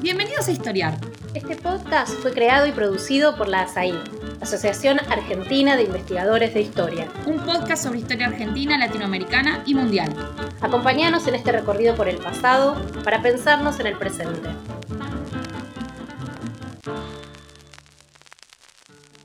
Bienvenidos 0.00 0.46
a 0.46 0.52
Historiar. 0.52 0.94
Este 1.34 1.56
podcast 1.56 2.12
fue 2.20 2.32
creado 2.32 2.66
y 2.66 2.72
producido 2.72 3.36
por 3.36 3.48
la 3.48 3.62
ASAI, 3.62 3.92
Asociación 4.40 5.00
Argentina 5.10 5.76
de 5.76 5.84
Investigadores 5.84 6.54
de 6.54 6.60
Historia. 6.60 7.08
Un 7.26 7.40
podcast 7.44 7.84
sobre 7.84 7.98
historia 7.98 8.28
argentina, 8.28 8.78
latinoamericana 8.78 9.62
y 9.66 9.74
mundial. 9.74 10.14
Acompáñanos 10.60 11.26
en 11.26 11.34
este 11.34 11.52
recorrido 11.52 11.96
por 11.96 12.08
el 12.08 12.18
pasado 12.18 12.80
para 13.02 13.22
pensarnos 13.22 13.80
en 13.80 13.86
el 13.86 13.98
presente. 13.98 14.50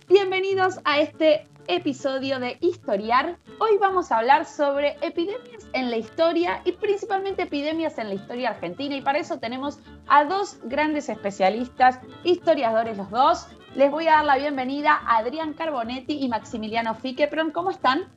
Bienvenidos 0.07 0.80
a 0.86 1.00
este 1.00 1.48
episodio 1.68 2.39
de 2.39 2.57
Historiar. 2.62 3.38
Hoy 3.59 3.78
vamos 3.80 4.12
a 4.12 4.20
hablar 4.20 4.46
sobre 4.46 4.98
epidemias 5.02 5.57
en 5.78 5.91
la 5.91 5.98
historia 5.98 6.62
y 6.66 6.71
principalmente 6.71 7.43
epidemias 7.43 8.00
en 8.00 8.07
la 8.07 8.16
historia 8.16 8.50
argentina 8.50 8.96
y 8.96 9.02
para 9.02 9.20
eso 9.20 9.38
tenemos 9.38 9.79
a 10.07 10.25
dos 10.25 10.60
grandes 10.64 11.07
especialistas, 11.07 12.00
historiadores 12.24 12.97
los 12.97 13.11
dos. 13.11 13.47
Les 13.75 13.92
voy 13.92 14.07
a 14.07 14.14
dar 14.14 14.25
la 14.25 14.38
bienvenida 14.38 15.00
a 15.05 15.18
Adrián 15.18 15.54
Carbonetti 15.54 16.18
y 16.19 16.29
Maximiliano 16.29 16.96
Fiquepron. 16.96 17.52
¿Cómo 17.52 17.69
están? 17.69 18.11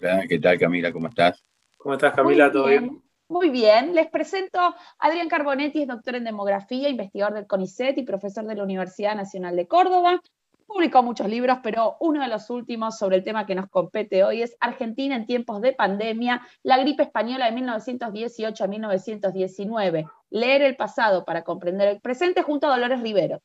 ¿Qué 0.00 0.38
tal 0.38 0.58
Camila? 0.58 0.90
¿Cómo 0.90 1.08
estás? 1.08 1.44
¿Cómo 1.76 1.96
estás 1.96 2.14
Camila? 2.14 2.50
¿Todo 2.50 2.68
bien? 2.68 3.02
Muy 3.28 3.50
bien, 3.50 3.94
les 3.94 4.08
presento 4.08 4.58
a 4.58 4.74
Adrián 4.98 5.28
Carbonetti, 5.28 5.82
es 5.82 5.88
doctor 5.88 6.14
en 6.14 6.24
demografía, 6.24 6.88
investigador 6.88 7.34
del 7.34 7.46
CONICET 7.46 7.98
y 7.98 8.04
profesor 8.04 8.46
de 8.46 8.54
la 8.54 8.62
Universidad 8.62 9.16
Nacional 9.16 9.54
de 9.56 9.66
Córdoba. 9.66 10.22
Publicó 10.66 11.02
muchos 11.02 11.28
libros, 11.28 11.58
pero 11.62 11.96
uno 12.00 12.20
de 12.20 12.28
los 12.28 12.50
últimos 12.50 12.98
sobre 12.98 13.16
el 13.16 13.24
tema 13.24 13.46
que 13.46 13.54
nos 13.54 13.70
compete 13.70 14.24
hoy 14.24 14.42
es 14.42 14.56
Argentina 14.58 15.14
en 15.14 15.24
tiempos 15.24 15.60
de 15.60 15.72
pandemia, 15.72 16.42
la 16.64 16.78
gripe 16.78 17.04
española 17.04 17.46
de 17.46 17.52
1918 17.52 18.64
a 18.64 18.66
1919. 18.66 20.06
Leer 20.30 20.62
el 20.62 20.76
pasado 20.76 21.24
para 21.24 21.44
comprender 21.44 21.88
el 21.88 22.00
presente 22.00 22.42
junto 22.42 22.66
a 22.66 22.70
Dolores 22.70 23.00
Rivero. 23.00 23.42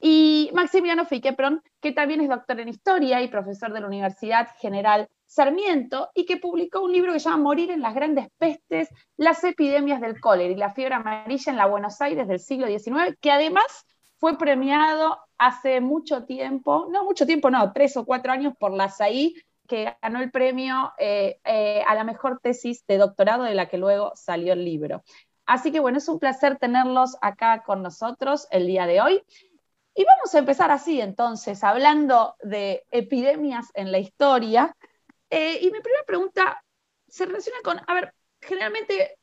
Y 0.00 0.50
Maximiliano 0.54 1.04
Fiquepron, 1.04 1.62
que 1.80 1.92
también 1.92 2.20
es 2.20 2.28
doctor 2.28 2.58
en 2.60 2.68
historia 2.68 3.22
y 3.22 3.28
profesor 3.28 3.72
de 3.72 3.80
la 3.80 3.86
Universidad 3.86 4.48
General 4.58 5.08
Sarmiento, 5.26 6.10
y 6.14 6.24
que 6.24 6.38
publicó 6.38 6.82
un 6.82 6.92
libro 6.92 7.12
que 7.12 7.20
se 7.20 7.28
llama 7.28 7.42
Morir 7.42 7.70
en 7.70 7.80
las 7.80 7.94
grandes 7.94 8.28
pestes, 8.38 8.88
las 9.16 9.44
epidemias 9.44 10.00
del 10.00 10.20
cólera 10.20 10.52
y 10.52 10.56
la 10.56 10.74
fiebre 10.74 10.94
amarilla 10.94 11.52
en 11.52 11.56
la 11.56 11.66
Buenos 11.66 12.00
Aires 12.00 12.26
del 12.26 12.40
siglo 12.40 12.66
XIX, 12.66 13.16
que 13.20 13.30
además 13.30 13.86
fue 14.18 14.38
premiado 14.38 15.18
hace 15.38 15.80
mucho 15.80 16.24
tiempo, 16.24 16.88
no 16.90 17.04
mucho 17.04 17.26
tiempo, 17.26 17.50
no, 17.50 17.72
tres 17.72 17.96
o 17.96 18.04
cuatro 18.04 18.32
años 18.32 18.54
por 18.58 18.72
la 18.72 18.88
SAI, 18.88 19.34
que 19.66 19.96
ganó 20.02 20.20
el 20.20 20.30
premio 20.30 20.92
eh, 20.98 21.38
eh, 21.44 21.82
a 21.86 21.94
la 21.94 22.04
mejor 22.04 22.40
tesis 22.40 22.84
de 22.86 22.98
doctorado 22.98 23.44
de 23.44 23.54
la 23.54 23.68
que 23.68 23.78
luego 23.78 24.12
salió 24.14 24.52
el 24.52 24.64
libro. 24.64 25.02
Así 25.46 25.72
que 25.72 25.80
bueno, 25.80 25.98
es 25.98 26.08
un 26.08 26.18
placer 26.18 26.58
tenerlos 26.58 27.16
acá 27.20 27.62
con 27.64 27.82
nosotros 27.82 28.46
el 28.50 28.66
día 28.66 28.86
de 28.86 29.00
hoy. 29.00 29.22
Y 29.94 30.04
vamos 30.04 30.34
a 30.34 30.38
empezar 30.38 30.70
así 30.70 31.00
entonces, 31.00 31.62
hablando 31.62 32.34
de 32.42 32.84
epidemias 32.90 33.68
en 33.74 33.92
la 33.92 33.98
historia. 33.98 34.76
Eh, 35.30 35.58
y 35.62 35.70
mi 35.70 35.80
primera 35.80 36.04
pregunta 36.06 36.62
se 37.08 37.26
relaciona 37.26 37.58
con, 37.62 37.80
a 37.86 37.94
ver, 37.94 38.14
generalmente 38.40 39.16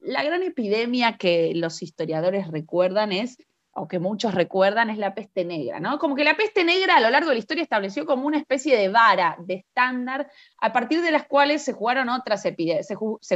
la 0.00 0.22
gran 0.24 0.42
epidemia 0.42 1.16
que 1.16 1.52
los 1.54 1.82
historiadores 1.82 2.48
recuerdan 2.48 3.12
es 3.12 3.38
o 3.78 3.88
que 3.88 3.98
muchos 3.98 4.34
recuerdan, 4.34 4.90
es 4.90 4.98
la 4.98 5.14
peste 5.14 5.44
negra, 5.44 5.80
¿no? 5.80 5.98
Como 5.98 6.14
que 6.14 6.24
la 6.24 6.36
peste 6.36 6.64
negra 6.64 6.96
a 6.96 7.00
lo 7.00 7.10
largo 7.10 7.28
de 7.28 7.36
la 7.36 7.40
historia 7.40 7.62
estableció 7.62 8.06
como 8.06 8.26
una 8.26 8.38
especie 8.38 8.76
de 8.76 8.88
vara, 8.88 9.36
de 9.40 9.54
estándar, 9.54 10.30
a 10.60 10.72
partir 10.72 11.02
de 11.02 11.10
las 11.10 11.26
cuales 11.26 11.62
se 11.62 11.72
jugaron 11.72 12.08
otras 12.08 12.44
epidemias, 12.44 12.88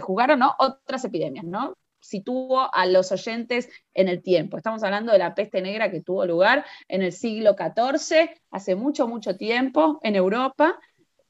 jugaron 0.03 0.43
otras 0.59 1.05
epidemias, 1.05 1.45
¿no? 1.45 1.75
Situó 2.01 2.75
a 2.75 2.87
los 2.87 3.13
oyentes 3.13 3.69
en 3.95 4.09
el 4.09 4.23
tiempo. 4.23 4.57
Estamos 4.57 4.83
hablando 4.83 5.13
de 5.13 5.19
la 5.19 5.35
peste 5.35 5.63
negra 5.63 5.91
que 5.91 6.03
tuvo 6.03 6.27
lugar 6.27 6.65
en 6.89 7.03
el 7.03 7.13
siglo 7.13 7.55
XIV, 7.57 8.31
hace 8.51 8.75
mucho, 8.75 9.07
mucho 9.07 9.37
tiempo, 9.37 10.01
en 10.03 10.17
Europa. 10.17 10.79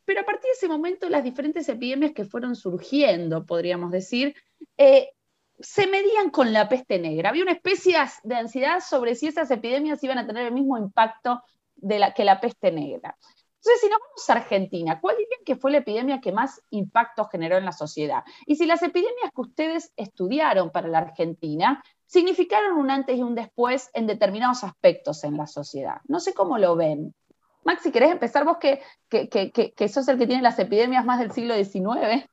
Pero 0.04 0.22
a 0.22 0.24
partir 0.24 0.44
de 0.44 0.52
ese 0.52 0.68
momento, 0.68 1.08
las 1.08 1.22
diferentes 1.22 1.68
epidemias 1.68 2.12
que 2.12 2.24
fueron 2.24 2.56
surgiendo, 2.56 3.44
podríamos 3.44 3.92
decir, 3.92 4.34
eh, 4.76 5.10
se 5.62 5.86
medían 5.86 6.30
con 6.30 6.52
la 6.52 6.68
peste 6.68 6.98
negra. 6.98 7.30
Había 7.30 7.42
una 7.42 7.52
especie 7.52 7.96
de 8.24 8.34
ansiedad 8.34 8.80
sobre 8.80 9.14
si 9.14 9.28
esas 9.28 9.50
epidemias 9.50 10.02
iban 10.04 10.18
a 10.18 10.26
tener 10.26 10.46
el 10.46 10.52
mismo 10.52 10.76
impacto 10.76 11.42
que 12.14 12.24
la 12.24 12.40
peste 12.40 12.70
negra. 12.70 13.16
Entonces, 13.64 13.80
si 13.80 13.88
nos 13.88 14.00
vamos 14.00 14.28
a 14.28 14.32
Argentina, 14.32 15.00
¿cuál 15.00 15.16
dirían 15.16 15.44
que 15.44 15.54
fue 15.54 15.70
la 15.70 15.78
epidemia 15.78 16.20
que 16.20 16.32
más 16.32 16.60
impacto 16.70 17.26
generó 17.26 17.56
en 17.56 17.64
la 17.64 17.70
sociedad? 17.70 18.24
Y 18.44 18.56
si 18.56 18.66
las 18.66 18.82
epidemias 18.82 19.30
que 19.32 19.40
ustedes 19.40 19.92
estudiaron 19.96 20.70
para 20.70 20.88
la 20.88 20.98
Argentina 20.98 21.80
significaron 22.06 22.76
un 22.76 22.90
antes 22.90 23.16
y 23.16 23.22
un 23.22 23.36
después 23.36 23.88
en 23.94 24.08
determinados 24.08 24.64
aspectos 24.64 25.22
en 25.22 25.36
la 25.36 25.46
sociedad. 25.46 25.98
No 26.08 26.18
sé 26.18 26.34
cómo 26.34 26.58
lo 26.58 26.74
ven. 26.74 27.14
Max, 27.64 27.82
si 27.84 27.92
querés 27.92 28.10
empezar 28.10 28.44
vos, 28.44 28.58
que, 28.58 28.82
que, 29.08 29.28
que, 29.28 29.72
que 29.72 29.88
sos 29.88 30.08
el 30.08 30.18
que 30.18 30.26
tiene 30.26 30.42
las 30.42 30.58
epidemias 30.58 31.04
más 31.04 31.20
del 31.20 31.30
siglo 31.30 31.54
XIX. 31.54 32.26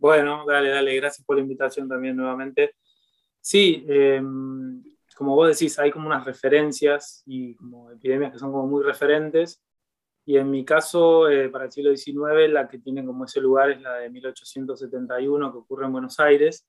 Bueno, 0.00 0.46
dale, 0.46 0.70
dale, 0.70 0.96
gracias 0.96 1.26
por 1.26 1.36
la 1.36 1.42
invitación 1.42 1.86
también 1.86 2.16
nuevamente. 2.16 2.76
Sí, 3.38 3.84
em, 3.86 4.82
como 5.14 5.34
vos 5.34 5.48
decís, 5.48 5.78
hay 5.78 5.90
como 5.90 6.06
unas 6.06 6.24
referencias 6.24 7.22
y 7.26 7.54
como 7.54 7.90
epidemias 7.90 8.32
que 8.32 8.38
son 8.38 8.50
como 8.50 8.66
muy 8.66 8.82
referentes. 8.82 9.62
Y 10.24 10.38
en 10.38 10.50
mi 10.50 10.64
caso, 10.64 11.28
eh, 11.28 11.50
para 11.50 11.66
el 11.66 11.72
siglo 11.72 11.94
XIX, 11.94 12.50
la 12.50 12.66
que 12.66 12.78
tiene 12.78 13.04
como 13.04 13.26
ese 13.26 13.42
lugar 13.42 13.70
es 13.72 13.82
la 13.82 13.96
de 13.96 14.08
1871, 14.08 15.52
que 15.52 15.58
ocurre 15.58 15.84
en 15.84 15.92
Buenos 15.92 16.18
Aires. 16.18 16.66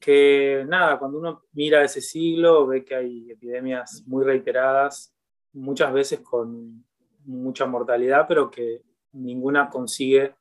Que 0.00 0.64
nada, 0.66 0.98
cuando 0.98 1.18
uno 1.18 1.44
mira 1.52 1.84
ese 1.84 2.00
siglo, 2.00 2.66
ve 2.66 2.84
que 2.84 2.96
hay 2.96 3.30
epidemias 3.30 4.02
muy 4.04 4.24
reiteradas, 4.24 5.14
muchas 5.52 5.92
veces 5.92 6.20
con 6.20 6.84
mucha 7.24 7.66
mortalidad, 7.66 8.26
pero 8.26 8.50
que 8.50 8.82
ninguna 9.12 9.70
consigue 9.70 10.34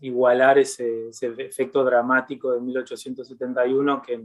igualar 0.00 0.58
ese, 0.58 1.10
efecto 1.10 1.84
dramático 1.84 2.52
de 2.52 2.60
1871 2.60 4.02
que 4.02 4.24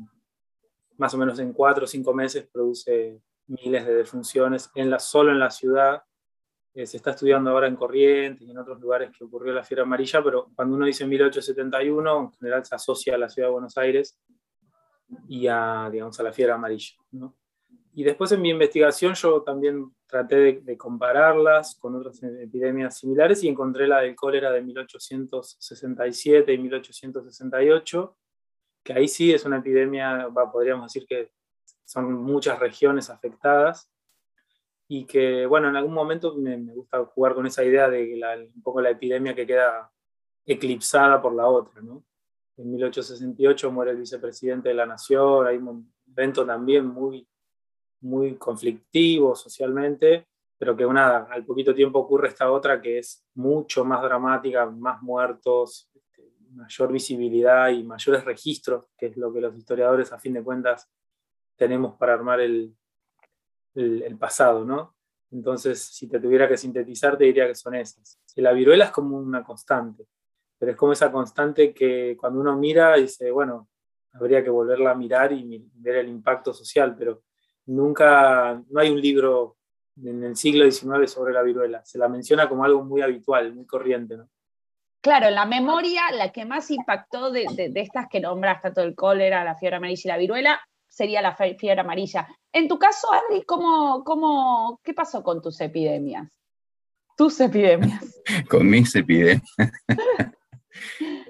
más 0.98 1.14
o 1.14 1.18
menos 1.18 1.40
en 1.40 1.52
cuatro 1.52 1.84
o 1.84 1.88
cinco 1.88 2.14
meses 2.14 2.48
produce 2.52 3.22
miles 3.48 3.86
de 3.86 3.96
defunciones 3.96 4.70
en 4.76 4.90
la, 4.90 5.00
solo 5.00 5.32
en 5.32 5.40
la 5.40 5.52
ciudad. 5.52 6.02
Eh, 6.74 6.86
se 6.86 6.98
está 6.98 7.12
estudiando 7.12 7.52
ahora 7.52 7.68
en 7.68 7.76
Corrientes 7.76 8.48
y 8.48 8.52
en 8.52 8.58
otros 8.58 8.80
lugares 8.80 9.12
que 9.18 9.24
ocurrió 9.24 9.54
la 9.54 9.64
fiebre 9.64 9.84
amarilla, 9.84 10.24
pero 10.24 10.50
cuando 10.56 10.76
uno 10.76 10.86
dice 10.86 11.06
1871, 11.06 12.20
en 12.20 12.32
general 12.34 12.66
se 12.66 12.76
asocia 12.76 13.16
a 13.16 13.18
la 13.18 13.30
ciudad 13.30 13.50
de 13.50 13.54
Buenos 13.54 13.78
Aires 13.78 14.20
y 15.28 15.48
a, 15.48 15.90
digamos, 15.92 16.20
a 16.20 16.24
la 16.24 16.34
fiebre 16.34 16.54
amarilla. 16.54 16.96
¿no? 17.12 17.36
Y 17.98 18.04
después 18.04 18.30
en 18.34 18.42
mi 18.42 18.50
investigación 18.50 19.14
yo 19.14 19.42
también 19.42 19.90
traté 20.06 20.62
de, 20.62 20.78
compararlas 20.78 21.76
con 21.76 21.96
otras 21.96 22.22
epidemias 22.24 22.98
similares 22.98 23.42
y 23.42 23.48
encontré 23.48 23.88
la 23.88 24.02
del 24.02 24.18
cólera 24.18 24.52
de 24.52 24.62
1867 24.62 26.54
y 26.54 26.58
1868, 26.58 28.18
que 28.84 28.94
ahí 28.94 29.08
sí 29.08 29.34
es 29.34 29.46
una 29.46 29.60
epidemia, 29.60 30.28
podríamos 30.52 30.92
decir 30.92 31.08
que 31.08 31.32
son 31.86 32.12
muchas 32.16 32.60
regiones 32.60 33.10
afectadas 33.10 33.90
y 34.90 35.06
que, 35.06 35.46
bueno, 35.46 35.70
en 35.70 35.78
algún 35.78 35.94
momento 35.94 36.36
me, 36.36 36.58
gusta 36.58 37.06
jugar 37.06 37.34
con 37.34 37.48
esa 37.48 37.64
idea 37.64 37.90
de 37.90 38.18
la, 38.18 38.36
un 38.36 38.62
poco 38.62 38.82
la 38.82 38.90
epidemia 38.90 39.34
que 39.34 39.48
queda 39.48 39.90
eclipsada 40.46 41.22
por 41.22 41.34
la 41.34 41.48
otra, 41.48 41.82
¿no? 41.82 42.04
En 42.58 42.72
1868 42.72 43.72
muere 43.72 43.92
el 43.92 43.98
vicepresidente 43.98 44.68
de 44.68 44.76
la 44.76 44.86
nación, 44.86 45.48
hay 45.48 45.56
un 45.56 45.94
evento 46.06 46.46
también 46.46 46.88
muy 46.88 47.26
muy 48.06 48.36
conflictivo 48.36 49.36
socialmente, 49.36 50.28
pero 50.58 50.78
que 50.78 50.86
una, 50.86 51.24
al 51.24 51.44
poquito 51.44 51.74
tiempo 51.74 52.00
ocurre 52.00 52.30
esta 52.30 52.52
otra 52.52 52.80
que 52.80 53.00
es 53.00 53.26
mucho 53.34 53.84
más 53.84 54.02
dramática, 54.02 54.66
más 54.68 55.02
muertos, 55.02 55.90
este, 55.94 56.32
mayor 56.52 56.92
visibilidad 56.92 57.70
y 57.70 57.84
mayores 57.84 58.24
registros, 58.24 58.86
que 58.98 59.08
es 59.08 59.18
lo 59.18 59.34
que 59.34 59.42
los 59.42 59.58
historiadores 59.58 60.14
a 60.14 60.20
fin 60.20 60.34
de 60.34 60.44
cuentas 60.44 60.88
tenemos 61.56 61.96
para 61.96 62.14
armar 62.14 62.40
el, 62.42 62.76
el, 63.74 64.18
pasado, 64.18 64.64
¿no? 64.64 64.96
Entonces, 65.32 65.82
si 65.82 66.08
te 66.08 66.20
tuviera 66.20 66.48
que 66.48 66.58
sintetizar, 66.58 67.18
te 67.18 67.26
diría 67.26 67.48
que 67.48 67.56
son 67.56 67.76
esas. 67.76 68.20
La 68.36 68.54
viruela 68.54 68.86
es 68.86 68.92
como 68.92 69.18
una 69.18 69.44
constante, 69.44 70.06
pero 70.58 70.72
es 70.72 70.78
como 70.78 70.94
esa 70.94 71.12
constante 71.12 71.74
que 71.74 72.16
cuando 72.20 72.40
uno 72.40 72.56
mira 72.56 72.96
dice, 72.96 73.32
bueno, 73.32 73.68
habría 74.14 74.44
que 74.44 74.50
volverla 74.50 74.92
a 74.92 74.96
mirar 74.96 75.34
y 75.34 75.70
ver 75.74 75.98
el 75.98 76.08
impacto 76.08 76.54
social, 76.54 76.96
pero 76.98 77.24
nunca, 77.66 78.62
no 78.70 78.80
hay 78.80 78.90
un 78.90 79.02
libro 79.02 79.58
en 80.04 80.24
el 80.24 80.36
siglo 80.36 80.70
XIX 80.70 81.10
sobre 81.12 81.34
la 81.34 81.42
viruela. 81.42 81.84
Se 81.86 81.98
la 81.98 82.08
menciona 82.08 82.50
como 82.50 82.64
algo 82.64 82.84
muy 82.84 83.02
habitual, 83.02 83.54
muy 83.54 83.66
corriente. 83.66 84.18
¿no? 84.18 84.28
Claro, 85.02 85.28
en 85.28 85.36
la 85.36 85.46
memoria, 85.46 86.02
la 86.12 86.32
que 86.32 86.46
más 86.46 86.72
impactó 86.72 87.32
de, 87.32 87.46
estas 87.76 88.08
que 88.10 88.20
nombras, 88.20 88.62
tanto 88.62 88.82
el 88.82 88.96
cólera, 88.96 89.44
la 89.44 89.56
fiebre 89.56 89.78
amarilla 89.78 90.02
y 90.04 90.08
la 90.08 90.18
viruela, 90.18 90.62
sería 90.88 91.22
la 91.22 91.36
fiebre 91.36 91.80
amarilla. 91.80 92.28
En 92.52 92.68
tu 92.68 92.80
caso, 92.80 93.08
Adri, 93.14 93.44
¿cómo, 93.44 94.04
cómo, 94.04 94.80
qué 94.84 94.94
pasó 94.94 95.24
con 95.24 95.42
tus 95.42 95.62
epidemias? 95.62 96.32
Tus 97.18 97.40
epidemias. 97.40 98.22
con 98.50 98.68
mis 98.68 98.96
epidemias. 98.96 99.44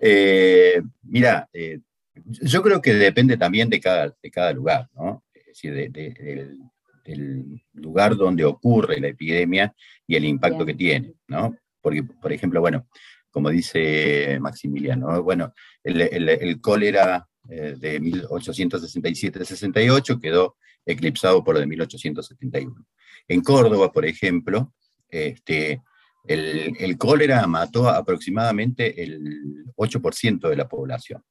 Eh, 0.01 0.81
mira, 1.03 1.47
eh, 1.53 1.79
Yo 2.15 2.63
creo 2.63 2.81
que 2.81 2.95
depende 2.95 3.37
también 3.37 3.69
de 3.69 3.79
cada, 3.79 4.15
de 4.21 4.31
cada 4.31 4.51
lugar, 4.51 4.89
¿no? 4.95 5.23
Decir, 5.55 5.73
del, 7.05 7.61
lugar 7.73 8.15
donde 8.15 8.43
ocurre 8.43 8.99
la 8.99 9.09
epidemia 9.09 9.71
y 10.07 10.15
el 10.15 10.25
impacto 10.25 10.65
que 10.65 10.73
tiene, 10.73 11.13
¿no? 11.27 11.55
Porque, 11.79 12.01
por 12.03 12.33
ejemplo, 12.33 12.61
bueno, 12.61 12.87
como 13.29 13.51
dice 13.51 14.39
Maximiliano, 14.39 15.21
bueno, 15.21 15.53
el, 15.83 16.59
cólera 16.61 17.27
eh, 17.47 17.75
de 17.77 18.01
1867-68 18.01 20.19
quedó 20.19 20.57
eclipsado 20.83 21.43
por 21.43 21.55
el 21.55 21.61
de 21.61 21.67
1871. 21.67 22.87
En 23.27 23.41
Córdoba, 23.41 23.91
por 23.91 24.05
ejemplo, 24.05 24.73
este, 25.07 25.83
el, 26.27 26.97
cólera 26.97 27.45
mató 27.45 27.87
aproximadamente 27.87 29.03
el 29.03 29.71
8% 29.75 30.49
de 30.49 30.55
la 30.55 30.67
población. 30.67 31.23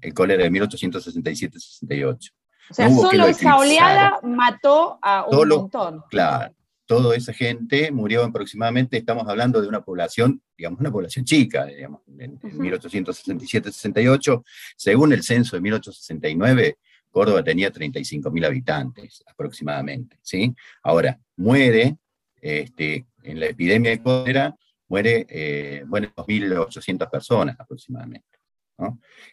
El 0.00 0.14
cólera 0.14 0.44
de 0.44 0.50
1867-68. 0.50 2.30
O 2.70 2.74
sea, 2.74 2.90
solo 2.90 3.26
esa 3.26 3.56
oleada 3.56 4.18
mató 4.22 4.98
a 5.02 5.24
un 5.26 5.48
montón. 5.48 6.02
Claro, 6.08 6.54
toda 6.86 7.16
esa 7.16 7.32
gente 7.32 7.90
murió 7.92 8.24
aproximadamente, 8.24 8.96
estamos 8.96 9.28
hablando 9.28 9.62
de 9.62 9.68
una 9.68 9.82
población, 9.82 10.42
digamos, 10.56 10.80
una 10.80 10.90
población 10.90 11.24
chica, 11.24 11.66
digamos, 11.66 12.00
en, 12.18 12.40
1867-68, 12.40 14.42
según 14.76 15.12
el 15.12 15.22
censo 15.22 15.54
de 15.56 15.62
1869, 15.62 16.78
Córdoba 17.10 17.42
tenía 17.42 17.72
35.000 17.72 18.46
habitantes 18.46 19.24
aproximadamente, 19.26 20.18
¿sí? 20.22 20.54
Ahora, 20.82 21.18
muere, 21.36 21.96
este, 22.40 23.06
en 23.22 23.40
la 23.40 23.46
epidemia 23.46 23.90
de 23.90 24.02
cólera, 24.02 24.56
muere, 24.88 25.26
eh, 25.28 25.82
bueno, 25.86 26.08
2.800 26.16 27.10
personas 27.10 27.56
aproximadamente. 27.58 28.26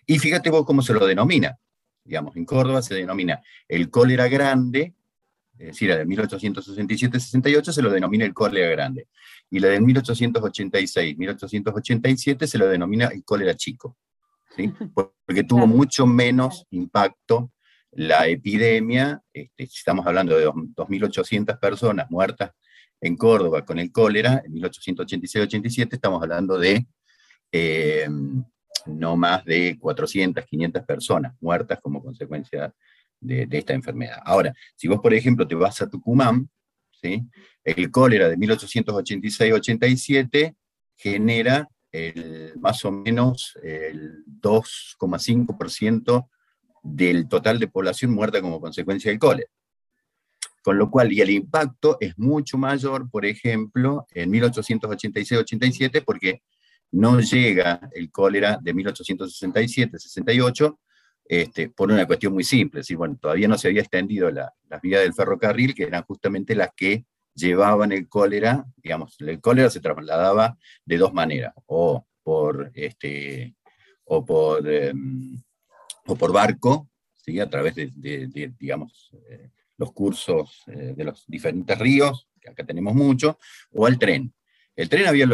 Y 0.06 0.20
fíjate 0.20 0.50
vos 0.50 0.66
cómo 0.66 0.82
se 0.82 0.94
lo 0.94 1.06
denomina. 1.06 1.58
Digamos, 2.08 2.36
en 2.36 2.46
Córdoba 2.46 2.82
se 2.82 2.96
denomina 2.96 3.42
el 3.68 3.90
cólera 3.90 4.28
grande 4.28 4.96
es 5.58 5.68
decir, 5.68 5.90
la 5.90 5.98
de 5.98 6.06
1867-68 6.06 7.72
se 7.72 7.82
lo 7.82 7.90
denomina 7.90 8.26
el 8.26 8.34
cólera 8.34 8.70
grande, 8.70 9.08
y 9.50 9.60
la 9.60 9.70
de 9.70 9.80
1886-1887 9.82 12.46
se 12.46 12.58
lo 12.58 12.68
denomina 12.68 13.06
el 13.08 13.24
cólera 13.24 13.56
chico, 13.56 13.96
¿sí? 14.56 14.72
porque 15.26 15.44
tuvo 15.44 15.66
mucho 15.66 16.06
menos 16.06 16.68
impacto 16.70 17.54
la 17.92 18.28
epidemia, 18.28 19.24
este, 19.34 19.64
estamos 19.64 20.06
hablando 20.06 20.38
de 20.38 20.48
2.800 20.48 21.58
personas 21.60 22.12
muertas 22.12 22.52
en 23.02 23.18
Córdoba 23.18 23.66
con 23.66 23.80
el 23.80 23.92
cólera, 23.92 24.44
en 24.46 24.54
1886-87 24.54 25.94
estamos 25.94 26.22
hablando 26.22 26.60
de 26.60 26.86
eh, 27.52 28.08
no 28.86 29.18
más 29.18 29.44
de 29.46 29.78
400, 29.80 30.46
500 30.46 30.84
personas 30.84 31.34
muertas 31.42 31.80
como 31.82 32.04
consecuencia 32.04 32.72
de, 33.20 33.48
esta 33.52 33.74
enfermedad. 33.74 34.20
Ahora, 34.24 34.54
si 34.76 34.88
vos, 34.88 35.00
por 35.00 35.12
ejemplo, 35.14 35.48
te 35.48 35.56
vas 35.56 35.82
a 35.82 35.90
Tucumán, 35.90 36.50
¿sí? 36.92 37.24
el 37.64 37.90
cólera 37.92 38.30
de 38.30 38.38
1886-87 38.38 40.56
genera 40.96 41.68
el, 41.92 42.54
más 42.60 42.86
o 42.86 42.92
menos 42.92 43.58
el 43.64 44.24
2,5% 44.42 46.30
del 46.84 47.28
total 47.28 47.60
de 47.60 47.68
población 47.68 48.12
muerta 48.12 48.42
como 48.42 48.62
consecuencia 48.62 49.12
del 49.12 49.20
cólera. 49.20 49.50
Con 50.64 50.78
lo 50.78 50.90
cual, 50.92 51.12
y 51.14 51.22
el 51.22 51.30
impacto 51.30 51.98
es 52.00 52.18
mucho 52.18 52.58
mayor, 52.58 53.10
por 53.10 53.26
ejemplo, 53.26 54.06
en 54.12 54.32
1886-87, 54.32 56.04
porque 56.06 56.42
no 56.92 57.20
llega 57.20 57.90
el 57.94 58.12
cólera 58.12 58.60
de 58.62 58.74
1867-68 58.74 60.78
este, 61.30 61.70
por 61.70 61.92
una 61.92 62.06
cuestión 62.06 62.34
muy 62.34 62.46
simple, 62.46 62.82
es 62.82 62.96
bueno, 62.96 63.18
todavía 63.20 63.50
no 63.50 63.58
se 63.58 63.68
había 63.68 63.82
extendido 63.82 64.32
las 64.32 64.82
vías 64.82 65.02
del 65.02 65.14
ferrocarril, 65.14 65.76
que 65.76 65.84
eran 65.84 66.04
justamente 66.04 66.56
las 66.56 66.70
que 66.74 67.06
llevaban 67.34 67.92
el 67.92 68.08
cólera, 68.08 68.66
digamos, 68.78 69.18
el 69.20 69.42
cólera 69.42 69.70
se 69.70 69.82
trasladaba 69.82 70.58
de 70.86 70.98
dos 70.98 71.14
maneras, 71.14 71.54
o 71.66 72.08
por, 72.24 72.72
este, 72.74 73.56
o 74.06 74.26
por, 74.26 74.68
em, 74.68 75.42
o 76.06 76.16
por 76.16 76.32
barco, 76.32 76.90
¿sí? 77.14 77.40
a 77.42 77.50
través 77.50 77.76
de, 77.76 78.54
digamos, 78.58 79.12
eh, 79.30 79.52
los 79.78 79.92
cursos 79.92 80.64
eh, 80.68 80.94
de 80.96 81.04
los 81.04 81.26
diferentes 81.28 81.78
ríos, 81.78 82.30
que 82.40 82.50
acá 82.50 82.66
tenemos 82.66 82.96
mucho, 82.96 83.38
o 83.72 83.86
al 83.86 84.00
tren. 84.00 84.34
El 84.76 84.88
tren 84.88 85.08
había 85.08 85.28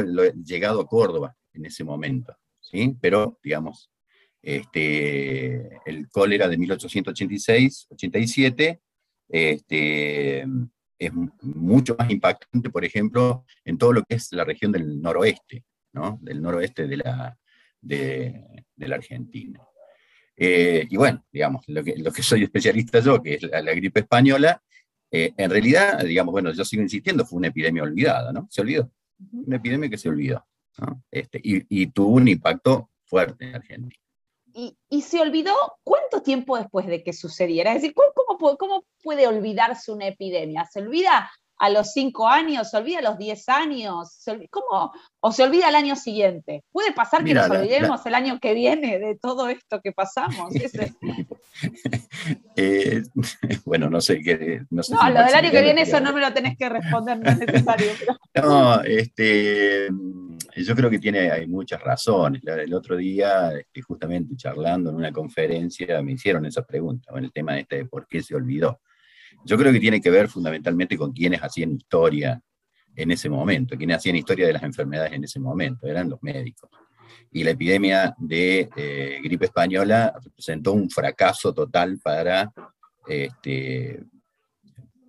llegado 0.43 0.81
a 0.81 0.87
Córdoba 0.87 1.35
en 1.53 1.65
ese 1.65 1.83
momento, 1.83 2.35
¿sí? 2.59 2.95
pero, 2.99 3.39
digamos, 3.43 3.91
este, 4.41 5.79
el 5.85 6.09
cólera 6.09 6.49
de 6.49 6.57
1886-87 6.57 8.79
este, 9.29 10.45
es 10.99 11.11
mucho 11.41 11.95
más 11.97 12.09
impactante, 12.09 12.69
por 12.69 12.83
ejemplo, 12.83 13.45
en 13.63 13.77
todo 13.77 13.93
lo 13.93 14.03
que 14.03 14.15
es 14.15 14.31
la 14.33 14.43
región 14.43 14.71
del 14.71 15.01
noroeste, 15.01 15.63
¿no? 15.93 16.19
del 16.21 16.41
noroeste 16.41 16.87
de 16.87 16.97
la, 16.97 17.37
de, 17.81 18.65
la 18.77 18.95
Argentina. 18.95 19.61
Eh, 20.35 20.87
y 20.89 20.97
bueno, 20.97 21.25
digamos, 21.31 21.63
lo 21.67 21.83
que, 21.83 21.95
lo 21.97 22.11
que 22.11 22.23
soy 22.23 22.43
especialista 22.43 22.99
yo, 22.99 23.21
que 23.21 23.35
es 23.35 23.43
la, 23.43 23.61
gripe 23.61 24.01
española, 24.01 24.61
eh, 25.11 25.33
en 25.37 25.49
realidad, 25.49 26.03
digamos, 26.03 26.31
bueno, 26.31 26.51
yo 26.51 26.65
sigo 26.65 26.81
insistiendo, 26.81 27.25
fue 27.25 27.37
una 27.37 27.47
epidemia 27.47 27.83
olvidada, 27.83 28.33
¿no? 28.33 28.47
Se 28.49 28.61
olvidó. 28.61 28.91
Una 29.31 29.57
epidemia 29.57 29.89
que 29.89 29.97
se 29.97 30.09
olvidó. 30.09 30.45
Este, 31.11 31.39
y, 31.43 31.87
tuvo 31.87 32.15
un 32.15 32.27
impacto 32.27 32.89
fuerte 33.05 33.45
en 33.45 33.55
Argentina 33.55 34.03
y, 34.53 35.01
se 35.01 35.19
olvidó 35.19 35.53
cuánto 35.83 36.21
tiempo 36.21 36.57
después 36.57 36.85
de 36.87 37.03
que 37.03 37.13
sucediera. 37.13 37.71
Es 37.73 37.81
decir, 37.81 37.95
¿cómo, 37.95 38.57
cómo 38.57 38.85
puede 39.01 39.27
olvidarse 39.27 39.91
una 39.91 40.07
epidemia? 40.07 40.65
¿Se 40.65 40.79
olvida 40.79 41.31
a 41.63 41.69
los 41.69 41.93
cinco 41.93 42.27
años? 42.27 42.69
¿Se 42.69 42.75
olvida 42.75 42.99
a 42.99 43.01
los 43.01 43.17
diez 43.17 43.47
años? 43.47 44.21
¿Cómo? 44.49 44.91
¿O 45.21 45.31
se 45.31 45.43
olvida 45.43 45.69
al 45.69 45.75
año 45.75 45.95
siguiente? 45.95 46.65
¿Puede 46.73 46.91
pasar 46.91 47.23
que 47.23 47.33
nos 47.33 47.49
olvidemos 47.49 48.05
el 48.05 48.15
año 48.15 48.37
que 48.41 48.53
viene 48.53 48.99
de 48.99 49.15
todo 49.15 49.47
esto 49.47 49.79
que 49.81 49.93
pasamos? 49.93 50.53
Eh, 52.55 53.03
bueno, 53.65 53.89
no 53.89 54.01
sé 54.01 54.21
qué. 54.21 54.61
No, 54.69 54.81
lo 55.09 55.23
del 55.23 55.35
año 55.35 55.51
que 55.51 55.61
viene, 55.61 55.81
eso 55.81 55.99
no 55.99 56.13
me 56.13 56.21
lo 56.21 56.33
tenés 56.33 56.57
que 56.57 56.69
responder, 56.69 57.19
no 57.19 57.29
es 57.29 57.39
necesario. 57.39 57.87
No, 58.35 58.81
este 58.81 59.87
yo 60.55 60.75
creo 60.75 60.89
que 60.89 60.99
tiene, 60.99 61.31
hay 61.31 61.47
muchas 61.47 61.81
razones. 61.81 62.41
El 62.45 62.73
otro 62.73 62.95
día, 62.97 63.51
este, 63.57 63.81
justamente 63.81 64.35
charlando 64.35 64.89
en 64.89 64.95
una 64.95 65.11
conferencia, 65.11 66.01
me 66.01 66.13
hicieron 66.13 66.45
esa 66.45 66.63
pregunta, 66.63 67.11
en 67.15 67.25
el 67.25 67.31
tema 67.31 67.57
este 67.57 67.77
de 67.77 67.85
por 67.85 68.07
qué 68.07 68.21
se 68.21 68.35
olvidó. 68.35 68.81
Yo 69.45 69.57
creo 69.57 69.71
que 69.71 69.79
tiene 69.79 70.01
que 70.01 70.09
ver 70.09 70.27
fundamentalmente 70.29 70.97
con 70.97 71.11
quienes 71.11 71.41
hacían 71.41 71.71
historia 71.71 72.41
en 72.95 73.11
ese 73.11 73.29
momento, 73.29 73.77
quienes 73.77 73.97
hacían 73.97 74.15
historia 74.15 74.47
de 74.47 74.53
las 74.53 74.63
enfermedades 74.63 75.13
en 75.13 75.23
ese 75.23 75.39
momento, 75.39 75.87
eran 75.87 76.09
los 76.09 76.21
médicos. 76.21 76.69
Y 77.31 77.43
la 77.43 77.51
epidemia 77.51 78.15
de 78.17 78.69
eh, 78.75 79.19
gripe 79.23 79.45
española 79.45 80.13
representó 80.23 80.73
un 80.73 80.89
fracaso 80.89 81.53
total 81.53 81.99
para, 81.99 82.51
este, 83.07 84.03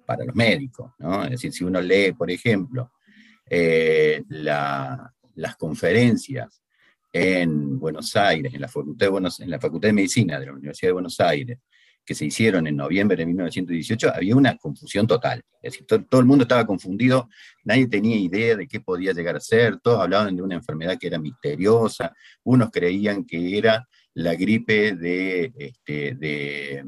para 0.07 0.25
los 0.25 0.35
médicos. 0.35 0.93
Es 1.25 1.31
decir, 1.31 1.53
si 1.53 1.65
uno 1.65 1.81
lee, 1.81 2.13
por 2.13 2.31
ejemplo, 2.31 2.93
eh, 3.49 4.23
la, 4.29 5.13
las 5.35 5.57
conferencias 5.57 6.63
en 7.13 7.79
Buenos 7.79 8.17
Aires, 8.17 8.53
en 8.55 8.61
la 8.61 8.69
Facultad 8.69 9.89
de 9.89 9.93
Medicina 9.93 10.41
de 10.41 10.47
la 10.47 10.53
Universidad 10.53 10.89
de 10.89 10.95
Buenos 10.95 11.21
Aires, 11.21 11.59
que 12.05 12.15
se 12.15 12.27
hicieron 12.27 12.67
en 12.67 12.77
noviembre 12.77 13.17
de 13.17 13.27
1918, 13.27 14.13
había 14.15 14.37
una 14.37 14.57
confusión 14.57 15.07
total. 15.07 15.43
Es 15.63 15.73
decir, 15.73 15.87
todo, 15.87 16.21
el 16.21 16.27
mundo 16.27 16.43
estaba 16.43 16.67
confundido, 16.67 17.29
nadie 17.65 17.87
tenía 17.87 18.17
idea 18.17 18.57
de 18.57 18.69
qué 18.69 18.81
podía 18.81 19.13
llegar 19.13 19.37
a 19.37 19.41
ser, 19.41 19.79
todos 19.81 20.01
hablaban 20.01 20.37
de 20.37 20.43
una 20.43 20.57
enfermedad 20.57 20.99
que 20.99 21.07
era 21.07 21.19
misteriosa, 21.19 22.13
unos 22.43 22.71
creían 22.71 23.25
que 23.25 23.57
era 23.57 23.89
la 24.15 24.35
gripe 24.35 24.95
de, 24.95 25.53
este, 25.57 26.15
de 26.15 26.85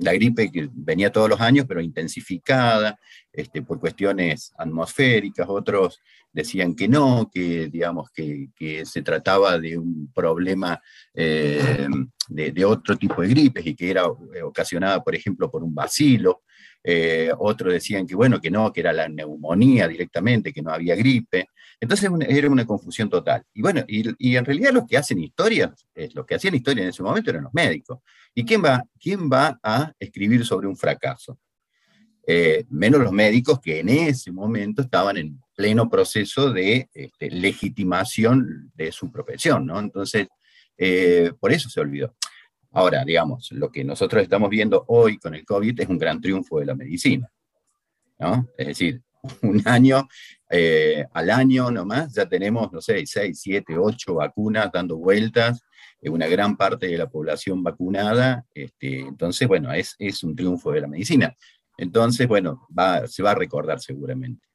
la 0.00 0.12
gripe 0.14 0.50
que 0.50 0.68
venía 0.72 1.12
todos 1.12 1.28
los 1.28 1.40
años, 1.40 1.66
pero 1.68 1.80
intensificada 1.80 2.98
este, 3.32 3.62
por 3.62 3.78
cuestiones 3.78 4.52
atmosféricas, 4.58 5.46
otros 5.48 6.00
decían 6.32 6.74
que 6.74 6.88
no, 6.88 7.30
que, 7.32 7.68
digamos, 7.68 8.10
que, 8.10 8.48
se 8.84 9.02
trataba 9.02 9.58
de 9.58 9.76
un 9.76 10.10
problema 10.12 10.80
eh, 11.14 11.88
de, 12.28 12.64
otro 12.64 12.96
tipo 12.96 13.22
de 13.22 13.28
gripes 13.28 13.66
y 13.66 13.74
que 13.74 13.90
era 13.90 14.04
eh, 14.34 14.42
ocasionada, 14.42 15.02
por 15.02 15.14
ejemplo, 15.14 15.50
por 15.50 15.62
un 15.62 15.74
bacilo. 15.74 16.42
Eh, 16.82 17.30
otros 17.38 17.72
decían 17.72 18.06
que, 18.06 18.14
bueno, 18.14 18.40
que 18.40 18.50
no, 18.50 18.72
que 18.72 18.80
era 18.80 18.92
la 18.92 19.08
neumonía 19.08 19.86
directamente, 19.86 20.52
que 20.52 20.62
no 20.62 20.72
había 20.72 20.94
gripe. 20.94 21.50
Entonces 21.80 22.10
era 22.28 22.50
una 22.50 22.66
confusión 22.66 23.08
total. 23.08 23.42
Y 23.54 23.62
bueno, 23.62 23.82
y, 23.88 24.36
en 24.36 24.44
realidad 24.44 24.72
los 24.72 24.86
que 24.86 24.98
hacen 24.98 25.18
historia, 25.18 25.74
los 26.14 26.26
que 26.26 26.34
hacían 26.34 26.54
historia 26.54 26.82
en 26.82 26.90
ese 26.90 27.02
momento 27.02 27.30
eran 27.30 27.44
los 27.44 27.54
médicos. 27.54 28.00
¿Y 28.34 28.44
quién 28.44 28.62
va, 28.62 28.84
quién 29.00 29.30
va 29.30 29.58
a 29.62 29.92
escribir 29.98 30.44
sobre 30.44 30.68
un 30.68 30.76
fracaso? 30.76 31.38
Eh, 32.26 32.64
menos 32.68 33.00
los 33.00 33.12
médicos 33.12 33.60
que 33.60 33.80
en 33.80 33.88
ese 33.88 34.30
momento 34.30 34.82
estaban 34.82 35.16
en 35.16 35.40
pleno 35.56 35.88
proceso 35.88 36.52
de 36.52 36.88
este, 36.92 37.30
legitimación 37.30 38.70
de 38.74 38.92
su 38.92 39.10
profesión, 39.10 39.66
¿no? 39.66 39.80
Entonces, 39.80 40.28
eh, 40.76 41.32
por 41.40 41.50
eso 41.50 41.68
se 41.68 41.80
olvidó. 41.80 42.14
Ahora, 42.72 43.04
digamos, 43.04 43.50
lo 43.52 43.70
que 43.70 43.82
nosotros 43.82 44.22
estamos 44.22 44.48
viendo 44.48 44.84
hoy 44.88 45.18
con 45.18 45.34
el 45.34 45.44
COVID 45.44 45.80
es 45.80 45.88
un 45.88 45.98
gran 45.98 46.20
triunfo 46.20 46.60
de 46.60 46.66
la 46.66 46.74
medicina, 46.74 47.28
¿no? 48.18 48.46
Es 48.56 48.68
decir, 48.68 49.02
un 49.42 49.62
año, 49.64 50.08
eh, 50.50 51.06
al 51.12 51.30
año 51.30 51.70
nomás, 51.70 52.12
ya 52.12 52.28
tenemos, 52.28 52.72
no 52.72 52.80
sé, 52.80 53.06
seis, 53.06 53.40
siete, 53.40 53.78
ocho 53.78 54.14
vacunas 54.14 54.70
dando 54.72 54.96
vueltas, 54.96 55.62
eh, 56.00 56.10
una 56.10 56.26
gran 56.26 56.56
parte 56.56 56.88
de 56.88 56.98
la 56.98 57.08
población 57.08 57.62
vacunada, 57.62 58.44
este, 58.52 59.00
entonces, 59.00 59.46
bueno, 59.46 59.72
es, 59.72 59.94
es 59.98 60.24
un 60.24 60.34
triunfo 60.34 60.72
de 60.72 60.80
la 60.80 60.88
medicina. 60.88 61.36
Entonces, 61.78 62.28
bueno, 62.28 62.66
se 63.06 63.22
va 63.22 63.30
a 63.30 63.34
recordar 63.34 63.80
seguramente. 63.80 64.49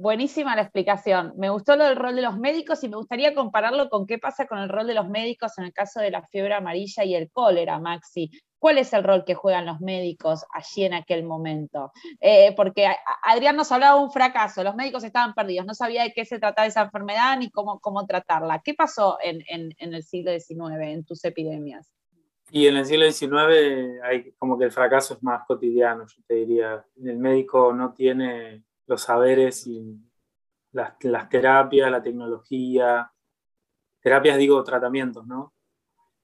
Buenísima 0.00 0.56
la 0.56 0.62
explicación. 0.62 1.34
Me 1.36 1.50
gustó 1.50 1.76
lo 1.76 1.84
del 1.84 1.94
rol 1.94 2.16
de 2.16 2.22
los 2.22 2.38
médicos 2.38 2.82
y 2.82 2.88
me 2.88 2.96
gustaría 2.96 3.34
compararlo 3.34 3.90
con 3.90 4.06
qué 4.06 4.18
pasa 4.18 4.46
con 4.46 4.56
el 4.56 4.70
rol 4.70 4.86
de 4.86 4.94
los 4.94 5.06
médicos 5.10 5.58
en 5.58 5.64
el 5.64 5.74
caso 5.74 6.00
de 6.00 6.10
la 6.10 6.26
fiebre 6.28 6.54
amarilla 6.54 7.04
y 7.04 7.14
el 7.14 7.30
cólera, 7.30 7.78
Maxi. 7.78 8.30
¿Cuál 8.58 8.78
es 8.78 8.94
el 8.94 9.04
rol 9.04 9.26
que 9.26 9.34
juegan 9.34 9.66
los 9.66 9.82
médicos 9.82 10.46
allí 10.54 10.86
en 10.86 10.94
aquel 10.94 11.22
momento? 11.22 11.92
Eh, 12.18 12.54
porque 12.56 12.88
Adrián 13.24 13.56
nos 13.56 13.70
hablaba 13.72 13.98
de 13.98 14.04
un 14.04 14.10
fracaso, 14.10 14.64
los 14.64 14.74
médicos 14.74 15.04
estaban 15.04 15.34
perdidos, 15.34 15.66
no 15.66 15.74
sabía 15.74 16.04
de 16.04 16.14
qué 16.14 16.24
se 16.24 16.38
trataba 16.38 16.66
esa 16.66 16.80
enfermedad 16.80 17.38
ni 17.38 17.50
cómo, 17.50 17.78
cómo 17.78 18.06
tratarla. 18.06 18.62
¿Qué 18.64 18.72
pasó 18.72 19.18
en, 19.22 19.42
en 19.48 19.94
el 19.94 20.02
siglo 20.02 20.32
XIX, 20.32 20.80
en 20.80 21.04
tus 21.04 21.22
epidemias? 21.26 21.92
Y 22.50 22.68
en 22.68 22.78
el 22.78 22.86
siglo 22.86 23.04
XIX 23.10 24.00
hay 24.02 24.32
como 24.38 24.58
que 24.58 24.64
el 24.64 24.72
fracaso 24.72 25.12
es 25.12 25.22
más 25.22 25.44
cotidiano, 25.46 26.06
yo 26.06 26.22
te 26.26 26.36
diría. 26.36 26.86
El 27.04 27.18
médico 27.18 27.74
no 27.74 27.92
tiene 27.92 28.64
los 28.90 29.02
saberes 29.02 29.68
y 29.68 29.96
las, 30.72 30.98
terapias, 31.28 31.90
la 31.92 32.02
tecnología, 32.02 33.08
terapias 34.00 34.36
digo 34.36 34.64
tratamientos, 34.64 35.24
¿no? 35.28 35.54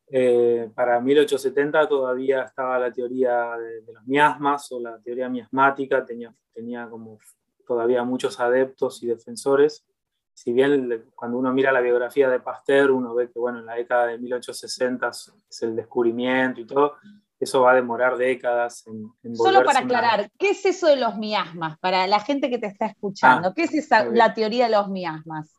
Eh, 0.08 0.68
para 0.74 1.00
1870 1.00 1.88
todavía 1.88 2.42
estaba 2.42 2.78
la 2.80 2.92
teoría 2.92 3.56
de, 3.56 3.82
los 3.92 4.04
miasmas 4.04 4.70
o 4.72 4.80
la 4.80 4.98
teoría 4.98 5.28
miasmática, 5.28 6.04
tenía, 6.04 6.34
tenía 6.52 6.88
como 6.88 7.20
todavía 7.64 8.02
muchos 8.02 8.40
adeptos 8.40 9.00
y 9.04 9.06
defensores. 9.06 9.86
Si 10.34 10.52
bien 10.52 11.04
cuando 11.14 11.38
uno 11.38 11.52
mira 11.52 11.70
la 11.70 11.80
biografía 11.80 12.28
de 12.28 12.40
Pasteur, 12.40 12.90
uno 12.90 13.14
ve 13.14 13.30
que 13.30 13.38
bueno, 13.38 13.60
en 13.60 13.66
la 13.66 13.74
década 13.74 14.08
de 14.08 14.18
1860 14.18 15.08
es 15.08 15.62
el 15.62 15.76
descubrimiento 15.76 16.60
y 16.60 16.66
todo, 16.66 16.96
eso 17.38 17.62
va 17.62 17.72
a 17.72 17.74
demorar 17.74 18.16
décadas 18.16 18.86
en, 18.86 19.36
Solo 19.36 19.62
para 19.64 19.80
aclarar, 19.80 20.30
¿qué 20.38 20.50
es 20.50 20.64
eso 20.64 20.86
de 20.86 20.96
los 20.96 21.16
miasmas? 21.16 21.78
Para 21.78 22.06
la 22.06 22.20
gente 22.20 22.48
que 22.48 22.58
te 22.58 22.66
está 22.66 22.86
escuchando, 22.86 23.48
ah, 23.48 23.52
¿qué 23.54 23.64
es 23.64 23.74
esa, 23.74 24.06
la 24.06 24.32
teoría 24.32 24.66
de 24.66 24.76
los 24.76 24.88
miasmas? 24.88 25.54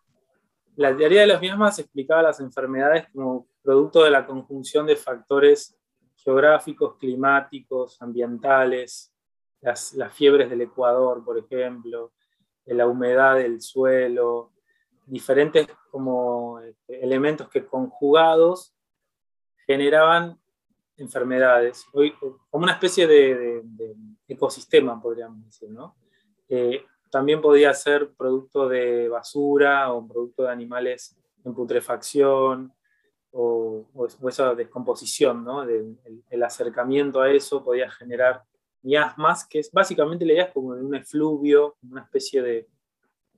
La 0.75 0.95
teoría 0.95 1.21
de 1.21 1.27
los 1.27 1.41
miasmas 1.41 1.79
explicaba 1.79 2.21
las 2.21 2.39
enfermedades 2.39 3.07
como 3.13 3.47
producto 3.61 4.03
de 4.03 4.11
la 4.11 4.25
conjunción 4.25 4.85
de 4.85 4.95
factores 4.95 5.77
geográficos, 6.15 6.97
climáticos, 6.97 8.01
ambientales, 8.01 9.13
las, 9.61 9.93
las 9.93 10.13
fiebres 10.13 10.49
del 10.49 10.61
Ecuador, 10.61 11.23
por 11.23 11.37
ejemplo, 11.37 12.11
la 12.65 12.87
humedad 12.87 13.35
del 13.35 13.61
suelo, 13.61 14.51
diferentes 15.05 15.67
como 15.89 16.59
este, 16.59 17.03
elementos 17.03 17.49
que 17.49 17.65
conjugados 17.65 18.75
generaban 19.65 20.39
enfermedades, 20.97 21.85
como 21.91 22.63
una 22.63 22.73
especie 22.73 23.07
de, 23.07 23.63
ecosistema, 24.27 25.01
podríamos 25.01 25.45
decir, 25.45 25.69
¿no? 25.69 25.95
También 27.09 27.41
podía 27.41 27.73
ser 27.73 28.11
producto 28.17 28.67
de 28.67 29.07
basura 29.07 29.93
o 29.93 30.05
producto 30.05 30.43
de 30.43 30.51
animales 30.51 31.17
en 31.43 31.53
putrefacción 31.53 32.73
o, 33.31 33.85
esa 34.27 34.55
descomposición, 34.55 35.43
¿no? 35.43 35.63
el, 35.63 36.43
acercamiento 36.43 37.21
a 37.21 37.31
eso 37.31 37.63
podía 37.63 37.89
generar 37.91 38.43
miasmas, 38.81 39.45
que 39.45 39.59
es 39.59 39.71
básicamente 39.71 40.25
la 40.25 40.33
idea 40.33 40.43
es 40.45 40.53
como 40.53 40.69
un 40.69 40.95
efluvio, 40.95 41.75
una 41.89 42.01
especie 42.01 42.41
de, 42.41 42.67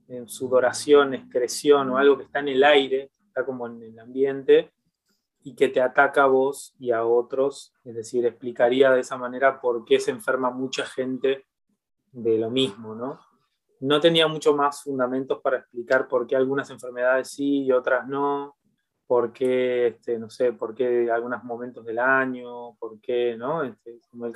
de 0.06 0.26
sudoración, 0.28 1.14
excreción 1.14 1.90
o 1.90 1.98
algo 1.98 2.16
que 2.16 2.24
está 2.24 2.40
en 2.40 2.48
el 2.48 2.64
aire, 2.64 3.10
está 3.26 3.44
como 3.44 3.66
en 3.66 3.82
el 3.82 3.98
ambiente, 3.98 4.72
y 5.42 5.54
que 5.54 5.68
te 5.68 5.80
ataca 5.80 6.24
a 6.24 6.26
vos 6.26 6.74
y 6.78 6.90
a 6.90 7.04
otros. 7.04 7.74
Es 7.84 7.94
decir, 7.94 8.26
explicaría 8.26 8.90
de 8.90 9.00
esa 9.00 9.16
manera 9.16 9.60
por 9.60 9.84
qué 9.84 10.00
se 10.00 10.10
enferma 10.10 10.50
mucha 10.50 10.84
gente 10.84 11.46
de 12.12 12.38
lo 12.38 12.50
mismo, 12.50 12.94
¿no? 12.94 13.20
No 13.80 14.00
tenía 14.00 14.28
mucho 14.28 14.54
más 14.54 14.82
fundamentos 14.82 15.40
para 15.40 15.58
explicar 15.58 16.06
por 16.06 16.26
qué 16.26 16.36
algunas 16.36 16.68
enfermedades 16.70 17.30
sí 17.30 17.64
y 17.64 17.72
otras 17.72 18.06
no, 18.06 18.56
por 19.06 19.32
qué, 19.32 19.88
este, 19.88 20.18
no 20.18 20.28
sé, 20.28 20.52
por 20.52 20.74
qué 20.74 21.10
algunos 21.10 21.42
momentos 21.42 21.84
del 21.84 21.98
año, 21.98 22.74
por 22.74 23.00
qué, 23.00 23.36
¿no? 23.36 23.62
Este, 23.62 23.98
como 24.10 24.26
el, 24.26 24.32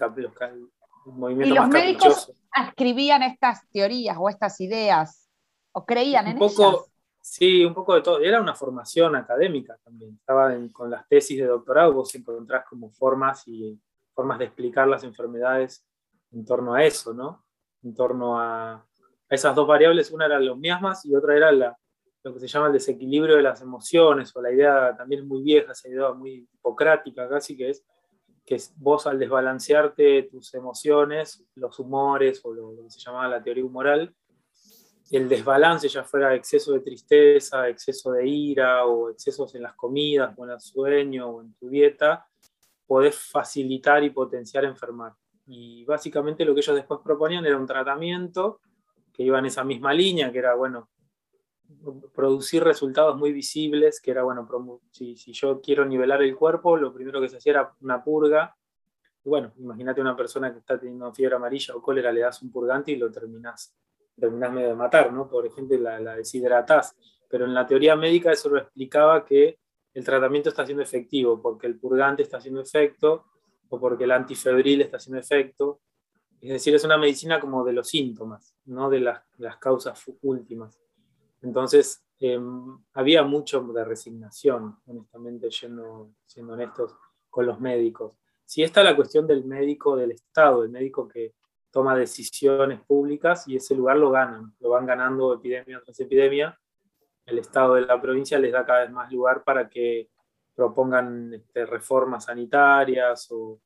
movimiento 1.05 1.55
¿Y 1.55 1.59
los 1.59 1.69
médicos 1.69 2.33
escribían 2.69 3.23
estas 3.23 3.69
teorías 3.71 4.17
o 4.19 4.31
estas 4.31 4.59
ideas 4.61 5.29
o 5.73 5.85
creían 5.85 6.29
en 6.29 6.43
ellas? 6.43 6.91
Sí, 7.27 7.65
un 7.65 7.73
poco 7.73 7.95
de 7.95 8.03
todo. 8.03 8.21
Era 8.21 8.39
una 8.39 8.55
formación 8.55 9.17
académica 9.17 9.79
también. 9.83 10.15
Estaba 10.21 10.55
con 10.71 10.91
las 10.91 11.09
tesis 11.09 11.39
de 11.39 11.47
doctorado, 11.47 11.95
vos 11.95 12.15
encontrás 12.15 12.67
como 12.69 12.91
formas 12.91 13.49
y 13.49 13.81
formas 14.13 14.39
de 14.39 14.45
explicar 14.45 14.87
las 14.87 15.05
enfermedades 15.05 15.87
en 16.33 16.45
torno 16.45 16.75
a 16.75 16.85
eso, 16.85 17.15
¿no? 17.15 17.47
En 17.83 17.95
torno 17.95 18.39
a, 18.39 18.87
esas 19.31 19.55
dos 19.55 19.67
variables. 19.67 20.11
Una 20.11 20.27
era 20.27 20.39
los 20.39 20.59
miasmas 20.59 21.07
y 21.07 21.15
otra 21.17 21.35
era 21.35 21.51
la, 21.51 21.75
lo 22.25 22.35
que 22.35 22.41
se 22.41 22.47
llama 22.47 22.67
el 22.67 22.75
desequilibrio 22.75 23.37
de 23.37 23.43
las 23.43 23.63
emociones, 23.63 24.37
o 24.37 24.43
la 24.43 24.53
idea 24.53 24.95
también 24.95 25.27
muy 25.27 25.43
vieja, 25.43 25.73
esa 25.73 25.89
idea 25.89 26.13
muy 26.13 26.47
hipocrática 26.53 27.27
casi, 27.27 27.57
que 27.57 27.71
es 27.71 27.87
que 28.45 28.59
vos 28.77 29.07
al 29.07 29.19
desbalancearte 29.19 30.25
tus 30.25 30.53
emociones, 30.53 31.43
los 31.55 31.79
humores, 31.79 32.43
o 32.45 32.53
lo, 32.53 32.73
lo 32.73 32.83
que 32.85 32.91
se 32.91 33.01
llamaba 33.01 33.29
la 33.29 33.43
teoría 33.43 33.65
humoral, 33.65 34.15
el 35.17 35.29
desbalance, 35.29 35.89
ya 35.89 36.03
fuera 36.03 36.35
exceso 36.35 36.73
de 36.73 36.81
tristeza, 36.81 37.69
exceso 37.69 38.13
de 38.13 38.27
ira 38.27 38.87
o 38.87 39.11
excesos 39.11 39.55
en 39.55 39.63
las 39.63 39.75
comidas 39.75 40.35
o 40.37 40.45
en 40.45 40.51
el 40.51 40.61
sueño 40.61 41.29
o 41.29 41.43
en 41.43 41.55
tu 41.55 41.69
dieta, 41.69 42.27
podés 42.87 43.17
facilitar 43.17 44.03
y 44.03 44.11
potenciar 44.11 44.65
enfermar. 44.65 45.13
Y 45.47 45.85
básicamente 45.85 46.45
lo 46.45 46.55
que 46.55 46.61
ellos 46.61 46.77
después 46.77 47.01
proponían 47.05 47.45
era 47.45 47.59
un 47.59 47.67
tratamiento 47.67 48.61
que 49.13 49.23
iba 49.23 49.39
en 49.39 49.47
esa 49.47 49.63
misma 49.63 49.93
línea, 49.93 50.33
que 50.33 50.39
era, 50.39 50.55
bueno, 50.55 50.89
producir 52.15 52.65
resultados 52.65 53.17
muy 53.17 53.33
visibles, 53.33 54.01
que 54.01 54.11
era, 54.11 54.23
bueno, 54.23 54.49
si, 54.91 55.17
si 55.17 55.33
yo 55.33 55.61
quiero 55.61 55.85
nivelar 55.85 56.23
el 56.23 56.35
cuerpo, 56.35 56.77
lo 56.77 56.93
primero 56.93 57.21
que 57.21 57.29
se 57.29 57.37
hacía 57.37 57.53
era 57.53 57.75
una 57.81 58.03
purga. 58.03 58.57
Y 59.25 59.29
bueno, 59.29 59.53
imagínate 59.59 60.01
una 60.01 60.17
persona 60.17 60.53
que 60.53 60.59
está 60.59 60.79
teniendo 60.79 61.13
fiebre 61.13 61.37
amarilla 61.37 61.75
o 61.77 61.83
cólera, 61.83 62.13
le 62.13 62.21
das 62.21 62.43
un 62.43 62.51
purgante 62.51 62.93
y 62.93 62.97
lo 62.97 63.11
terminás 63.11 63.75
terminás 64.19 64.53
medio 64.53 64.69
de 64.69 64.75
matar, 64.75 65.13
¿no? 65.13 65.29
Por 65.29 65.47
ejemplo, 65.47 65.77
la, 65.79 66.01
la 66.01 66.17
deshidratás. 66.17 66.97
Pero 67.29 67.45
en 67.45 67.55
la 67.55 67.67
teoría 67.67 67.97
médica 67.97 68.33
eso 68.33 68.49
lo 68.49 68.59
explicaba 68.59 69.25
que 69.25 69.59
el 69.93 70.05
tratamiento 70.05 70.49
está 70.49 70.65
siendo 70.65 70.83
efectivo 70.83 71.41
porque 71.41 71.67
el 71.67 71.79
purgante 71.79 72.23
está 72.23 72.39
haciendo 72.39 72.61
efecto 72.61 73.25
o 73.69 73.81
porque 73.81 74.05
el 74.05 74.11
antifebril 74.11 74.83
está 74.83 74.97
haciendo 74.97 75.21
efecto. 75.21 75.81
Es 76.41 76.51
decir, 76.51 76.75
es 76.75 76.85
una 76.85 76.99
medicina 76.99 77.41
como 77.41 77.65
de 77.65 77.73
los 77.73 77.89
síntomas, 77.89 78.55
no 78.67 78.91
de 78.91 79.01
las, 79.01 79.23
las 79.39 79.57
causas 79.57 80.03
últimas. 80.23 80.79
Entonces, 81.43 82.05
em, 82.19 82.79
había 82.93 83.23
mucho 83.23 83.63
de 83.63 83.85
resignación, 83.85 84.77
honestamente, 84.87 85.49
yendo, 85.51 86.11
siendo 86.27 86.55
honestos, 86.55 86.95
con 87.31 87.47
los 87.47 87.61
médicos. 87.61 88.13
Si 88.45 88.63
está 88.63 88.83
la 88.83 88.95
cuestión 88.95 89.27
del 89.27 89.45
médico 89.45 89.97
del 89.97 90.13
Estado, 90.13 90.63
el 90.63 90.71
médico 90.71 91.09
que 91.09 91.35
toma 91.75 91.97
decisiones 91.97 92.81
públicas 92.83 93.49
y 93.49 93.57
ese 93.57 93.75
lugar 93.75 93.97
lo 93.97 94.13
ganan, 94.13 94.55
lo 94.61 94.71
van 94.71 94.87
ganando 94.87 95.35
epidemia 95.35 95.83
tras 95.85 95.99
epidemia. 95.99 96.57
El 97.27 97.41
Estado 97.41 97.75
de 97.75 97.81
la 97.81 98.01
provincia 98.01 98.39
les 98.39 98.53
da 98.53 98.65
cada 98.65 98.83
vez 98.83 98.93
más 98.93 99.13
lugar 99.13 99.43
para 99.43 99.69
que 99.69 100.09
propongan 100.55 101.35
este, 101.35 101.67
reformas 101.67 102.27
sanitarias 102.27 103.27
o, 103.33 103.61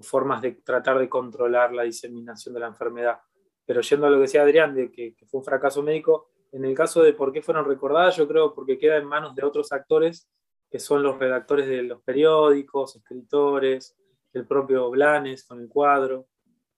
formas 0.00 0.42
de 0.42 0.50
tratar 0.64 0.98
de 0.98 1.08
controlar 1.08 1.72
la 1.72 1.84
diseminación 1.84 2.52
de 2.52 2.58
la 2.58 2.66
enfermedad. 2.66 3.20
Pero 3.64 3.80
yendo 3.80 4.08
a 4.08 4.10
lo 4.10 4.16
que 4.16 4.22
decía 4.22 4.42
Adrián, 4.42 4.74
de 4.74 4.90
que, 4.90 5.14
fue 5.30 5.38
un 5.38 5.44
fracaso 5.44 5.84
médico, 5.84 6.30
en 6.50 6.64
el 6.64 6.74
caso 6.74 7.00
de 7.04 7.12
por 7.12 7.32
qué 7.32 7.42
fueron 7.42 7.64
recordadas, 7.64 8.16
yo 8.16 8.26
creo 8.26 8.52
porque 8.52 8.76
queda 8.76 8.96
en 8.96 9.06
manos 9.06 9.36
de 9.36 9.44
otros 9.44 9.70
actores, 9.70 10.28
que 10.68 10.80
son 10.80 11.04
los 11.04 11.16
redactores 11.16 11.68
de 11.68 11.84
los 11.84 12.02
periódicos, 12.02 12.96
escritores, 12.96 13.96
el 14.32 14.48
propio 14.48 14.90
Blanes 14.90 15.44
con 15.44 15.60
el 15.60 15.68
cuadro, 15.68 16.26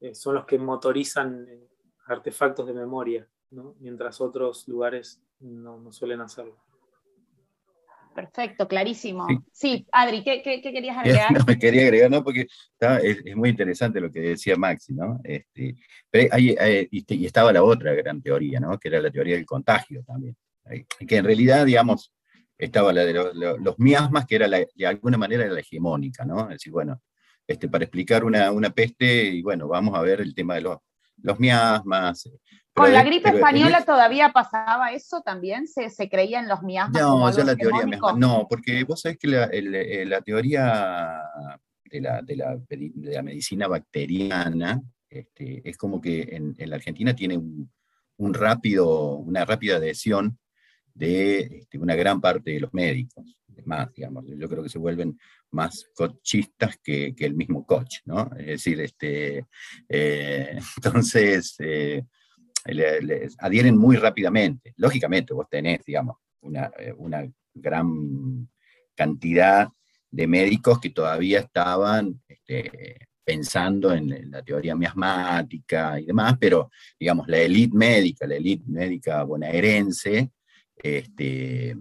eh, 0.00 0.14
son 0.14 0.34
los 0.36 0.46
que 0.46 0.58
motorizan 0.58 1.46
eh, 1.48 1.68
artefactos 2.06 2.66
de 2.66 2.74
memoria, 2.74 3.28
mientras 3.78 4.20
otros 4.20 4.66
lugares 4.68 5.22
no, 5.40 5.92
suelen 5.92 6.20
hacerlo. 6.20 6.56
Perfecto, 8.14 8.68
clarísimo. 8.68 9.26
Sí, 9.52 9.86
Adri, 9.90 10.22
¿qué, 10.22 10.40
querías 10.42 10.98
agregar? 10.98 11.30
No, 11.48 11.58
quería 11.58 11.82
agregar, 11.82 12.10
no, 12.10 12.22
porque 12.22 12.46
es, 13.02 13.36
muy 13.36 13.48
interesante 13.48 14.00
lo 14.00 14.10
que 14.10 14.20
decía 14.20 14.56
Maxi, 14.56 14.94
¿no? 14.94 15.20
Este, 15.24 15.74
y 16.12 17.26
estaba 17.26 17.52
la 17.52 17.64
otra 17.64 17.92
gran 17.94 18.22
teoría, 18.22 18.60
¿no? 18.60 18.78
Que 18.78 18.88
era 18.88 19.00
la 19.00 19.10
teoría 19.10 19.34
del 19.34 19.46
contagio 19.46 20.04
también. 20.04 20.36
Que 21.06 21.16
en 21.16 21.24
realidad, 21.24 21.66
digamos, 21.66 22.12
estaba 22.56 22.92
la 22.92 23.04
de 23.04 23.14
los 23.14 23.78
miasmas, 23.78 24.26
que 24.26 24.36
era 24.36 24.48
de 24.48 24.86
alguna 24.86 25.18
manera 25.18 25.46
la 25.46 25.60
hegemónica, 25.60 26.24
¿no? 26.24 26.42
Es 26.42 26.50
decir, 26.50 26.72
bueno, 26.72 27.00
este, 27.46 27.68
para 27.68 27.84
explicar 27.84 28.24
una, 28.24 28.50
una, 28.50 28.70
peste, 28.70 29.24
y 29.24 29.42
bueno, 29.42 29.68
vamos 29.68 29.94
a 29.96 30.02
ver 30.02 30.20
el 30.20 30.34
tema 30.34 30.54
de 30.54 30.62
los, 30.62 30.78
los 31.22 31.38
miasmas. 31.38 32.30
¿Con 32.74 32.92
la 32.92 33.04
gripe 33.04 33.28
española 33.28 33.84
todavía 33.84 34.30
pasaba 34.30 34.92
eso 34.92 35.22
también? 35.24 35.68
¿Se, 35.68 35.90
se 35.90 36.08
creía 36.08 36.40
en 36.40 36.48
los 36.48 36.62
miasmas? 36.62 37.00
No, 37.00 37.30
ya 37.30 37.44
la 37.44 37.54
teoría 37.54 37.86
no, 38.16 38.46
porque 38.48 38.82
vos 38.82 39.00
sabés 39.00 39.18
que 39.18 39.28
la, 39.28 39.44
eh, 39.44 40.04
la 40.04 40.20
teoría 40.22 41.20
de 41.84 42.00
la, 42.00 42.20
de, 42.22 42.36
la, 42.36 42.56
de 42.68 42.92
la, 42.96 43.22
medicina 43.22 43.68
bacteriana 43.68 44.82
este, 45.08 45.62
es 45.68 45.76
como 45.76 46.00
que 46.00 46.22
en, 46.32 46.56
en 46.58 46.70
la 46.70 46.76
Argentina 46.76 47.14
tiene 47.14 47.36
un, 47.36 47.70
un, 48.16 48.34
rápido, 48.34 49.16
una 49.18 49.44
rápida 49.44 49.76
adhesión 49.76 50.36
de 50.92 51.40
este, 51.40 51.78
una 51.78 51.94
gran 51.94 52.20
parte 52.20 52.50
de 52.50 52.60
los 52.60 52.74
médicos. 52.74 53.36
Es 53.56 53.64
más, 53.66 53.92
digamos, 53.94 54.24
yo 54.26 54.48
creo 54.48 54.64
que 54.64 54.68
se 54.68 54.78
vuelven 54.78 55.16
más 55.54 55.88
coachistas 55.94 56.78
que, 56.82 57.14
el 57.16 57.34
mismo 57.34 57.64
coach, 57.64 57.98
¿no? 58.04 58.30
Es 58.36 58.46
decir, 58.46 58.80
este, 58.80 59.46
eh, 59.88 60.58
entonces 60.76 61.54
eh, 61.60 62.04
adhieren 63.38 63.76
muy 63.76 63.96
rápidamente. 63.96 64.74
Lógicamente, 64.76 65.32
vos 65.32 65.48
tenés, 65.48 65.84
digamos, 65.84 66.16
una, 66.40 66.70
eh, 66.78 66.94
gran 67.54 68.48
cantidad 68.94 69.68
de 70.10 70.26
médicos 70.26 70.80
que 70.80 70.90
todavía 70.90 71.40
estaban 71.40 72.20
este, 72.28 72.98
pensando 73.24 73.92
en, 73.92 74.30
la 74.30 74.42
teoría 74.42 74.74
miasmática 74.76 75.98
y 75.98 76.06
demás, 76.06 76.36
pero 76.38 76.70
digamos, 76.98 77.26
la 77.28 77.38
élite 77.38 77.76
médica, 77.76 78.26
la 78.26 78.36
élite 78.36 78.64
médica 78.66 79.22
bonaerense, 79.22 80.30
este, 80.76 81.76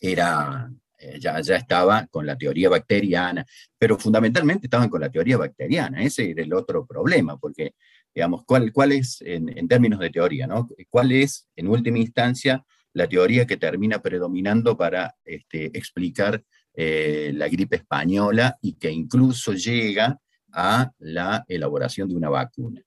era, 0.00 0.70
ya, 1.18 1.40
ya 1.40 1.56
estaba 1.56 2.06
con 2.06 2.26
la 2.26 2.36
teoría 2.36 2.68
bacteriana, 2.68 3.44
pero 3.78 3.98
fundamentalmente 3.98 4.66
estaban 4.66 4.88
con 4.88 5.00
la 5.00 5.10
teoría 5.10 5.36
bacteriana, 5.36 6.02
ese 6.02 6.30
era 6.30 6.42
el 6.42 6.52
otro 6.52 6.86
problema, 6.86 7.38
porque, 7.38 7.74
digamos, 8.14 8.44
¿cuál, 8.44 8.72
cuál 8.72 8.92
es, 8.92 9.22
en, 9.24 9.68
términos 9.68 10.00
de 10.00 10.10
teoría, 10.10 10.46
¿no? 10.46 10.68
¿cuál 10.88 11.12
es, 11.12 11.48
en 11.56 11.68
última 11.68 11.98
instancia, 11.98 12.64
la 12.92 13.08
teoría 13.08 13.46
que 13.46 13.56
termina 13.56 14.00
predominando 14.00 14.76
para 14.76 15.14
este, 15.24 15.66
explicar 15.76 16.42
eh, 16.74 17.32
la 17.34 17.48
gripe 17.48 17.76
española 17.76 18.56
y 18.62 18.74
que 18.74 18.90
incluso 18.90 19.52
llega 19.52 20.18
a 20.52 20.92
la 20.98 21.44
elaboración 21.48 22.08
de 22.08 22.16
una 22.16 22.30
vacuna? 22.30 22.82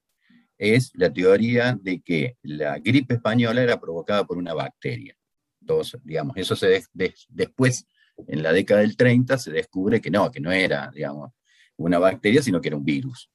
Es 0.58 0.92
la 0.96 1.12
teoría 1.14 1.78
de 1.80 2.02
que 2.02 2.38
la 2.42 2.80
gripe 2.80 3.16
española 3.16 3.62
era 3.62 3.80
provocada 3.80 4.26
por 4.26 4.38
una 4.38 4.54
bacteria. 4.54 5.16
Entonces, 5.62 6.00
digamos, 6.04 6.38
eso 6.38 6.56
se 6.56 6.82
después 7.30 7.86
en 8.28 8.44
la 8.44 8.52
década 8.52 8.82
del 8.82 8.98
30 8.98 9.38
se 9.38 9.52
descubre 9.52 10.02
que 10.02 10.10
no, 10.10 10.32
que 10.32 10.40
no 10.40 10.52
era, 10.52 10.92
digamos, 10.94 11.32
una 11.78 12.00
bacteria, 12.00 12.42
sino 12.42 12.60
que 12.60 12.70
era 12.70 12.78
un 12.78 12.86
virus. 12.86 13.30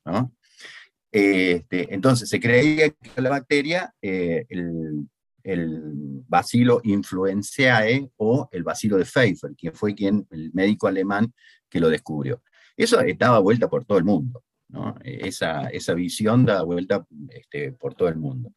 Este, 1.10 1.92
entonces 1.94 2.28
se 2.28 2.40
creía 2.40 2.90
que 2.90 3.20
la 3.20 3.30
bacteria, 3.30 3.94
eh, 4.00 4.46
el, 4.48 5.06
el, 5.44 5.80
bacilo 6.26 6.80
influenzae 6.84 8.10
o 8.16 8.48
el 8.50 8.62
bacilo 8.62 8.96
de 8.96 9.04
Pfeiffer, 9.04 9.54
quien 9.54 9.74
fue 9.74 9.94
quien, 9.94 10.26
el 10.30 10.50
médico 10.54 10.88
alemán 10.88 11.32
que 11.68 11.80
lo 11.80 11.90
descubrió. 11.90 12.42
Eso 12.76 13.00
estaba 13.00 13.38
vuelta 13.38 13.68
por 13.68 13.84
todo 13.84 13.98
el 13.98 14.04
mundo, 14.04 14.42
¿no? 14.68 14.94
esa, 15.04 15.68
esa, 15.68 15.92
visión 15.92 16.46
da 16.46 16.62
vuelta 16.62 17.06
este, 17.28 17.72
por 17.72 17.94
todo 17.94 18.08
el 18.08 18.16
mundo. 18.16 18.54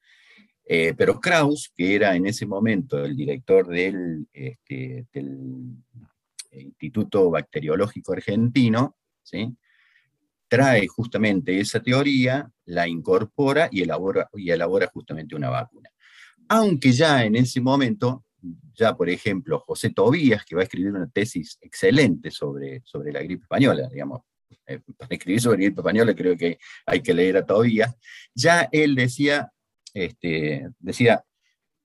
Eh, 0.68 0.94
pero 0.98 1.20
Kraus, 1.20 1.72
que 1.76 1.94
era 1.96 2.16
en 2.16 2.26
ese 2.26 2.46
momento 2.46 3.04
el 3.04 3.16
director 3.16 3.68
del, 3.68 4.26
este, 4.34 5.06
del 5.14 5.76
Instituto 6.62 7.30
Bacteriológico 7.30 8.14
Argentino, 8.14 8.98
¿sí? 9.24 9.56
trae 10.48 10.88
justamente 10.88 11.60
esa 11.60 11.82
teoría, 11.82 12.50
la 12.66 12.88
incorpora 12.88 13.68
y 13.72 13.82
elabora, 13.82 14.30
y 14.34 14.52
elabora 14.52 14.88
justamente 14.88 15.36
una 15.36 15.50
vacuna. 15.50 15.90
Aunque 16.48 16.92
ya 16.92 17.24
en 17.24 17.36
ese 17.36 17.62
momento, 17.62 18.26
ya 18.74 18.96
por 18.96 19.10
ejemplo, 19.10 19.60
José 19.60 19.90
Tobías, 19.90 20.46
que 20.46 20.56
va 20.56 20.62
a 20.62 20.66
escribir 20.66 20.92
una 20.92 21.10
tesis 21.10 21.58
excelente 21.62 22.32
sobre, 22.32 22.82
sobre 22.86 23.12
la 23.12 23.22
gripe 23.22 23.44
española, 23.44 23.90
digamos, 23.92 24.22
eh, 24.68 24.80
para 24.98 25.16
escribir 25.16 25.42
sobre 25.42 25.58
la 25.58 25.66
gripe 25.66 25.82
española 25.82 26.16
creo 26.16 26.38
que 26.38 26.58
hay 26.86 27.02
que 27.02 27.14
leer 27.14 27.38
a 27.38 27.46
Tobías, 27.46 27.96
ya 28.34 28.70
él 28.72 28.96
decía, 28.96 29.52
este, 29.94 30.70
decía, 30.80 31.24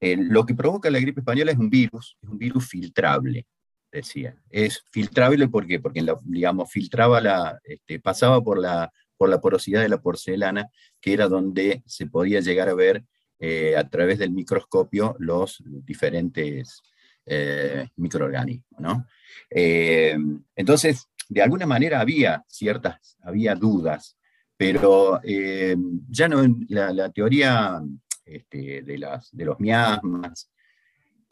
eh, 0.00 0.16
lo 0.16 0.44
que 0.44 0.54
provoca 0.54 0.90
la 0.90 1.00
gripe 1.00 1.20
española 1.20 1.52
es 1.52 1.58
un 1.58 1.70
virus, 1.70 2.16
es 2.22 2.28
un 2.28 2.38
virus 2.38 2.68
filtrable 2.68 3.46
decía. 3.90 4.36
Es 4.50 4.84
filtrable 4.90 5.48
porque, 5.48 5.80
porque 5.80 6.04
digamos, 6.24 6.70
filtraba 6.70 7.20
la, 7.20 7.60
este, 7.64 8.00
pasaba 8.00 8.42
por 8.42 8.58
la, 8.58 8.92
por 9.16 9.28
la 9.28 9.40
porosidad 9.40 9.82
de 9.82 9.88
la 9.88 10.00
porcelana, 10.00 10.68
que 11.00 11.12
era 11.12 11.28
donde 11.28 11.82
se 11.86 12.06
podía 12.06 12.40
llegar 12.40 12.68
a 12.68 12.74
ver 12.74 13.04
eh, 13.38 13.76
a 13.76 13.88
través 13.88 14.18
del 14.18 14.32
microscopio 14.32 15.16
los 15.18 15.62
diferentes 15.64 16.82
eh, 17.26 17.88
microorganismos. 17.96 18.80
¿no? 18.80 19.06
Eh, 19.50 20.16
entonces, 20.56 21.08
de 21.28 21.42
alguna 21.42 21.66
manera 21.66 22.00
había 22.00 22.44
ciertas, 22.48 23.16
había 23.22 23.54
dudas, 23.54 24.16
pero 24.56 25.20
ya 25.22 26.28
no 26.28 26.42
la, 26.68 26.92
la 26.92 27.10
teoría 27.10 27.80
este, 28.26 28.82
de, 28.82 28.98
las, 28.98 29.30
de 29.32 29.44
los 29.46 29.58
miasmas, 29.58 30.50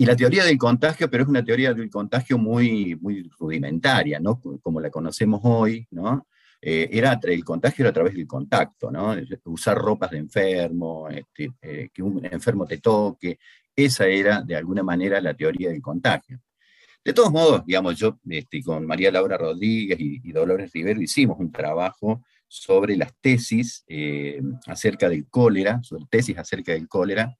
y 0.00 0.06
la 0.06 0.14
teoría 0.14 0.44
del 0.44 0.56
contagio, 0.56 1.10
pero 1.10 1.24
es 1.24 1.28
una 1.28 1.44
teoría 1.44 1.74
del 1.74 1.90
contagio 1.90 2.38
muy, 2.38 2.94
rudimentaria, 3.36 4.20
¿no? 4.20 4.40
Como 4.62 4.80
la 4.80 4.90
conocemos 4.90 5.40
hoy. 5.42 5.88
Eh, 6.62 6.88
era, 6.92 7.18
el 7.20 7.44
contagio 7.44 7.82
era 7.82 7.90
a 7.90 7.92
través 7.92 8.14
del 8.14 8.26
contacto, 8.28 8.92
¿no? 8.92 9.16
Usar 9.46 9.76
ropas 9.76 10.12
de 10.12 10.18
enfermo, 10.18 11.08
este, 11.08 11.50
eh, 11.60 11.88
que 11.92 12.00
un 12.00 12.24
enfermo 12.24 12.64
te 12.64 12.78
toque, 12.78 13.40
esa 13.74 14.06
era 14.06 14.40
de 14.40 14.54
alguna 14.54 14.84
manera 14.84 15.20
la 15.20 15.34
teoría 15.34 15.70
del 15.70 15.82
contagio. 15.82 16.40
De 17.04 17.12
todos 17.12 17.32
modos, 17.32 17.66
digamos, 17.66 17.96
yo 17.96 18.20
este, 18.28 18.62
con 18.62 18.86
María 18.86 19.10
Laura 19.10 19.36
Rodríguez 19.36 19.98
y, 19.98 20.30
Dolores 20.30 20.70
Rivero 20.72 21.00
hicimos 21.02 21.40
un 21.40 21.50
trabajo 21.50 22.22
sobre 22.46 22.96
las 22.96 23.12
tesis 23.20 23.84
eh, 23.88 24.40
acerca 24.66 25.08
del 25.08 25.26
cólera, 25.28 25.82
sobre 25.82 26.04
tesis 26.08 26.38
acerca 26.38 26.72
del 26.72 26.86
cólera, 26.86 27.36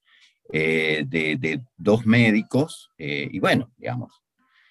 eh, 0.51 1.05
de, 1.07 1.61
dos 1.77 2.07
médicos, 2.07 2.91
eh, 2.97 3.29
y 3.31 3.39
bueno, 3.39 3.71
digamos, 3.77 4.23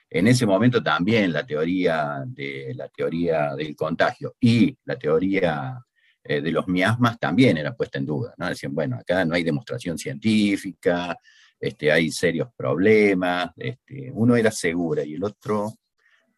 en 0.09 0.25
ese 0.25 0.47
momento 0.47 0.81
también 0.81 1.31
la 1.31 1.45
teoría, 1.45 2.23
de, 2.25 2.73
la 2.75 2.89
teoría 2.89 3.53
del 3.55 3.75
contagio 3.75 4.35
y 4.39 4.75
la 4.85 4.97
teoría 4.97 5.79
eh, 6.23 6.41
de 6.41 6.51
los 6.51 6.67
miasmas 6.67 7.19
también 7.19 7.57
era 7.57 7.75
puesta 7.75 7.99
en 7.99 8.07
duda, 8.07 8.33
¿no? 8.37 8.49
Decían, 8.49 8.73
bueno, 8.73 8.97
acá 8.97 9.23
no 9.23 9.35
hay 9.35 9.43
demostración 9.43 9.99
científica, 9.99 11.15
este, 11.59 11.91
hay 11.91 12.09
serios 12.09 12.49
problemas, 12.57 13.51
este, 13.55 14.09
uno 14.13 14.35
era 14.35 14.49
segura 14.49 15.03
y 15.03 15.13
el 15.13 15.23
otro 15.23 15.75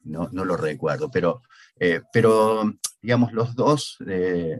no, 0.02 0.28
no 0.34 0.43
lo 0.43 0.58
recuerdo, 0.58 1.10
pero, 1.10 1.43
pero 2.12 2.73
digamos, 3.02 3.32
los 3.32 3.56
dos, 3.56 3.97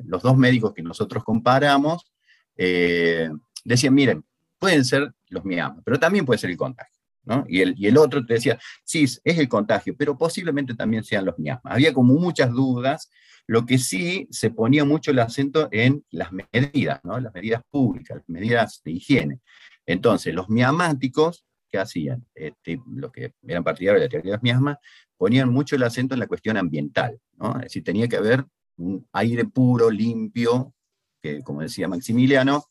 los 0.06 0.22
dos 0.22 0.38
médicos 0.38 0.74
que 0.74 0.84
nosotros 0.84 1.24
comparamos 1.24 2.12
decían, 2.56 3.94
miren, 3.94 4.24
pueden 4.60 4.86
ser 4.86 5.12
los 5.30 5.46
miasmas, 5.46 5.82
pero 5.84 6.00
también 6.00 6.26
puede 6.26 6.38
ser 6.38 6.50
el 6.50 6.58
contagio. 6.58 7.00
¿no? 7.24 7.46
Y, 7.48 7.62
el, 7.62 7.76
y 7.78 7.88
el 7.88 7.98
otro 7.98 8.26
te 8.26 8.36
decía, 8.36 8.58
sí, 8.84 9.04
es 9.04 9.22
el 9.24 9.48
contagio, 9.48 9.96
pero 9.98 10.18
posiblemente 10.18 10.74
también 10.74 11.04
sean 11.04 11.26
los 11.26 11.38
miasmas. 11.38 11.74
Había 11.74 11.94
como 11.94 12.14
muchas 12.16 12.52
dudas, 12.52 13.10
lo 13.46 13.66
que 13.66 13.78
sí 13.78 14.28
se 14.32 14.52
ponía 14.52 14.86
mucho 14.86 15.12
el 15.12 15.20
acento 15.20 15.70
en 15.72 16.04
las 16.12 16.30
medidas, 16.32 17.00
¿no? 17.04 17.20
las 17.20 17.34
medidas 17.34 17.62
públicas, 17.70 18.18
las 18.18 18.30
medidas 18.30 18.82
de 18.84 18.92
higiene. 18.92 19.40
Entonces, 19.86 20.34
los 20.34 20.50
miamáticos, 20.50 21.46
¿qué 21.68 21.80
hacían? 21.80 22.26
Este, 22.34 22.82
los 22.88 23.12
que 23.12 23.34
eran 23.48 23.64
partidarios 23.64 24.02
de 24.02 24.06
la 24.06 24.10
teoría 24.10 24.32
de 24.32 24.38
los 24.38 24.44
miasmas, 24.44 24.78
ponían 25.18 25.50
mucho 25.50 25.76
el 25.76 25.84
acento 25.84 26.14
en 26.14 26.20
la 26.20 26.28
cuestión 26.28 26.58
ambiental, 26.58 27.20
¿no? 27.38 27.56
es 27.56 27.64
decir, 27.64 27.84
tenía 27.84 28.08
que 28.08 28.18
haber 28.18 28.46
un 28.78 29.08
aire 29.14 29.46
puro, 29.46 29.90
limpio, 29.90 30.74
que 31.22 31.42
como 31.42 31.62
decía 31.62 31.88
Maximiliano, 31.88 32.66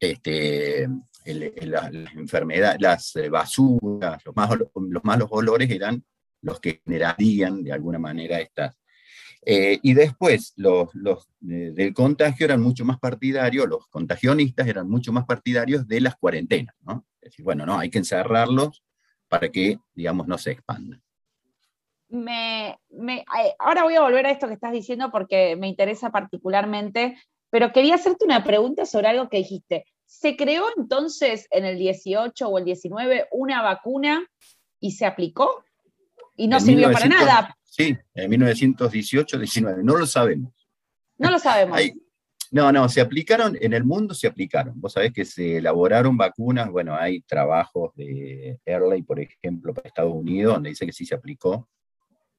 este, 0.00 0.88
las 1.24 1.92
enfermedades, 2.14 2.80
las 2.80 3.16
eh, 3.16 3.28
basuras, 3.28 4.22
los, 4.24 4.34
los 4.74 5.04
malos 5.04 5.28
olores 5.30 5.70
eran 5.70 6.04
los 6.42 6.60
que 6.60 6.80
generarían 6.84 7.62
de 7.62 7.72
alguna 7.72 7.98
manera 7.98 8.40
estas. 8.40 8.76
Eh, 9.48 9.78
y 9.80 9.94
después 9.94 10.54
los, 10.56 10.90
del 11.38 11.94
contagio 11.94 12.46
eran 12.46 12.60
mucho 12.60 12.84
más 12.84 12.98
partidarios, 12.98 13.68
los 13.68 13.86
contagionistas 13.86 14.66
eran 14.66 14.88
mucho 14.88 15.12
más 15.12 15.24
partidarios 15.24 15.86
de 15.86 16.00
las 16.00 16.16
cuarentenas. 16.16 16.74
Es 17.20 17.30
decir, 17.30 17.44
bueno, 17.44 17.64
no, 17.64 17.78
hay 17.78 17.88
que 17.88 17.98
encerrarlos 17.98 18.82
para 19.28 19.48
que, 19.48 19.78
digamos, 19.94 20.26
no 20.26 20.36
se 20.36 20.50
expandan. 20.50 21.00
Me, 22.08 22.76
ahora 23.58 23.84
voy 23.84 23.94
a 23.94 24.00
volver 24.00 24.26
a 24.26 24.30
esto 24.30 24.48
que 24.48 24.54
estás 24.54 24.72
diciendo 24.72 25.10
porque 25.12 25.56
me 25.56 25.68
interesa 25.68 26.10
particularmente 26.10 27.16
pero 27.56 27.72
quería 27.72 27.94
hacerte 27.94 28.26
una 28.26 28.44
pregunta 28.44 28.84
sobre 28.84 29.08
algo 29.08 29.30
que 29.30 29.38
dijiste. 29.38 29.86
¿Se 30.04 30.36
creó 30.36 30.66
entonces 30.76 31.48
en 31.50 31.64
el 31.64 31.78
18 31.78 32.46
o 32.46 32.58
el 32.58 32.66
19 32.66 33.28
una 33.32 33.62
vacuna 33.62 34.26
y 34.78 34.90
se 34.90 35.06
aplicó? 35.06 35.64
Y 36.36 36.48
no 36.48 36.60
sirvió 36.60 36.92
para 36.92 37.06
nada. 37.06 37.56
Sí, 37.64 37.96
en 38.12 38.30
1918-19, 38.30 39.82
no 39.82 39.96
lo 39.96 40.04
sabemos. 40.04 40.52
No 41.16 41.30
lo 41.30 41.38
sabemos. 41.38 41.80
no, 42.50 42.70
no, 42.72 42.90
se 42.90 43.00
aplicaron, 43.00 43.56
en 43.58 43.72
el 43.72 43.84
mundo 43.84 44.12
se 44.12 44.26
aplicaron. 44.26 44.78
Vos 44.78 44.92
sabés 44.92 45.14
que 45.14 45.24
se 45.24 45.56
elaboraron 45.56 46.14
vacunas, 46.14 46.70
bueno, 46.70 46.94
hay 46.94 47.22
trabajos 47.22 47.94
de 47.94 48.60
Early, 48.66 49.02
por 49.02 49.18
ejemplo, 49.18 49.72
para 49.72 49.88
Estados 49.88 50.12
Unidos, 50.12 50.52
donde 50.52 50.68
dice 50.68 50.84
que 50.84 50.92
sí 50.92 51.06
se 51.06 51.14
aplicó. 51.14 51.66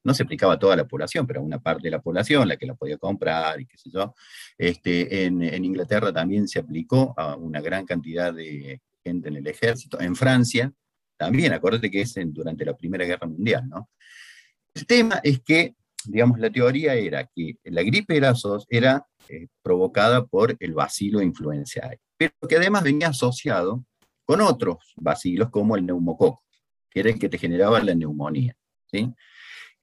No 0.08 0.14
se 0.14 0.22
aplicaba 0.22 0.54
a 0.54 0.58
toda 0.58 0.74
la 0.74 0.88
población, 0.88 1.26
pero 1.26 1.40
a 1.40 1.42
una 1.42 1.58
parte 1.58 1.82
de 1.82 1.90
la 1.90 2.00
población, 2.00 2.48
la 2.48 2.56
que 2.56 2.64
la 2.64 2.74
podía 2.74 2.96
comprar 2.96 3.60
y 3.60 3.66
qué 3.66 3.76
sé 3.76 3.90
yo. 3.92 4.14
Este, 4.56 5.26
en, 5.26 5.42
Inglaterra 5.62 6.10
también 6.14 6.48
se 6.48 6.60
aplicó 6.60 7.12
a 7.14 7.36
una 7.36 7.60
gran 7.60 7.84
cantidad 7.84 8.32
de 8.32 8.80
gente 9.04 9.28
en 9.28 9.36
el 9.36 9.46
ejército. 9.46 10.00
En 10.00 10.16
Francia 10.16 10.72
también, 11.18 11.52
acuérdate 11.52 11.90
que 11.90 12.00
es 12.00 12.14
durante 12.28 12.64
la 12.64 12.74
Primera 12.74 13.04
Guerra 13.04 13.26
Mundial, 13.26 13.68
¿no? 13.68 13.90
El 14.72 14.86
tema 14.86 15.20
es 15.22 15.40
que, 15.40 15.74
digamos, 16.06 16.38
la 16.38 16.48
teoría 16.48 16.94
era 16.94 17.26
que 17.26 17.58
la 17.64 17.82
gripe 17.82 18.16
era, 18.16 18.32
era 18.70 19.06
eh, 19.28 19.48
provocada 19.60 20.24
por 20.24 20.56
el 20.58 20.72
bacilo 20.72 21.20
influenza 21.20 21.90
pero 22.16 22.32
que 22.48 22.56
además 22.56 22.82
venía 22.82 23.08
asociado 23.08 23.84
con 24.24 24.40
otros 24.40 24.78
bacilos 24.96 25.50
como 25.50 25.76
el 25.76 25.84
neumococo, 25.84 26.44
que 26.88 27.00
era 27.00 27.10
el 27.10 27.18
que 27.18 27.28
te 27.28 27.36
generaba 27.36 27.78
la 27.80 27.94
neumonía. 27.94 28.56
¿sí? 28.90 29.12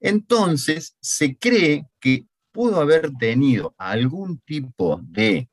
Entonces, 0.06 0.96
se 1.02 1.36
cree 1.36 1.88
que 2.00 2.28
pudo 2.52 2.80
haber 2.80 3.12
tenido 3.18 3.74
algún 3.76 4.40
tipo 4.42 5.02
de, 5.02 5.50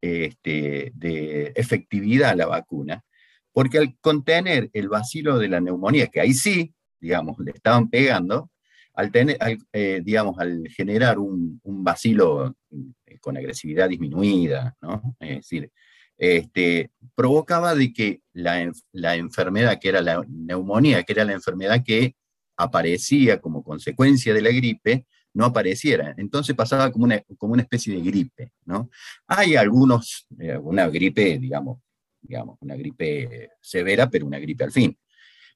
este, 0.00 0.90
de 0.94 1.52
efectividad 1.54 2.34
la 2.34 2.46
vacuna, 2.46 3.04
porque 3.52 3.76
al 3.76 3.98
contener 4.00 4.70
el 4.72 4.88
bacilo 4.88 5.36
de 5.36 5.48
la 5.48 5.60
neumonía, 5.60 6.06
que 6.06 6.18
ahí 6.18 6.32
sí, 6.32 6.74
digamos, 6.98 7.38
le 7.40 7.50
estaban 7.50 7.90
pegando, 7.90 8.50
al, 8.94 9.12
tener, 9.12 9.36
eh, 9.70 10.00
digamos, 10.02 10.38
al 10.38 10.66
generar 10.68 11.18
un, 11.18 11.60
un 11.62 11.84
vacilo 11.84 12.56
eh, 13.04 13.18
con 13.20 13.36
agresividad 13.36 13.90
disminuida, 13.90 14.74
¿no? 14.80 15.14
Es 15.20 15.36
decir, 15.36 15.70
este, 16.16 16.90
provocaba 17.14 17.74
de 17.74 17.92
que 17.92 18.22
la, 18.32 18.72
la, 18.92 19.16
enfermedad, 19.16 19.78
que 19.78 19.90
era 19.90 20.00
la 20.00 20.24
neumonía, 20.26 21.02
que 21.02 21.12
era 21.12 21.26
la 21.26 21.34
enfermedad 21.34 21.82
que 21.84 22.14
aparecía 22.62 23.40
como 23.40 23.62
consecuencia 23.62 24.34
de 24.34 24.42
la 24.42 24.50
gripe, 24.50 25.06
no 25.32 25.44
apareciera. 25.44 26.14
Entonces 26.16 26.54
pasaba 26.54 26.90
como 26.90 27.04
una, 27.04 27.20
como 27.38 27.52
una 27.54 27.62
especie 27.62 27.94
de 27.94 28.00
gripe, 28.00 28.52
¿no? 28.64 28.90
Hay 29.26 29.56
algunos, 29.56 30.26
eh, 30.38 30.56
una 30.56 30.88
gripe, 30.88 31.38
digamos, 31.38 31.80
digamos, 32.20 32.58
una 32.60 32.74
gripe 32.74 33.50
severa, 33.60 34.10
pero 34.10 34.26
una 34.26 34.38
gripe 34.38 34.64
al 34.64 34.72
fin. 34.72 34.96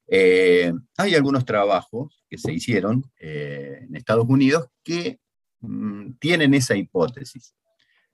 Eh, 0.06 0.72
hay 0.96 1.14
algunos 1.14 1.44
trabajos 1.44 2.22
que 2.28 2.38
se 2.38 2.52
hicieron 2.52 3.04
eh, 3.18 3.80
en 3.82 3.96
Estados 3.96 4.26
Unidos 4.28 4.68
que 4.82 5.18
mm, 5.60 6.12
tienen 6.18 6.54
esa 6.54 6.76
hipótesis. 6.76 7.54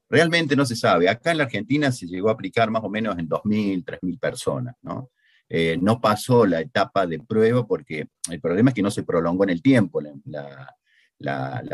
Realmente 0.09 0.57
no 0.57 0.65
se 0.67 0.75
sabe. 0.75 1.09
Acá 1.09 1.31
en 1.31 1.39
la 1.39 1.45
Argentina 1.45 1.93
se 1.93 2.07
llegó 2.07 2.31
a 2.31 2.33
aplicar 2.33 2.71
más 2.71 2.83
o 2.83 2.91
menos 2.91 3.17
en 3.19 3.29
2.000, 3.29 3.85
3.000 3.85 4.19
personas. 4.19 4.75
¿no? 4.83 5.11
Eh, 5.53 5.77
no 5.83 6.01
pasó 6.01 6.47
la 6.47 6.61
etapa 6.61 7.09
de 7.09 7.19
prueba 7.19 7.67
porque 7.67 8.07
el 8.31 8.41
problema 8.41 8.71
es 8.71 8.75
que 8.75 8.83
no 8.83 8.91
se 8.91 9.03
prolongó 9.03 9.43
en 9.43 9.51
el 9.51 9.61
tiempo 9.61 10.01
la, 10.01 10.77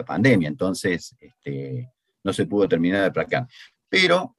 pandemia, 0.07 0.49
entonces 0.49 1.15
este, 1.21 1.93
no 2.25 2.33
se 2.33 2.47
pudo 2.47 2.67
terminar 2.67 3.03
de 3.03 3.07
aplicar. 3.09 3.47
Pero 3.89 4.35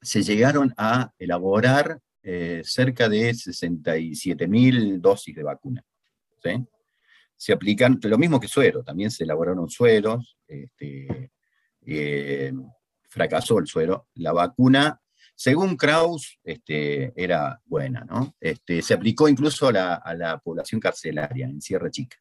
se 0.00 0.22
llegaron 0.22 0.72
a 0.76 1.12
elaborar 1.18 1.98
eh, 2.22 2.62
cerca 2.64 3.08
de 3.08 3.34
67 3.34 4.46
mil 4.46 5.00
dosis 5.02 5.34
de 5.34 5.42
vacuna. 5.42 5.84
Se 7.36 7.52
aplican, 7.52 7.98
lo 8.00 8.18
mismo 8.18 8.38
que 8.38 8.46
suero, 8.46 8.84
también 8.84 9.10
se 9.10 9.24
elaboraron 9.24 9.68
sueros, 9.68 10.36
este, 10.46 11.32
eh, 11.84 12.52
fracasó 13.08 13.58
el 13.58 13.66
suero. 13.66 14.06
La 14.14 14.32
vacuna, 14.32 15.00
según 15.34 15.76
Kraus, 15.76 16.38
este, 16.44 17.12
era 17.16 17.60
buena, 17.64 18.04
¿no? 18.04 18.34
Este, 18.40 18.82
se 18.82 18.94
aplicó 18.94 19.28
incluso 19.28 19.68
a 19.68 19.72
la, 19.72 20.40
población 20.44 20.80
carcelaria 20.80 21.46
en 21.46 21.60
Sierra 21.60 21.90
Chica 21.90 22.16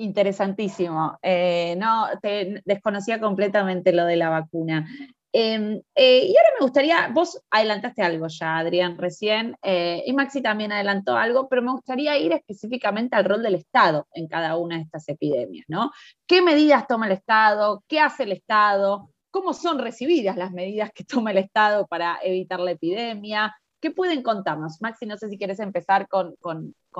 interesantísimo. 0.00 1.18
Eh, 1.20 1.74
no, 1.76 2.06
te 2.22 2.62
desconocía 2.64 3.18
completamente 3.18 3.92
lo 3.92 4.04
de 4.04 4.14
la 4.14 4.28
vacuna. 4.28 4.86
Em, 5.32 5.82
eh, 5.94 6.24
y 6.24 6.36
ahora 6.36 6.50
me 6.58 6.64
gustaría, 6.64 7.08
vos 7.08 7.38
adelantaste 7.50 8.02
algo 8.02 8.28
ya, 8.28 8.58
Adrián, 8.58 8.96
recién, 8.96 9.56
eh, 9.62 10.02
y 10.06 10.12
Maxi 10.14 10.40
también 10.40 10.72
adelantó 10.72 11.16
algo, 11.16 11.48
pero 11.48 11.60
me 11.62 11.72
gustaría 11.72 12.16
ir 12.16 12.32
específicamente 12.32 13.14
al 13.14 13.26
rol 13.26 13.42
del 13.42 13.56
Estado 13.56 14.08
en 14.12 14.26
cada 14.26 14.56
una 14.56 14.76
de 14.76 14.82
estas 14.82 15.06
epidemias, 15.08 15.66
¿no? 15.68 15.90
¿Qué 16.26 16.40
medidas 16.40 16.86
toma 16.86 17.06
el 17.06 17.12
Estado? 17.12 17.84
¿Qué 17.86 18.00
hace 18.00 18.22
el 18.22 18.32
Estado? 18.32 19.10
¿Cómo 19.38 19.54
son 19.54 19.78
recibidas 19.78 20.36
las 20.36 20.50
medidas 20.50 20.90
que 20.92 21.04
toma 21.04 21.30
el 21.30 21.38
Estado 21.38 21.86
para 21.86 22.18
evitar 22.24 22.58
la 22.58 22.72
epidemia? 22.72 23.54
¿Qué 23.80 23.92
pueden 23.92 24.20
contarnos? 24.24 24.82
Maxi, 24.82 25.06
no 25.06 25.16
sé 25.16 25.28
si 25.28 25.38
quieres 25.38 25.60
empezar 25.60 26.08
con, 26.08 26.34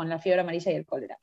la 0.07 0.19
fiebre 0.21 0.43
amarilla 0.43 0.71
y 0.71 0.77
el 0.77 0.87
cólera. 0.87 1.19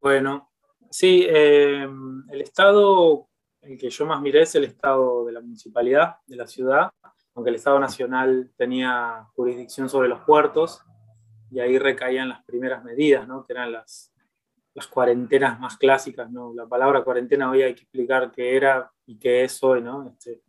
Bueno, 0.00 0.52
sí, 0.88 1.26
em, 1.28 2.30
el 2.30 2.42
Estado 2.42 3.26
el 3.62 3.76
que 3.76 3.90
yo 3.90 4.06
más 4.06 4.22
miré 4.22 4.42
es 4.42 4.54
el 4.54 4.62
Estado 4.62 5.24
de 5.24 5.32
la 5.32 5.40
municipalidad, 5.40 6.18
de 6.28 6.36
la 6.36 6.46
ciudad, 6.46 6.92
aunque 7.34 7.50
el 7.50 7.56
Estado 7.56 7.80
nacional 7.80 8.52
tenía 8.56 9.26
jurisdicción 9.34 9.88
sobre 9.88 10.08
los 10.08 10.20
puertos, 10.20 10.80
y 11.50 11.58
ahí 11.58 11.76
recaían 11.76 12.28
las 12.28 12.44
primeras 12.44 12.84
medidas, 12.84 13.26
¿no? 13.26 13.44
que 13.44 13.52
eran 13.52 13.72
las, 13.72 14.13
las 14.74 14.86
cuarentenas 14.88 15.58
más 15.60 15.76
clásicas. 15.76 16.30
¿no? 16.30 16.52
La 16.54 16.66
palabra 16.66 17.02
cuarentena 17.02 17.50
hoy 17.50 17.62
hay 17.62 17.74
que 17.74 17.82
explicar 17.82 18.30
qué 18.30 18.56
era 18.56 18.90
y 19.06 19.18
qué 19.18 19.44
es 19.44 19.62
hoy, 19.62 19.80
¿no? 19.80 20.08
Este, 20.08 20.42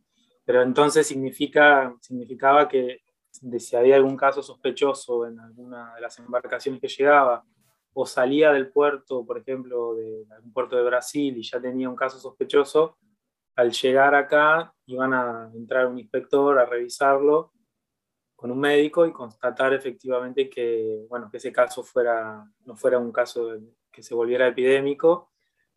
pero 0.43 0.61
entonces 0.61 1.07
significa, 1.07 1.95
significaba 2.01 2.67
que 2.67 3.01
si 3.31 3.75
había 3.75 3.95
algún 3.95 4.15
caso 4.15 4.41
sospechoso 4.41 5.27
en 5.27 5.39
alguna 5.39 5.93
de 5.95 6.01
las 6.01 6.17
embarcaciones 6.19 6.79
que 6.79 6.87
llegaba, 6.87 7.43
o 7.97 8.05
salía 8.05 8.51
del 8.51 8.69
puerto, 8.69 9.25
por 9.25 9.37
ejemplo, 9.37 9.95
de 9.95 10.25
algún 10.29 10.51
puerto 10.51 10.75
de 10.75 10.83
Brasil 10.83 11.37
y 11.37 11.43
ya 11.43 11.61
tenía 11.61 11.89
un 11.89 11.95
caso 11.95 12.19
sospechoso, 12.19 12.97
al 13.55 13.71
llegar 13.71 14.13
acá 14.15 14.73
iban 14.85 15.13
a 15.13 15.49
entrar 15.55 15.87
un 15.87 15.97
inspector 15.97 16.59
a 16.59 16.65
revisarlo 16.65 17.53
con 18.45 18.51
un 18.51 18.59
médico 18.59 19.07
y 19.07 19.11
constatar 19.11 19.73
efectivamente 19.73 20.47
que, 20.47 21.03
bueno, 21.09 21.31
que 21.31 21.37
ese 21.37 21.51
caso 21.51 21.81
fuera, 21.81 22.47
no 22.63 22.75
fuera 22.75 22.99
un 22.99 23.11
caso 23.11 23.57
que 23.91 24.03
se 24.03 24.13
volviera 24.13 24.47
epidémico, 24.47 25.31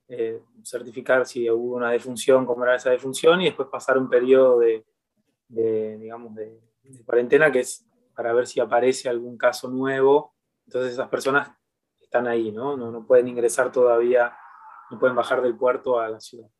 eh, 0.07 0.43
certificar 0.63 1.25
si 1.25 1.49
hubo 1.49 1.77
una 1.77 1.91
defunción, 1.91 2.45
cómo 2.45 2.65
era 2.65 2.77
esa 2.77 2.91
defunción, 2.91 3.41
y 3.41 3.47
después 3.47 3.71
pasar 3.73 3.97
un 3.97 4.11
periodo 4.11 4.59
de, 4.59 4.85
digamos, 5.49 6.35
de, 6.35 6.61
cuarentena 7.07 7.51
que 7.51 7.61
es 7.61 7.87
para 8.15 8.35
ver 8.35 8.47
si 8.47 8.61
aparece 8.61 9.09
algún 9.09 9.39
caso 9.39 9.71
nuevo. 9.71 10.35
Entonces 10.67 10.93
esas 10.93 11.09
personas 11.09 11.51
están 11.99 12.27
ahí, 12.27 12.53
¿no? 12.53 12.77
No, 12.77 12.91
no 12.91 13.07
pueden 13.07 13.29
ingresar 13.29 13.73
todavía, 13.73 14.37
no 14.91 14.99
pueden 14.99 15.17
bajar 15.17 15.41
del 15.41 15.57
puerto 15.57 15.99
a 15.99 16.11
la 16.11 16.21
ciudad. 16.21 16.51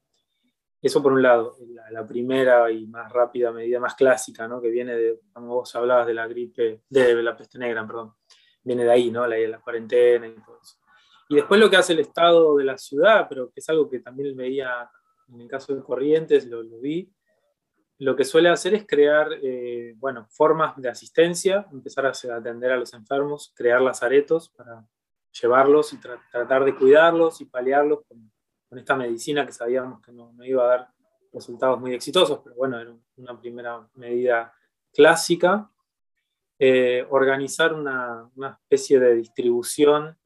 Eso 0.81 1.03
por 1.03 1.13
un 1.13 1.23
lado, 1.23 1.57
la, 1.91 2.07
primera 2.07 2.71
y 2.71 2.87
más 2.87 3.13
rápida 3.13 3.51
medida, 3.51 3.81
más 3.81 3.95
clásica, 3.95 4.47
¿no? 4.47 4.61
que 4.61 4.69
viene 4.69 4.95
de, 4.95 5.21
como 5.33 5.57
vos 5.57 5.75
hablabas 5.75 6.07
de 6.07 6.15
la 6.15 6.29
gripe, 6.29 6.83
de 6.89 7.23
la 7.23 7.37
peste 7.37 7.59
negra, 7.59 7.85
perdón, 7.85 8.15
viene 8.63 8.85
de 8.85 8.91
ahí, 8.91 9.11
¿no? 9.11 9.27
la, 9.27 9.37
la 9.39 9.61
cuarentena 9.61 10.29
y 10.29 10.35
todo 10.35 10.61
eso. 10.63 10.77
Y 11.31 11.37
después 11.37 11.61
lo 11.61 11.69
que 11.69 11.77
hace 11.77 11.95
el 11.95 12.01
Estado 12.01 12.57
de 12.57 12.65
la 12.65 12.79
ciudad, 12.79 13.27
pero 13.29 13.51
que 13.51 13.61
es 13.61 13.69
algo 13.69 13.91
que 13.91 13.99
también 13.99 14.37
veía 14.37 14.89
en 15.29 15.41
el 15.41 15.49
caso 15.49 15.75
de 15.75 15.83
Corrientes, 15.83 16.47
lo, 16.47 16.63
lo 16.63 16.79
vi, 16.79 17.13
lo 17.99 18.15
que 18.15 18.25
suele 18.25 18.49
hacer 18.49 18.75
es 18.75 18.87
crear, 18.87 19.29
eh, 19.43 19.95
bueno, 19.97 20.27
formas 20.31 20.77
de 20.77 20.89
asistencia, 20.89 21.67
empezar 21.73 22.07
a 22.07 22.11
atender 22.11 22.71
a 22.71 22.77
los 22.77 22.95
enfermos, 22.95 23.53
crear 23.57 23.81
lazaretos 23.81 24.51
para 24.51 24.87
llevarlos 25.33 25.93
y 25.93 25.99
tratar 25.99 26.65
de 26.65 26.77
cuidarlos 26.77 27.41
y 27.41 27.47
paliarlos 27.47 28.05
con 28.07 28.31
con 28.69 28.79
esta 28.79 28.97
medicina 28.97 29.47
que 29.47 29.53
sabíamos 29.53 30.01
que 30.03 30.13
no, 30.13 30.33
iba 30.45 30.65
a 30.65 30.67
dar 30.67 30.89
resultados 31.33 31.81
muy 31.81 31.95
exitosos, 31.95 32.41
pero 32.43 32.57
bueno, 32.57 32.79
era 32.79 32.95
una 33.17 33.41
primera 33.41 33.89
medida 33.95 34.53
clásica. 34.93 35.71
Eh, 36.59 37.07
organizar 37.11 37.73
una, 37.73 38.31
especie 38.63 38.99
de 38.99 39.15
distribución 39.15 40.19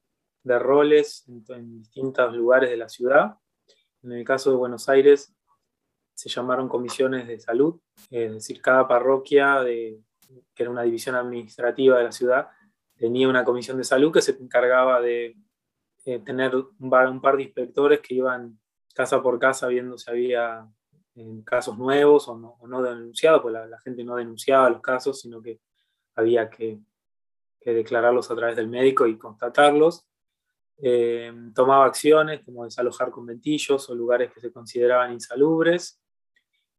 de 0.43 0.57
roles 0.57 1.25
en, 1.27 1.79
distintos 1.79 2.35
lugares 2.35 2.69
de 2.69 2.77
la 2.77 2.89
ciudad. 2.89 3.37
En 4.01 4.13
el 4.13 4.25
caso 4.25 4.49
de 4.49 4.57
Buenos 4.57 4.89
Aires 4.89 5.33
se 6.15 6.29
llamaron 6.29 6.67
comisiones 6.67 7.27
de 7.27 7.39
salud, 7.39 7.79
es 8.09 8.33
decir, 8.33 8.61
cada 8.61 8.87
parroquia, 8.87 9.61
de, 9.61 9.99
que 10.53 10.63
era 10.63 10.71
una 10.71 10.83
división 10.83 11.15
administrativa 11.15 11.97
de 11.97 12.03
la 12.03 12.11
ciudad, 12.11 12.49
tenía 12.97 13.27
una 13.27 13.43
comisión 13.43 13.77
de 13.77 13.83
salud 13.83 14.11
que 14.11 14.21
se 14.21 14.31
encargaba 14.31 15.01
de 15.01 15.35
eh, 16.05 16.19
tener 16.19 16.55
un 16.55 17.21
par, 17.21 17.37
de 17.37 17.43
inspectores 17.43 17.99
que 18.01 18.15
iban 18.15 18.59
casa 18.93 19.21
por 19.21 19.39
casa 19.39 19.67
viendo 19.67 19.97
si 19.97 20.09
había 20.11 20.67
en 21.15 21.43
casos 21.43 21.77
nuevos 21.77 22.27
o 22.27 22.37
no, 22.37 22.81
denunciados, 22.81 23.41
pues 23.41 23.53
la, 23.53 23.79
gente 23.79 24.03
no 24.03 24.15
denunciaba 24.15 24.69
los 24.69 24.81
casos, 24.81 25.21
sino 25.21 25.41
que 25.41 25.59
había 26.15 26.49
que, 26.49 26.79
declararlos 27.65 28.29
a 28.29 28.35
través 28.35 28.57
del 28.57 28.67
médico 28.67 29.07
y 29.07 29.17
constatarlos. 29.17 30.05
Eh, 30.77 31.31
tomaba 31.55 31.85
acciones 31.85 32.43
como 32.43 32.65
desalojar 32.65 33.09
conventillos 33.09 33.89
o 33.89 33.95
lugares 33.95 34.33
que 34.33 34.41
se 34.41 34.51
consideraban 34.51 35.13
insalubres 35.13 36.03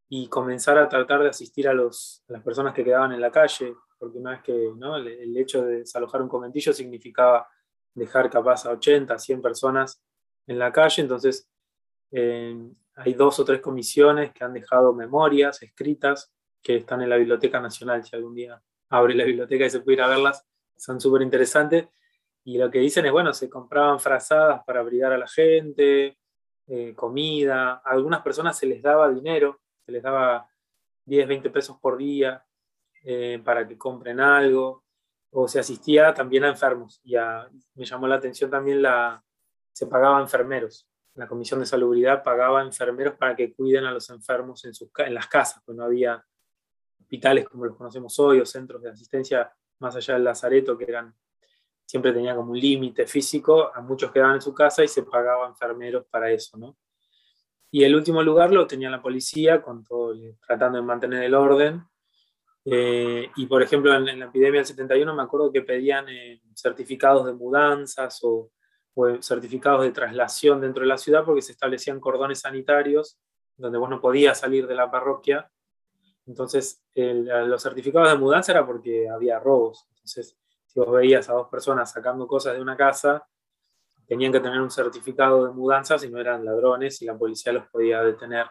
y 0.09 0.27
comenzar 0.27 0.77
a 0.77 0.87
tratar 0.87 1.23
de 1.23 1.29
asistir 1.29 1.67
a, 1.67 1.73
los, 1.73 2.23
las 2.27 2.43
personas 2.43 2.73
que 2.73 2.83
quedaban 2.83 3.13
en 3.13 3.21
la 3.21 3.31
calle, 3.31 3.75
porque 3.97 4.19
una 4.19 4.31
vez 4.31 4.43
que 4.43 4.71
¿no? 4.75 4.97
el, 4.97 5.35
hecho 5.37 5.65
de 5.65 5.79
desalojar 5.79 6.21
un 6.21 6.29
conventillo 6.29 6.73
significaba 6.73 7.47
dejar 7.95 8.29
capaz 8.29 8.65
a 8.65 8.71
80, 8.71 9.17
100 9.17 9.41
personas 9.41 10.03
en 10.45 10.59
la 10.59 10.71
calle, 10.71 11.01
entonces 11.01 11.49
eh, 12.11 12.55
hay 12.95 13.13
dos 13.13 13.39
o 13.39 13.45
tres 13.45 13.61
comisiones 13.61 14.31
que 14.31 14.43
han 14.43 14.53
dejado 14.53 14.93
memorias 14.93 15.61
escritas 15.63 16.31
que 16.61 16.77
están 16.77 17.01
en 17.01 17.09
la 17.09 17.17
Biblioteca 17.17 17.59
Nacional, 17.59 18.03
si 18.03 18.15
algún 18.15 18.35
día 18.35 18.61
abre 18.89 19.15
la 19.15 19.23
biblioteca 19.23 19.65
y 19.65 19.69
se 19.69 19.81
puede 19.81 19.97
ir 19.97 20.01
a 20.01 20.07
verlas, 20.07 20.45
son 20.75 20.99
súper 20.99 21.21
interesantes. 21.21 21.87
Y 22.43 22.57
lo 22.57 22.69
que 22.69 22.79
dicen 22.79 23.05
es, 23.05 23.11
bueno, 23.11 23.33
se 23.33 23.49
compraban 23.49 23.99
frazadas 23.99 24.63
para 24.65 24.81
abrigar 24.81 25.11
a 25.11 25.17
la 25.17 25.27
gente, 25.27 26.17
eh, 26.67 26.93
comida, 26.95 27.81
a 27.83 27.91
algunas 27.91 28.21
personas 28.21 28.57
se 28.57 28.65
les 28.65 28.81
daba 28.81 29.09
dinero, 29.09 29.61
se 29.85 29.91
les 29.91 30.01
daba 30.01 30.49
10, 31.05 31.27
20 31.27 31.49
pesos 31.49 31.77
por 31.79 31.97
día 31.97 32.43
eh, 33.03 33.39
para 33.43 33.67
que 33.67 33.77
compren 33.77 34.19
algo, 34.19 34.84
o 35.37 35.49
se 35.49 35.59
asistía 35.59 36.13
también 36.13 36.45
a 36.45 36.49
enfermos. 36.49 37.01
Y 37.03 37.15
me 37.73 37.85
llamó 37.85 38.07
la 38.07 38.15
atención 38.15 38.49
también 38.49 38.81
la, 38.81 39.21
se 39.73 39.85
pagaba 39.85 40.19
a 40.19 40.21
enfermeros. 40.21 40.87
La 41.15 41.27
Comisión 41.27 41.59
de 41.59 41.65
Salubridad 41.65 42.23
pagaba 42.23 42.61
a 42.61 42.63
enfermeros 42.63 43.15
para 43.15 43.35
que 43.35 43.53
cuiden 43.53 43.83
a 43.83 43.91
los 43.91 44.09
enfermos 44.09 44.63
en, 44.63 44.73
sus, 44.73 44.89
en 44.97 45.13
las 45.13 45.27
casas, 45.27 45.61
pues 45.65 45.77
no 45.77 45.83
había 45.83 46.25
hospitales 47.01 47.49
como 47.49 47.65
los 47.65 47.75
conocemos 47.75 48.17
hoy 48.19 48.39
o 48.39 48.45
centros 48.45 48.81
de 48.81 48.91
asistencia 48.91 49.53
más 49.79 49.97
allá 49.97 50.13
del 50.13 50.23
Lazareto 50.23 50.77
que 50.77 50.85
eran 50.85 51.13
siempre 51.85 52.13
tenía 52.13 52.33
como 52.33 52.51
un 52.51 52.59
límite 52.59 53.05
físico, 53.05 53.71
a 53.75 53.81
muchos 53.81 54.11
quedaban 54.11 54.35
en 54.35 54.41
su 54.41 54.53
casa 54.53 54.83
y 54.83 54.87
se 54.87 55.03
pagaba 55.03 55.47
enfermeros 55.47 56.05
para 56.09 56.31
eso, 56.31 56.57
¿no? 56.57 56.77
Y 57.71 57.83
el 57.83 57.93
último 57.93 58.23
lugar 58.23 58.51
lo 58.51 58.65
tenía 58.65 58.89
la 58.89 59.01
policía, 59.01 59.61
con 59.61 59.83
todo, 59.83 60.15
tratando 60.47 60.77
de 60.77 60.83
mantener 60.85 61.23
el 61.23 61.35
orden. 61.35 61.83
Eh, 62.65 63.29
y 63.35 63.45
por 63.45 63.61
ejemplo, 63.61 63.93
en, 63.93 64.19
la 64.19 64.25
epidemia 64.25 64.59
del 64.59 64.65
71 64.65 65.13
me 65.13 65.21
acuerdo 65.21 65.51
que 65.51 65.61
pedían 65.61 66.09
eh, 66.09 66.41
certificados 66.55 67.25
de 67.25 67.33
mudanzas 67.33 68.19
o, 68.23 68.49
certificados 69.19 69.83
de 69.83 69.91
traslación 69.91 70.61
dentro 70.61 70.81
de 70.81 70.87
la 70.87 70.97
ciudad 70.97 71.25
porque 71.25 71.41
se 71.41 71.51
establecían 71.51 71.99
cordones 71.99 72.39
sanitarios 72.39 73.19
donde 73.57 73.77
vos 73.77 73.89
no 73.89 73.99
podías 73.99 74.39
salir 74.39 74.67
de 74.67 74.75
la 74.75 74.89
parroquia. 74.89 75.51
Entonces, 76.25 76.81
los 76.95 77.61
certificados 77.61 78.09
de 78.09 78.17
mudanza 78.17 78.53
era 78.53 78.65
porque 78.65 79.09
había 79.09 79.37
robos. 79.37 79.85
Entonces, 79.89 80.37
si 80.65 80.79
vos 80.79 80.91
veías 80.91 81.29
a 81.29 81.33
dos 81.33 81.47
personas 81.49 81.91
sacando 81.91 82.25
cosas 82.25 82.55
de 82.55 82.61
una 82.61 82.75
casa, 82.75 83.27
tenían 84.07 84.31
que 84.31 84.39
tener 84.39 84.61
un 84.61 84.71
certificado 84.71 85.45
de 85.45 85.53
mudanza 85.53 85.97
si 85.97 86.09
no 86.09 86.19
eran 86.19 86.45
ladrones 86.45 87.01
y 87.01 87.05
la 87.05 87.17
policía 87.17 87.53
los 87.53 87.67
podía 87.67 88.01
detener 88.01 88.47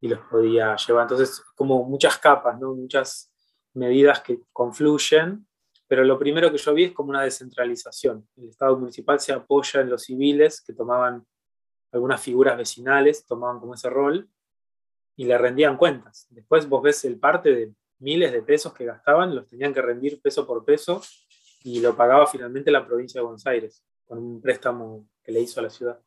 y 0.00 0.08
los 0.08 0.20
podía 0.20 0.76
llevar. 0.76 1.04
Entonces, 1.04 1.42
como 1.54 1.84
muchas 1.84 2.18
capas, 2.18 2.58
¿no? 2.58 2.74
muchas 2.74 3.31
medidas 3.74 4.20
que 4.20 4.40
confluyen, 4.52 5.46
pero 5.86 6.04
lo 6.04 6.18
primero 6.18 6.50
que 6.50 6.58
yo 6.58 6.72
vi 6.72 6.84
es 6.84 6.92
como 6.92 7.10
una 7.10 7.22
descentralización. 7.22 8.26
El 8.36 8.48
Estado 8.48 8.78
municipal 8.78 9.20
se 9.20 9.32
apoya 9.32 9.80
en 9.80 9.90
los 9.90 10.04
civiles 10.04 10.62
que 10.62 10.72
tomaban 10.72 11.26
algunas 11.92 12.20
figuras 12.20 12.56
vecinales, 12.56 13.26
tomaban 13.26 13.60
como 13.60 13.74
ese 13.74 13.90
rol 13.90 14.28
y 15.16 15.24
le 15.24 15.36
rendían 15.36 15.76
cuentas. 15.76 16.26
Después 16.30 16.68
vos 16.68 16.82
ves 16.82 17.04
el 17.04 17.18
parte 17.18 17.52
de 17.54 17.72
miles 17.98 18.32
de 18.32 18.42
pesos 18.42 18.72
que 18.72 18.84
gastaban, 18.84 19.34
los 19.34 19.46
tenían 19.46 19.72
que 19.74 19.82
rendir 19.82 20.20
peso 20.20 20.46
por 20.46 20.64
peso 20.64 21.02
y 21.62 21.80
lo 21.80 21.94
pagaba 21.96 22.26
finalmente 22.26 22.70
la 22.70 22.86
provincia 22.86 23.20
de 23.20 23.24
Buenos 23.24 23.46
Aires 23.46 23.84
con 24.04 24.18
un 24.18 24.40
préstamo 24.40 25.06
que 25.22 25.32
le 25.32 25.40
hizo 25.40 25.60
a 25.60 25.64
la 25.64 25.70
ciudad. 25.70 26.00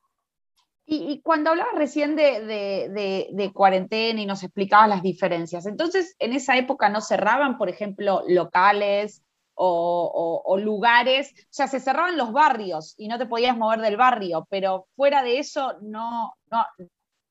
Y, 0.88 1.21
cuando 1.24 1.50
hablabas 1.50 1.74
recién 1.76 2.15
de, 2.15 3.52
cuarentena 3.54 4.21
y 4.21 4.26
nos 4.28 4.43
explicabas 4.43 4.88
las 4.88 5.02
diferencias, 5.02 5.65
entonces 5.65 6.15
en 6.19 6.34
esa 6.34 6.58
época 6.58 6.89
no 6.89 7.02
cerraban, 7.02 7.58
por 7.58 7.69
ejemplo, 7.69 8.24
locales 8.28 9.24
o, 9.56 10.58
lugares, 10.62 11.34
o 11.36 11.48
sea, 11.50 11.67
se 11.67 11.80
cerraban 11.80 12.17
los 12.17 12.32
barrios 12.32 12.93
y 12.98 13.08
no 13.08 13.17
te 13.17 13.26
podías 13.26 13.58
mover 13.58 13.80
del 13.80 13.98
barrio, 13.98 14.48
pero 14.50 14.88
fuera 14.95 15.24
de 15.24 15.39
eso 15.39 15.74
no, 15.82 16.36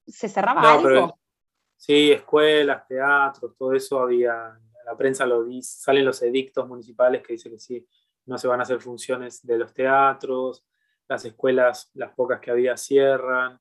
se 0.05 0.29
cerraba 0.29 0.73
algo. 0.73 1.17
sí, 1.77 2.11
escuelas, 2.11 2.89
teatros, 2.89 3.57
todo 3.57 3.73
eso 3.73 4.01
había, 4.01 4.59
la 4.85 4.97
prensa 4.97 5.27
lo 5.27 5.45
dice, 5.45 5.81
salen 5.81 6.05
los 6.05 6.21
edictos 6.23 6.67
municipales 6.67 7.23
que 7.23 7.35
dicen 7.35 7.53
que 7.53 7.61
sí, 7.61 7.87
no 8.27 8.37
se 8.37 8.49
van 8.49 8.59
a 8.59 8.65
hacer 8.65 8.81
funciones 8.81 9.47
de 9.47 9.59
los 9.59 9.73
teatros, 9.73 10.65
las 11.09 11.25
escuelas, 11.25 11.91
las 11.95 12.13
pocas 12.15 12.41
que 12.41 12.51
había, 12.51 12.77
cierran, 12.77 13.61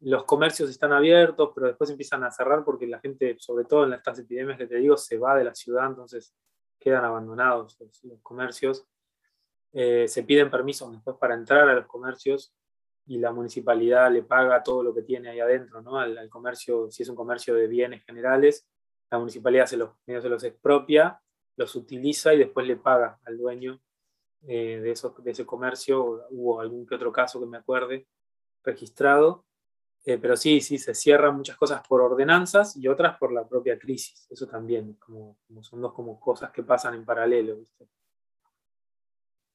los 0.00 0.24
comercios 0.24 0.68
están 0.68 0.92
abiertos, 0.92 1.50
pero 1.54 1.68
después 1.68 1.90
empiezan 1.90 2.22
a 2.24 2.30
cerrar 2.30 2.64
porque 2.64 2.86
la 2.86 3.00
gente, 3.00 3.36
sobre 3.38 3.64
todo 3.64 3.84
en 3.84 3.94
estas 3.94 4.18
epidemias 4.18 4.58
que 4.58 4.66
te 4.66 4.76
digo, 4.76 4.96
se 4.96 5.16
va 5.16 5.36
de 5.36 5.44
la 5.44 5.54
ciudad, 5.54 5.86
entonces 5.86 6.34
quedan 6.78 7.04
abandonados 7.04 7.78
los, 7.80 8.20
comercios. 8.22 8.86
Eh, 9.72 10.06
se 10.08 10.22
piden 10.22 10.50
permisos 10.50 10.92
después 10.92 11.16
para 11.16 11.34
entrar 11.34 11.68
a 11.68 11.74
los 11.74 11.86
comercios 11.86 12.54
y 13.06 13.18
la 13.18 13.32
municipalidad 13.32 14.10
le 14.10 14.22
paga 14.22 14.62
todo 14.62 14.82
lo 14.82 14.94
que 14.94 15.02
tiene 15.02 15.30
ahí 15.30 15.40
adentro, 15.40 15.80
¿no? 15.80 15.98
Al, 15.98 16.28
comercio, 16.28 16.90
si 16.90 17.02
es 17.02 17.08
un 17.08 17.16
comercio 17.16 17.54
de 17.54 17.66
bienes 17.66 18.04
generales, 18.04 18.66
la 19.10 19.18
municipalidad 19.18 19.66
se 19.66 19.76
los, 19.76 19.90
se 20.04 20.28
los 20.28 20.44
expropia, 20.44 21.20
los 21.56 21.74
utiliza 21.74 22.34
y 22.34 22.38
después 22.38 22.66
le 22.66 22.76
paga 22.76 23.18
al 23.24 23.38
dueño 23.38 23.80
eh, 24.42 24.80
de, 24.80 24.94
de 25.22 25.30
ese 25.30 25.46
comercio, 25.46 26.26
hubo 26.30 26.60
algún 26.60 26.86
que 26.86 26.94
otro 26.94 27.12
caso 27.12 27.40
que 27.40 27.46
me 27.46 27.58
acuerde 27.58 28.06
registrado, 28.62 29.44
eh, 30.04 30.18
pero 30.18 30.36
sí, 30.36 30.60
sí, 30.60 30.78
se 30.78 30.94
cierran 30.94 31.36
muchas 31.36 31.56
cosas 31.56 31.82
por 31.86 32.00
ordenanzas 32.00 32.76
y 32.76 32.86
otras 32.86 33.18
por 33.18 33.32
la 33.32 33.46
propia 33.46 33.76
crisis, 33.76 34.26
eso 34.30 34.46
también, 34.46 34.94
como, 34.94 35.36
son 35.62 35.80
dos 35.80 35.92
como 35.94 36.20
cosas 36.20 36.52
que 36.52 36.62
pasan 36.62 36.94
en 36.94 37.04
paralelo. 37.04 37.58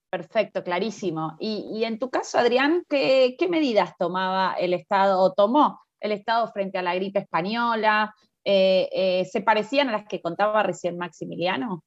Perfecto, 0.09 0.61
clarísimo. 0.61 1.37
Y, 1.39 1.85
en 1.85 1.97
tu 1.97 2.09
caso, 2.09 2.37
Adrián, 2.37 2.83
¿qué, 2.89 3.37
medidas 3.49 3.95
tomaba 3.97 4.55
el 4.55 4.73
Estado 4.73 5.21
o 5.21 5.31
tomó 5.31 5.79
el 6.01 6.11
Estado 6.11 6.51
frente 6.51 6.77
a 6.77 6.81
la 6.81 6.95
gripe 6.95 7.19
española? 7.19 8.13
Eh, 8.43 9.25
¿Se 9.31 9.39
parecían 9.39 9.87
a 9.87 9.93
las 9.93 10.05
que 10.05 10.21
contaba 10.21 10.63
recién 10.63 10.97
Maximiliano? 10.97 11.85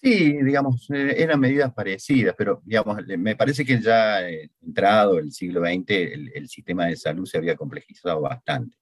Sí, 0.00 0.40
digamos, 0.44 0.88
eh, 0.90 1.14
eran 1.22 1.40
medidas 1.40 1.74
parecidas, 1.74 2.34
pero 2.38 2.62
digamos, 2.64 2.98
me 3.18 3.34
parece 3.34 3.64
que 3.64 3.80
ya 3.80 4.28
eh, 4.28 4.48
entrado 4.62 5.18
el 5.18 5.32
siglo 5.32 5.60
XX 5.60 5.90
el, 6.34 6.48
sistema 6.48 6.86
de 6.86 6.94
salud 6.96 7.26
se 7.26 7.38
había 7.38 7.56
complejizado 7.56 8.20
bastante. 8.20 8.76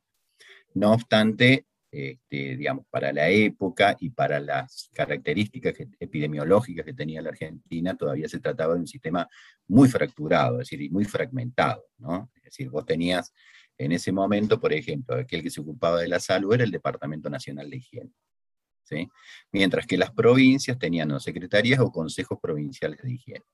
No 0.75 0.93
obstante, 0.93 1.67
este, 1.91 2.57
digamos, 2.59 2.85
para 2.91 3.15
la 3.15 3.31
época 3.31 3.97
y 3.99 4.11
para 4.11 4.41
las 4.41 4.91
características 4.93 5.75
epidemiológicas 5.99 6.85
que 6.85 6.93
tenía 6.93 7.23
la 7.23 7.31
Argentina, 7.31 7.97
todavía 7.97 8.29
se 8.29 8.41
trataba 8.41 8.75
de 8.75 8.81
un 8.81 8.87
sistema 8.87 9.27
muy 9.69 9.89
fracturado, 9.89 10.61
es 10.61 10.69
decir, 10.69 10.93
muy 10.93 11.07
fragmentado. 11.07 11.83
Es 12.35 12.43
decir, 12.45 12.69
vos 12.69 12.85
tenías 12.85 13.33
en 13.79 13.93
ese 13.93 14.13
momento, 14.13 14.61
por 14.61 14.73
ejemplo, 14.75 15.17
aquel 15.17 15.43
que 15.43 15.51
se 15.51 15.63
ocupaba 15.63 16.01
de 16.01 16.09
la 16.09 16.21
salud 16.21 16.53
era 16.53 16.65
el 16.65 16.71
Departamento 16.71 17.31
Nacional 17.31 17.71
de 17.71 17.77
Higiene 17.79 18.13
mientras 19.53 19.87
que 19.87 19.97
las 19.97 20.11
provincias 20.11 20.79
tenían 20.79 21.19
secretarías 21.21 21.81
o 21.81 21.91
consejos 21.91 22.39
provinciales 22.41 23.01
de 23.03 23.13
higiene. 23.13 23.45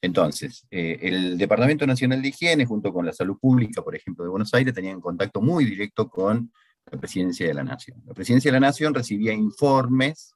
Entonces, 0.00 0.66
eh, 0.70 0.98
el 1.02 1.38
Departamento 1.38 1.86
Nacional 1.86 2.22
de 2.22 2.28
Higiene, 2.28 2.66
junto 2.66 2.92
con 2.92 3.06
la 3.06 3.12
Salud 3.12 3.38
Pública, 3.40 3.82
por 3.82 3.94
ejemplo, 3.96 4.24
de 4.24 4.30
Buenos 4.30 4.52
Aires, 4.54 4.74
tenían 4.74 5.00
contacto 5.00 5.40
muy 5.40 5.64
directo 5.64 6.08
con 6.08 6.52
la 6.90 6.98
Presidencia 6.98 7.46
de 7.46 7.54
la 7.54 7.64
Nación. 7.64 8.02
La 8.06 8.14
Presidencia 8.14 8.50
de 8.50 8.60
la 8.60 8.66
Nación 8.66 8.94
recibía 8.94 9.32
informes 9.32 10.34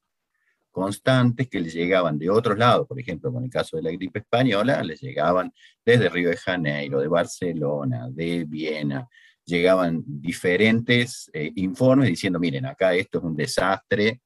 constantes 0.70 1.48
que 1.48 1.60
le 1.60 1.70
llegaban 1.70 2.18
de 2.18 2.30
otros 2.30 2.56
lados, 2.56 2.86
por 2.86 3.00
ejemplo, 3.00 3.32
con 3.32 3.44
el 3.44 3.50
caso 3.50 3.76
de 3.76 3.82
la 3.82 3.90
gripe 3.90 4.20
española, 4.20 4.82
les 4.82 5.00
llegaban 5.00 5.52
desde 5.84 6.08
Río 6.08 6.30
de 6.30 6.36
Janeiro, 6.36 7.00
de 7.00 7.08
Barcelona, 7.08 8.08
de 8.10 8.44
Viena, 8.44 9.08
llegaban 9.48 10.02
diferentes 10.06 11.30
eh, 11.32 11.50
informes 11.56 12.08
diciendo, 12.08 12.38
miren, 12.38 12.66
acá 12.66 12.94
esto 12.94 13.18
es 13.18 13.24
un 13.24 13.34
desastre, 13.34 14.20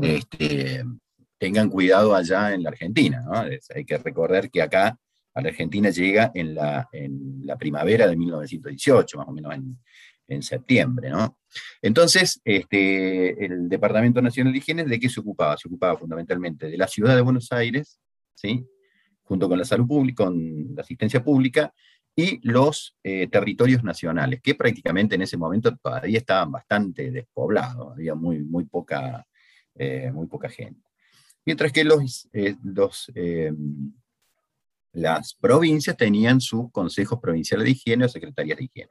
este, 0.00 0.84
tengan 1.38 1.70
cuidado 1.70 2.14
allá 2.14 2.52
en 2.52 2.62
la 2.62 2.68
Argentina. 2.68 3.24
hay 3.74 3.84
que 3.84 3.96
recordar 3.96 4.50
que 4.50 4.60
acá 4.60 4.98
a 5.34 5.40
la 5.40 5.48
Argentina 5.48 5.88
llega 5.90 6.30
en 6.34 6.54
la, 6.54 6.88
en 6.92 7.40
la 7.44 7.56
primavera 7.56 8.06
de 8.06 8.16
1918, 8.16 9.18
más 9.18 9.28
o 9.28 9.32
menos 9.32 9.54
en, 9.54 9.78
en 10.28 10.42
septiembre. 10.42 11.10
¿no? 11.10 11.38
Entonces, 11.80 12.40
este, 12.44 13.44
el 13.44 13.68
Departamento 13.68 14.20
Nacional 14.20 14.52
de 14.52 14.58
Higiene, 14.58 14.84
¿de 14.84 15.00
qué 15.00 15.08
se 15.08 15.20
ocupaba? 15.20 15.56
Se 15.56 15.68
ocupaba 15.68 15.96
fundamentalmente 15.96 16.68
de 16.68 16.76
la 16.76 16.88
ciudad 16.88 17.16
de 17.16 17.22
Buenos 17.22 17.50
Aires, 17.52 17.98
¿sí? 18.34 18.66
junto 19.22 19.48
con 19.48 19.58
la 19.58 19.64
salud 19.64 19.86
pública, 19.86 20.24
con 20.24 20.74
la 20.74 20.82
asistencia 20.82 21.22
pública, 21.22 21.72
y 22.16 22.40
los 22.48 22.96
eh, 23.04 23.28
territorios 23.28 23.84
nacionales, 23.84 24.40
que 24.42 24.54
prácticamente 24.54 25.14
en 25.14 25.22
ese 25.22 25.36
momento 25.36 25.76
todavía 25.76 26.18
estaban 26.18 26.50
bastante 26.50 27.10
despoblados, 27.10 27.92
había 27.92 28.14
muy, 28.14 28.38
muy, 28.40 28.64
poca, 28.64 29.26
eh, 29.74 30.10
muy 30.12 30.26
poca 30.26 30.48
gente. 30.48 30.80
Mientras 31.44 31.70
que 31.70 31.84
los, 31.84 32.28
los 32.64 33.12
las 34.96 35.34
provincias 35.34 35.96
tenían 35.96 36.40
sus 36.40 36.70
consejos 36.72 37.20
provinciales 37.20 37.66
de 37.66 37.70
higiene 37.72 38.06
o 38.06 38.08
secretarías 38.08 38.58
de 38.58 38.64
higiene. 38.64 38.90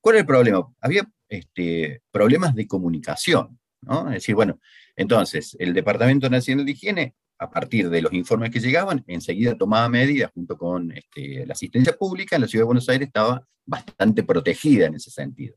¿Cuál 0.00 0.16
es 0.16 0.20
el 0.20 0.26
problema? 0.26 0.68
Había 0.80 1.10
este, 1.28 2.02
problemas 2.10 2.54
de 2.54 2.66
comunicación, 2.66 3.58
¿no? 3.80 4.08
Es 4.08 4.16
decir, 4.16 4.34
bueno, 4.34 4.60
entonces 4.94 5.56
el 5.58 5.72
Departamento 5.72 6.28
Nacional 6.28 6.66
de 6.66 6.72
Higiene, 6.72 7.14
a 7.38 7.50
partir 7.50 7.88
de 7.88 8.02
los 8.02 8.12
informes 8.12 8.50
que 8.50 8.60
llegaban, 8.60 9.04
enseguida 9.06 9.56
tomaba 9.56 9.88
medidas 9.88 10.30
junto 10.34 10.56
con 10.56 10.90
este, 10.92 11.46
la 11.46 11.52
asistencia 11.52 11.96
pública, 11.96 12.36
en 12.36 12.42
la 12.42 12.48
Ciudad 12.48 12.62
de 12.62 12.66
Buenos 12.66 12.88
Aires 12.88 13.06
estaba 13.06 13.46
bastante 13.64 14.22
protegida 14.22 14.86
en 14.86 14.94
ese 14.96 15.10
sentido. 15.10 15.56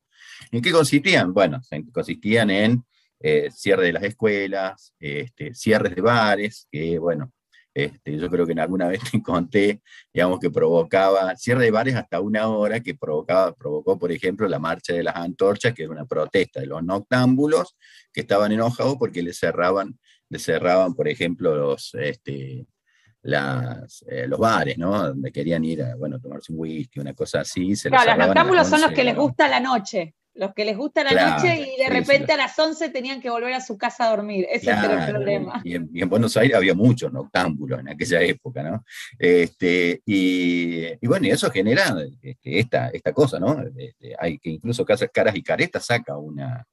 ¿En 0.52 0.62
qué 0.62 0.72
consistían? 0.72 1.34
Bueno, 1.34 1.60
consistían 1.92 2.50
en 2.50 2.84
eh, 3.20 3.50
cierre 3.52 3.86
de 3.86 3.94
las 3.94 4.04
escuelas, 4.04 4.94
este, 5.00 5.54
cierres 5.54 5.96
de 5.96 6.02
bares, 6.02 6.68
que 6.72 7.00
bueno, 7.00 7.32
este, 7.74 8.18
yo 8.18 8.30
creo 8.30 8.46
que 8.46 8.52
en 8.52 8.60
alguna 8.60 8.88
vez 8.88 9.00
te 9.12 9.22
conté, 9.22 9.82
digamos, 10.14 10.40
que 10.40 10.50
provocaba 10.50 11.36
cierre 11.38 11.66
de 11.66 11.72
bares 11.72 11.96
hasta 11.96 12.20
una 12.20 12.48
hora, 12.48 12.80
que 12.82 12.96
provocaba, 12.96 13.54
provocó, 13.54 13.98
por 13.98 14.12
ejemplo, 14.12 14.48
la 14.48 14.60
marcha 14.60 14.94
de 14.94 15.04
las 15.04 15.16
antorchas, 15.16 15.74
que 15.74 15.84
era 15.84 15.92
una 15.92 16.06
protesta 16.06 16.60
de 16.60 16.68
los 16.68 16.84
noctámbulos, 16.84 17.78
que 18.12 18.22
estaban 18.22 18.52
enojados 18.52 18.98
porque 18.98 19.24
les 19.24 19.38
cerraban, 19.40 19.98
cerraban 20.40 20.94
por 20.94 21.08
ejemplo, 21.08 21.56
los, 21.56 21.96
este, 21.96 22.66
las, 23.24 24.04
eh, 24.10 24.28
los 24.28 24.40
bares, 24.40 24.78
¿no? 24.78 25.08
Donde 25.08 25.32
querían 25.32 25.64
ir 25.64 25.84
a, 25.84 25.96
bueno, 25.96 26.20
tomarse 26.20 26.52
un 26.52 26.60
whisky, 26.60 27.00
una 27.00 27.14
cosa 27.14 27.42
así. 27.42 27.74
claro, 27.76 28.18
los 28.18 28.28
noctámbulos 28.28 28.68
son 28.68 28.82
los 28.82 28.92
que 28.92 29.04
les 29.04 29.16
gusta 29.16 29.48
la 29.48 29.60
noche. 29.60 30.16
Los 30.34 30.54
que 30.54 30.64
les 30.64 30.78
gusta 30.78 31.04
la 31.04 31.36
noche 31.36 31.60
y 31.60 31.84
de 31.84 31.90
repente 31.90 32.32
a 32.32 32.38
las 32.38 32.58
11 32.58 32.90
tenían 32.90 33.20
que 33.20 33.30
volver 33.30 33.54
a 33.54 33.60
su 33.60 33.78
casa 33.78 34.08
a 34.08 34.16
dormir. 34.16 34.48
Ese 34.50 34.70
era 34.70 35.06
el 35.06 35.12
problema. 35.12 35.62
Y 35.66 35.76
en, 35.76 36.10
Buenos 36.10 36.38
Aires 36.38 36.56
había 36.56 36.74
muchos 36.74 37.12
noctámbulos 37.12 37.82
en 37.82 37.90
aquella 37.90 38.22
época, 38.22 38.64
¿no? 38.64 38.86
Este, 39.20 40.02
y, 40.06 41.06
bueno, 41.06 41.28
y 41.28 41.32
eso 41.32 41.52
genera 41.52 41.98
este, 42.22 42.60
esta, 42.60 42.88
esta 42.88 43.12
cosa, 43.12 43.42
¿no? 43.42 43.62
Este, 43.76 44.16
hay 44.18 44.40
que 44.40 44.52
incluso 44.52 44.86
Caras 44.86 45.36
y 45.36 45.44
Caretas 45.44 45.86
saca 45.86 46.16
una, 46.16 46.66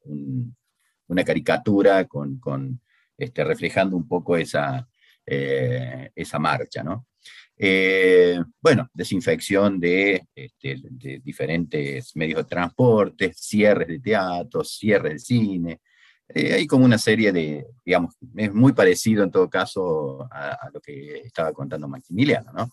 una 1.08 1.24
caricatura 1.24 2.04
con, 2.04 2.38
con 2.38 2.80
este, 3.18 3.42
reflejando 3.42 3.96
un 3.96 4.06
poco 4.06 4.36
esa, 4.36 4.88
eh, 5.26 6.10
esa 6.14 6.38
marcha, 6.38 6.82
¿no? 6.82 7.06
Eh, 7.54 8.40
bueno, 8.62 8.88
desinfección 8.94 9.80
este, 9.82 10.76
de, 10.82 11.20
diferentes 11.22 12.14
medios 12.16 12.38
de 12.38 12.48
transporte, 12.48 13.32
cierres 13.34 13.88
de 13.88 13.98
teatros, 13.98 14.78
cierres 14.78 15.12
de 15.14 15.18
cine. 15.18 15.80
Eh, 16.28 16.54
hay 16.54 16.66
como 16.66 16.84
una 16.84 16.96
serie 16.96 17.32
de, 17.32 17.66
digamos, 17.84 18.14
es 18.36 18.54
muy 18.54 18.72
parecido 18.72 19.24
en 19.24 19.30
todo 19.30 19.50
caso 19.50 20.28
a, 20.30 20.70
lo 20.72 20.80
que 20.80 21.18
estaba 21.24 21.52
contando 21.52 21.88
Maximiliano. 21.88 22.52
¿no? 22.52 22.70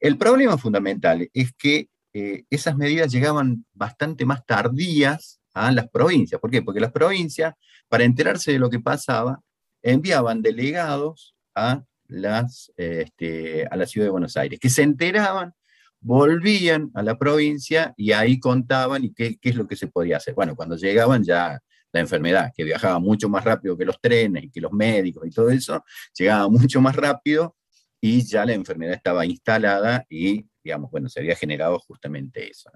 El 0.00 0.16
problema 0.16 0.56
fundamental 0.56 1.28
es 1.32 1.52
que 1.52 1.88
esas 2.14 2.76
medidas 2.76 3.10
llegaban 3.10 3.64
bastante 3.72 4.26
más 4.26 4.44
tardías 4.44 5.40
a 5.54 5.70
las 5.72 5.88
provincias. 5.88 6.40
¿Por 6.40 6.50
qué? 6.50 6.62
Porque 6.62 6.80
las 6.80 6.92
provincias, 6.92 7.54
para 7.88 8.04
enterarse 8.04 8.52
de 8.52 8.58
lo 8.58 8.68
que 8.68 8.80
pasaba, 8.80 9.40
enviaban 9.82 10.42
delegados 10.42 11.34
a 11.54 11.84
las, 12.08 12.72
este, 12.76 13.66
a 13.66 13.76
la 13.76 13.86
ciudad 13.86 14.06
de 14.06 14.12
Buenos 14.12 14.36
Aires, 14.36 14.58
que 14.60 14.70
se 14.70 14.82
enteraban, 14.82 15.54
volvían 16.00 16.90
a 16.94 17.02
la 17.02 17.18
provincia 17.18 17.94
y 17.96 18.12
ahí 18.12 18.38
contaban 18.38 19.04
y 19.04 19.12
qué, 19.12 19.38
qué 19.38 19.50
es 19.50 19.56
lo 19.56 19.66
que 19.66 19.76
se 19.76 19.86
podía 19.86 20.18
hacer. 20.18 20.34
Bueno, 20.34 20.56
cuando 20.56 20.76
llegaban 20.76 21.24
ya 21.24 21.60
la 21.92 22.00
enfermedad, 22.00 22.52
que 22.54 22.64
viajaba 22.64 22.98
mucho 22.98 23.28
más 23.28 23.44
rápido 23.44 23.76
que 23.76 23.84
los 23.84 24.00
trenes 24.00 24.44
y 24.44 24.50
que 24.50 24.60
los 24.60 24.72
médicos 24.72 25.26
y 25.26 25.30
todo 25.30 25.50
eso, 25.50 25.84
llegaba 26.16 26.48
mucho 26.48 26.80
más 26.80 26.96
rápido 26.96 27.56
y 28.00 28.22
ya 28.22 28.44
la 28.44 28.54
enfermedad 28.54 28.94
estaba 28.94 29.24
instalada 29.26 30.04
y, 30.08 30.46
digamos, 30.64 30.90
bueno, 30.90 31.08
se 31.08 31.20
había 31.20 31.36
generado 31.36 31.78
justamente 31.78 32.50
eso. 32.50 32.70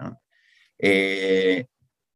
Eh, 0.79 1.66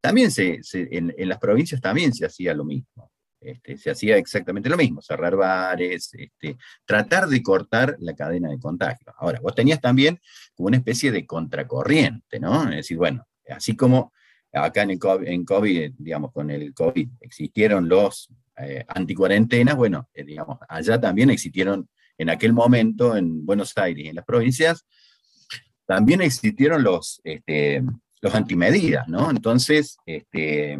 también 0.00 0.30
se, 0.30 0.60
en, 0.72 1.14
en, 1.16 1.28
las 1.28 1.38
provincias 1.38 1.80
también 1.80 2.12
se 2.14 2.26
hacía 2.26 2.54
lo 2.54 2.64
mismo. 2.64 3.10
Este, 3.40 3.78
se 3.78 3.90
hacía 3.90 4.16
exactamente 4.18 4.68
lo 4.68 4.76
mismo, 4.76 5.00
cerrar 5.00 5.34
bares, 5.34 6.10
este, 6.12 6.56
tratar 6.84 7.26
de 7.26 7.42
cortar 7.42 7.96
la 7.98 8.14
cadena 8.14 8.50
de 8.50 8.58
contagio. 8.58 9.12
Ahora, 9.16 9.40
vos 9.40 9.54
tenías 9.54 9.80
también 9.80 10.20
como 10.54 10.66
una 10.66 10.76
especie 10.76 11.10
de 11.10 11.24
contracorriente, 11.24 12.38
¿no? 12.38 12.64
Es 12.64 12.76
decir, 12.76 12.98
bueno, 12.98 13.26
así 13.48 13.74
como 13.74 14.12
acá 14.52 14.82
en, 14.82 14.90
el 14.90 14.98
COVID, 14.98 15.92
digamos, 15.96 16.32
con 16.32 16.50
el 16.50 16.74
COVID 16.74 17.08
existieron 17.20 17.88
los 17.88 18.28
eh, 18.58 18.84
anticuarentenas, 18.88 19.74
bueno, 19.74 20.08
eh, 20.12 20.24
digamos, 20.24 20.58
allá 20.68 21.00
también 21.00 21.30
existieron 21.30 21.88
en 22.18 22.28
aquel 22.28 22.52
momento 22.52 23.16
en 23.16 23.46
Buenos 23.46 23.76
Aires 23.78 24.08
en 24.08 24.16
las 24.16 24.24
provincias, 24.26 24.84
también 25.86 26.20
existieron 26.20 26.82
los, 26.82 27.20
este, 27.24 27.82
los 28.20 28.34
antimedidas, 28.34 29.08
¿no? 29.08 29.30
Entonces, 29.30 29.96
este, 30.04 30.78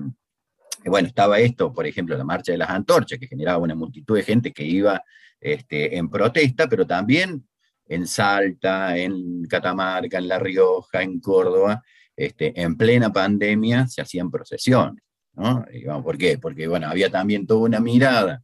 bueno, 0.84 1.08
estaba 1.08 1.38
esto, 1.38 1.72
por 1.72 1.86
ejemplo, 1.86 2.16
la 2.16 2.24
marcha 2.24 2.52
de 2.52 2.58
las 2.58 2.70
antorchas, 2.70 3.18
que 3.18 3.26
generaba 3.26 3.58
una 3.58 3.74
multitud 3.74 4.16
de 4.16 4.22
gente 4.22 4.52
que 4.52 4.64
iba 4.64 5.02
este, 5.40 5.96
en 5.96 6.08
protesta, 6.08 6.68
pero 6.68 6.86
también 6.86 7.46
en 7.86 8.06
Salta, 8.06 8.96
en 8.96 9.44
Catamarca, 9.46 10.18
en 10.18 10.28
La 10.28 10.38
Rioja, 10.38 11.02
en 11.02 11.20
Córdoba, 11.20 11.82
este, 12.16 12.58
en 12.60 12.76
plena 12.76 13.12
pandemia 13.12 13.86
se 13.88 14.00
hacían 14.00 14.30
procesiones. 14.30 15.02
¿no? 15.34 15.64
¿Por 16.02 16.18
qué? 16.18 16.38
Porque 16.38 16.68
bueno, 16.68 16.88
había 16.88 17.10
también 17.10 17.46
toda 17.46 17.60
una 17.60 17.80
mirada, 17.80 18.42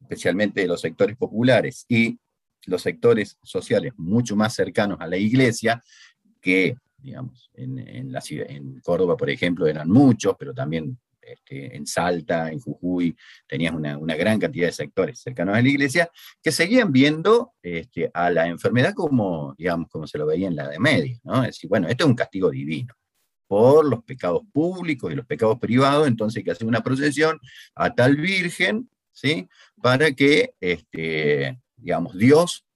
especialmente 0.00 0.62
de 0.62 0.68
los 0.68 0.80
sectores 0.80 1.16
populares 1.16 1.84
y 1.88 2.18
los 2.66 2.82
sectores 2.82 3.38
sociales 3.42 3.92
mucho 3.96 4.36
más 4.36 4.54
cercanos 4.54 4.98
a 5.00 5.06
la 5.06 5.16
iglesia, 5.16 5.82
que 6.40 6.76
digamos, 6.98 7.50
en, 7.54 7.78
en, 7.78 8.12
la, 8.12 8.20
en 8.28 8.80
Córdoba, 8.80 9.16
por 9.16 9.30
ejemplo, 9.30 9.66
eran 9.66 9.88
muchos, 9.88 10.34
pero 10.38 10.52
también 10.52 10.98
este, 11.26 11.76
en 11.76 11.86
Salta, 11.86 12.50
en 12.50 12.60
Jujuy, 12.60 13.16
tenías 13.46 13.74
una, 13.74 13.96
gran 14.14 14.38
cantidad 14.38 14.66
de 14.66 14.72
sectores 14.72 15.20
cercanos 15.20 15.56
a 15.56 15.62
la 15.62 15.68
iglesia 15.68 16.10
que 16.42 16.52
seguían 16.52 16.92
viendo 16.92 17.54
este, 17.62 18.10
a 18.14 18.30
la 18.30 18.46
enfermedad 18.46 18.94
como, 18.94 19.54
digamos, 19.58 19.88
como 19.90 20.06
se 20.06 20.18
lo 20.18 20.26
veía 20.26 20.48
en 20.48 20.56
la 20.56 20.68
de 20.68 20.78
media, 20.78 21.18
¿no? 21.24 21.42
Es 21.42 21.48
decir, 21.48 21.68
bueno, 21.68 21.88
esto 21.88 22.04
es 22.04 22.10
un 22.10 22.16
castigo 22.16 22.50
divino 22.50 22.94
por 23.46 23.84
los 23.84 24.02
pecados 24.02 24.42
públicos 24.52 25.12
y 25.12 25.14
los 25.14 25.26
pecados 25.26 25.58
privados, 25.58 26.08
entonces 26.08 26.38
hay 26.38 26.44
que 26.44 26.50
hacer 26.50 26.66
una 26.66 26.82
procesión 26.82 27.38
a 27.74 27.94
tal 27.94 28.16
virgen, 28.16 28.90
¿sí? 29.12 29.48
Para 29.80 30.12
que, 30.12 30.54
este, 30.60 31.60
digamos, 31.76 32.16
Dios 32.18 32.66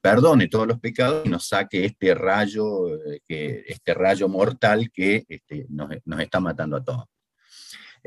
perdone 0.00 0.48
todos 0.48 0.66
los 0.66 0.78
pecados 0.78 1.26
y 1.26 1.28
nos 1.28 1.48
saque 1.48 1.84
este 1.84 2.14
rayo, 2.14 2.94
eh, 3.28 3.64
este 3.66 3.94
rayo 3.94 4.28
mortal 4.28 4.90
que 4.92 5.26
nos, 5.68 5.90
está 6.20 6.40
matando 6.40 6.76
a 6.76 6.84
todos. 6.84 7.04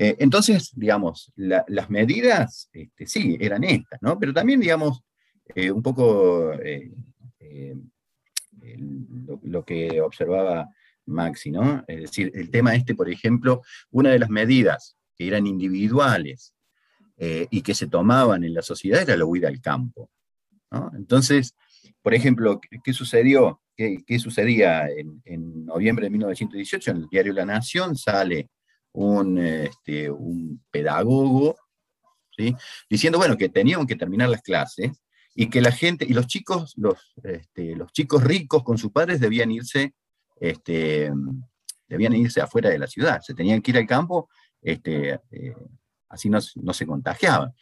Eh, 0.03 0.15
entonces, 0.17 0.71
digamos, 0.73 1.31
las 1.35 1.91
medidas, 1.91 2.71
este, 2.73 3.05
sí, 3.05 3.37
eran 3.39 3.63
estas, 3.63 4.01
¿no? 4.01 4.17
Pero 4.17 4.33
también, 4.33 4.59
digamos, 4.59 5.03
eh, 5.53 5.69
un 5.69 5.83
poco 5.83 6.53
eh, 6.53 6.91
lo, 9.43 9.63
que 9.63 10.01
observaba 10.01 10.67
Maxi, 11.05 11.51
¿no? 11.51 11.83
Es 11.87 12.01
decir, 12.01 12.31
el 12.33 12.49
tema 12.49 12.73
este, 12.73 12.95
por 12.95 13.11
ejemplo, 13.11 13.61
una 13.91 14.09
de 14.09 14.17
las 14.17 14.31
medidas 14.31 14.97
que 15.15 15.27
eran 15.27 15.45
individuales 15.45 16.55
y 17.15 17.61
que 17.61 17.75
se 17.75 17.85
tomaban 17.85 18.43
en 18.43 18.55
la 18.55 18.63
sociedad 18.63 19.03
era 19.03 19.15
la 19.15 19.25
huida 19.25 19.49
al 19.49 19.61
campo, 19.61 20.09
¿no? 20.71 20.91
Entonces, 20.95 21.53
por 22.01 22.15
ejemplo, 22.15 22.59
¿qué, 22.83 22.93
sucedió? 22.93 23.61
¿Qué, 23.77 24.17
sucedía 24.17 24.87
en, 24.89 25.21
en 25.25 25.63
noviembre 25.67 26.05
de 26.05 26.09
1918? 26.09 26.89
En 26.89 26.97
el 26.97 27.07
diario 27.07 27.33
La 27.33 27.45
Nación 27.45 27.95
sale 27.95 28.49
un, 28.93 29.38
este, 29.38 30.10
un 30.10 30.63
pedagogo, 30.69 31.56
¿sí? 32.36 32.56
diciendo, 32.89 33.17
bueno, 33.17 33.38
que 33.38 33.49
tenían 33.49 33.86
que 33.88 33.95
terminar 33.95 34.30
las 34.30 34.41
clases 34.41 34.91
y 35.34 35.49
que 35.49 35.62
la 35.62 35.72
gente, 35.72 36.05
y 36.07 36.13
los 36.13 36.28
chicos, 36.28 36.74
los, 36.78 37.13
este, 37.24 37.76
los 37.76 37.91
chicos 37.93 38.24
ricos 38.24 38.63
con 38.63 38.78
sus 38.78 38.91
padres 38.91 39.20
debían 39.20 39.51
irse, 39.51 39.93
este, 40.39 41.11
debían 41.88 42.13
irse 42.13 42.41
afuera 42.41 42.70
de 42.70 42.80
la 42.80 42.88
ciudad, 42.88 43.22
se 43.22 43.34
tenían 43.34 43.61
que 43.61 43.72
ir 43.72 43.78
al 43.78 43.88
campo, 43.88 44.30
este, 44.61 45.20
eh, 45.32 45.55
así 46.09 46.30
no, 46.30 46.39
no, 46.55 46.74
se 46.74 46.86
contagiaban. 46.86 47.53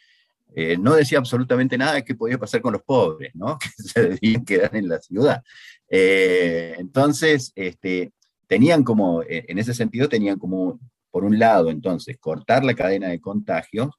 Eh, 0.52 0.76
no 0.76 0.94
decía 0.94 1.18
absolutamente 1.18 1.78
nada 1.78 1.94
de 1.94 2.04
qué 2.04 2.16
podía 2.16 2.36
pasar 2.36 2.60
con 2.60 2.72
los 2.72 2.82
pobres, 2.82 3.32
¿no? 3.34 3.56
que 3.58 3.68
se 3.68 4.08
debían 4.08 4.44
quedar 4.44 4.74
en 4.74 4.88
la 4.88 5.00
ciudad. 5.00 5.42
Eh, 5.88 6.74
entonces, 6.78 7.52
este, 7.54 8.12
tenían 8.48 8.82
como, 8.82 9.22
en 9.28 9.58
ese 9.58 9.74
sentido, 9.74 10.08
tenían 10.08 10.38
como 10.40 10.80
por 11.10 11.24
un 11.24 11.38
lado, 11.38 11.70
entonces, 11.70 12.18
cortar 12.18 12.64
la 12.64 12.74
cadena 12.74 13.08
de 13.08 13.20
contagios, 13.20 13.90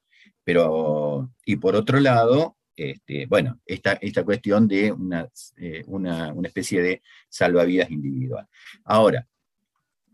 pero, 0.44 1.32
y 1.46 1.58
por 1.58 1.76
otro 1.76 2.00
lado, 2.00 2.58
este, 2.76 3.26
bueno, 3.28 3.60
esta, 3.66 3.94
esta 3.94 4.24
cuestión 4.24 4.68
de 4.68 4.92
una, 4.92 5.28
eh, 5.58 5.84
una, 5.88 6.34
una, 6.34 6.48
especie 6.48 6.82
de 6.82 7.02
salvavidas 7.30 7.92
individual. 7.92 8.48
Ahora, 8.86 9.28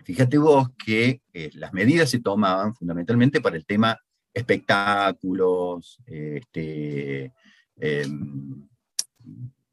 fíjate 0.04 0.38
vos 0.38 0.70
que 0.84 1.22
eh, 1.34 1.50
las 1.54 1.74
medidas 1.74 2.10
se 2.10 2.20
tomaban 2.20 2.74
fundamentalmente 2.74 3.42
para 3.42 3.56
el 3.58 3.66
tema 3.66 3.98
espectáculos, 4.34 5.98
este, 6.06 7.34
em, 7.76 8.68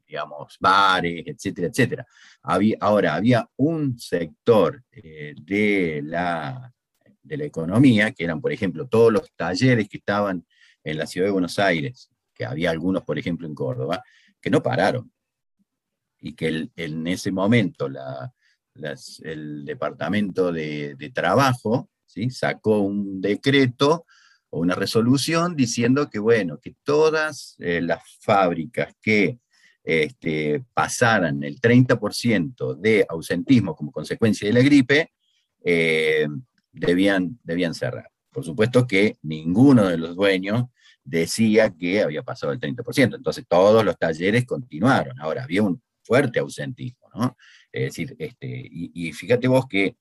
digamos, 0.07 0.57
bares, 0.59 1.23
etcétera, 1.25 1.67
etcétera. 1.67 2.07
Había, 2.41 2.77
ahora, 2.79 3.15
había 3.15 3.49
un 3.57 3.97
sector 3.99 4.83
eh, 4.91 5.33
de, 5.41 6.01
la, 6.03 6.73
de 7.25 7.37
la 7.37 7.45
economía, 7.45 8.11
que 8.11 8.23
eran, 8.23 8.39
por 8.39 8.51
ejemplo, 8.51 8.87
todos 8.87 9.11
los 9.11 9.31
talleres 9.35 9.89
que 9.89 9.97
estaban 9.97 10.45
en 10.83 10.97
la 10.97 11.07
ciudad 11.07 11.27
de 11.27 11.31
Buenos 11.31 11.59
Aires, 11.59 12.09
que 12.33 12.45
había 12.45 12.69
algunos, 12.69 13.03
por 13.03 13.17
ejemplo, 13.17 13.47
en 13.47 13.55
Córdoba, 13.55 14.03
que 14.39 14.49
no 14.49 14.61
pararon. 14.61 15.11
Y 16.19 16.33
que 16.33 16.69
en 16.75 17.07
ese 17.07 17.31
momento 17.31 17.87
el 17.87 19.65
Departamento 19.65 20.51
de, 20.51 21.11
Trabajo 21.13 21.89
¿sí? 22.05 22.29
sacó 22.29 22.79
un 22.79 23.21
decreto 23.21 24.05
o 24.49 24.59
una 24.59 24.75
resolución 24.75 25.55
diciendo 25.55 26.09
que, 26.09 26.19
bueno, 26.19 26.59
que 26.59 26.75
todas 26.83 27.55
eh, 27.59 27.81
las 27.81 28.01
fábricas 28.21 28.93
que 29.01 29.39
este, 29.83 30.63
pasaran 30.73 31.43
el 31.43 31.59
30% 31.61 32.75
de 32.75 33.05
ausentismo 33.07 33.75
como 33.75 33.91
consecuencia 33.91 34.47
de 34.47 34.53
la 34.53 34.61
gripe, 34.61 35.11
eh, 35.63 36.27
debían, 36.75 37.39
debían 37.43 37.73
cerrar. 37.73 38.09
Por 38.31 38.43
supuesto 38.43 38.85
que 38.85 39.17
ninguno 39.21 39.85
de 39.87 39.97
los 39.97 40.15
dueños 40.15 40.65
decía 41.03 41.69
que 41.69 42.01
había 42.01 42.23
pasado 42.23 42.51
el 42.51 42.59
30%, 42.59 43.15
entonces 43.15 43.45
todos 43.47 43.85
los 43.85 43.97
talleres 43.97 44.45
continuaron. 44.45 45.19
Ahora, 45.21 45.43
había 45.43 45.63
un 45.63 45.81
fuerte 46.03 46.39
ausentismo, 46.39 47.09
¿no? 47.15 47.37
Es 47.71 47.85
decir, 47.85 48.15
este, 48.19 48.67
y, 48.71 49.11
fíjate 49.13 49.47
vos 49.47 49.65
que 49.67 49.95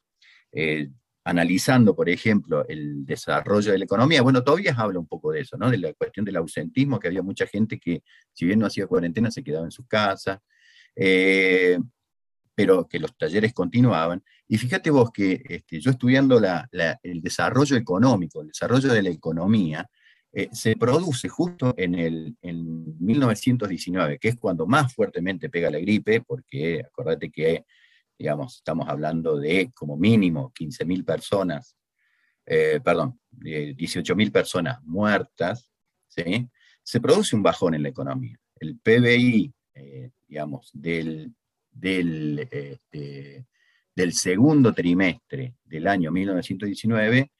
eh, 0.52 0.88
analizando, 1.24 1.94
por 1.94 2.08
ejemplo, 2.08 2.66
el 2.68 3.04
desarrollo 3.04 3.72
de 3.72 3.78
la 3.78 3.84
economía, 3.84 4.22
bueno, 4.22 4.42
todavía 4.42 4.74
habla 4.76 4.98
un 4.98 5.06
poco 5.06 5.32
de 5.32 5.40
eso, 5.40 5.56
¿no? 5.56 5.70
De 5.70 5.78
la 5.78 5.92
cuestión 5.94 6.24
del 6.24 6.36
ausentismo, 6.36 6.98
que 6.98 7.08
había 7.08 7.22
mucha 7.22 7.46
gente 7.46 7.78
que, 7.78 8.02
si 8.32 8.46
bien 8.46 8.58
no 8.58 8.66
hacía 8.66 8.86
cuarentena, 8.86 9.30
se 9.30 9.42
quedaba 9.42 9.64
en 9.64 9.70
sus 9.70 9.86
casas, 9.86 10.38
eh, 10.96 11.78
pero 12.54 12.86
que 12.86 12.98
los 12.98 13.16
talleres 13.16 13.52
continuaban. 13.52 14.22
Y 14.46 14.58
fíjate 14.58 14.90
vos 14.90 15.10
que 15.10 15.42
este, 15.48 15.80
yo 15.80 15.90
estudiando 15.90 16.40
el 17.02 17.22
desarrollo 17.22 17.76
económico, 17.76 18.42
el 18.42 18.48
desarrollo 18.48 18.92
de 18.92 19.02
la 19.02 19.10
economía, 19.10 19.88
eh, 20.32 20.48
se 20.52 20.76
produce 20.76 21.28
justo 21.28 21.74
en, 21.76 21.94
el, 21.94 22.36
en 22.42 22.98
1919, 22.98 24.18
que 24.18 24.28
es 24.28 24.36
cuando 24.36 24.66
más 24.66 24.92
fuertemente 24.92 25.48
pega 25.48 25.70
la 25.70 25.78
gripe, 25.78 26.20
porque 26.22 26.82
acordate 26.84 27.30
que 27.30 27.64
digamos, 28.18 28.56
estamos 28.56 28.88
hablando 28.88 29.38
de 29.38 29.72
como 29.74 29.96
mínimo 29.96 30.52
15.000 30.58 31.04
personas, 31.04 31.76
eh, 32.46 32.80
perdón, 32.82 33.20
18.000 33.32 34.32
personas 34.32 34.82
muertas, 34.82 35.70
se 36.08 37.00
produce 37.00 37.34
un 37.34 37.42
bajón 37.42 37.74
en 37.74 37.82
la 37.82 37.88
economía. 37.88 38.38
El 38.60 38.78
PBI, 38.78 39.52
eh, 39.74 40.10
digamos, 40.28 40.70
del, 40.72 41.34
del, 41.74 42.48
este, 42.50 43.46
del 43.94 44.12
segundo 44.12 44.72
trimestre 44.72 45.56
del 45.64 45.86
año 45.86 46.10
1919 46.10 47.30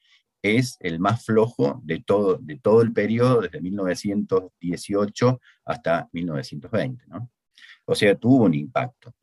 es 0.41 0.77
el 0.79 0.99
más 0.99 1.25
flojo 1.25 1.81
de 1.83 2.03
todo, 2.03 2.37
de 2.39 2.59
todo 2.59 2.81
el 2.81 2.93
periodo, 2.93 3.41
desde 3.41 3.61
1918 3.61 5.41
hasta 5.65 6.07
1920. 6.11 7.05
¿no? 7.07 7.29
O 7.85 7.95
sea, 7.95 8.15
tuvo 8.15 8.45
un 8.45 8.53
impacto. 8.53 9.13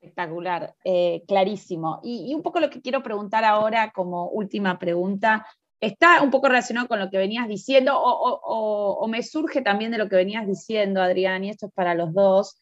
Espectacular, 0.00 0.74
eh, 0.84 1.22
clarísimo. 1.26 2.00
Y, 2.02 2.34
un 2.34 2.42
poco 2.42 2.60
lo 2.60 2.70
que 2.70 2.80
quiero 2.80 3.02
preguntar 3.02 3.44
ahora 3.44 3.90
como 3.92 4.28
última 4.28 4.78
pregunta, 4.78 5.46
está 5.80 6.22
un 6.22 6.30
poco 6.30 6.48
relacionado 6.48 6.88
con 6.88 6.98
lo 6.98 7.10
que 7.10 7.18
venías 7.18 7.48
diciendo 7.48 7.92
o, 7.96 9.06
me 9.08 9.22
surge 9.22 9.62
también 9.62 9.90
de 9.90 9.98
lo 9.98 10.08
que 10.08 10.16
venías 10.16 10.46
diciendo, 10.46 11.00
Adrián, 11.00 11.44
y 11.44 11.50
esto 11.50 11.66
es 11.66 11.72
para 11.72 11.94
los 11.94 12.12
dos. 12.12 12.60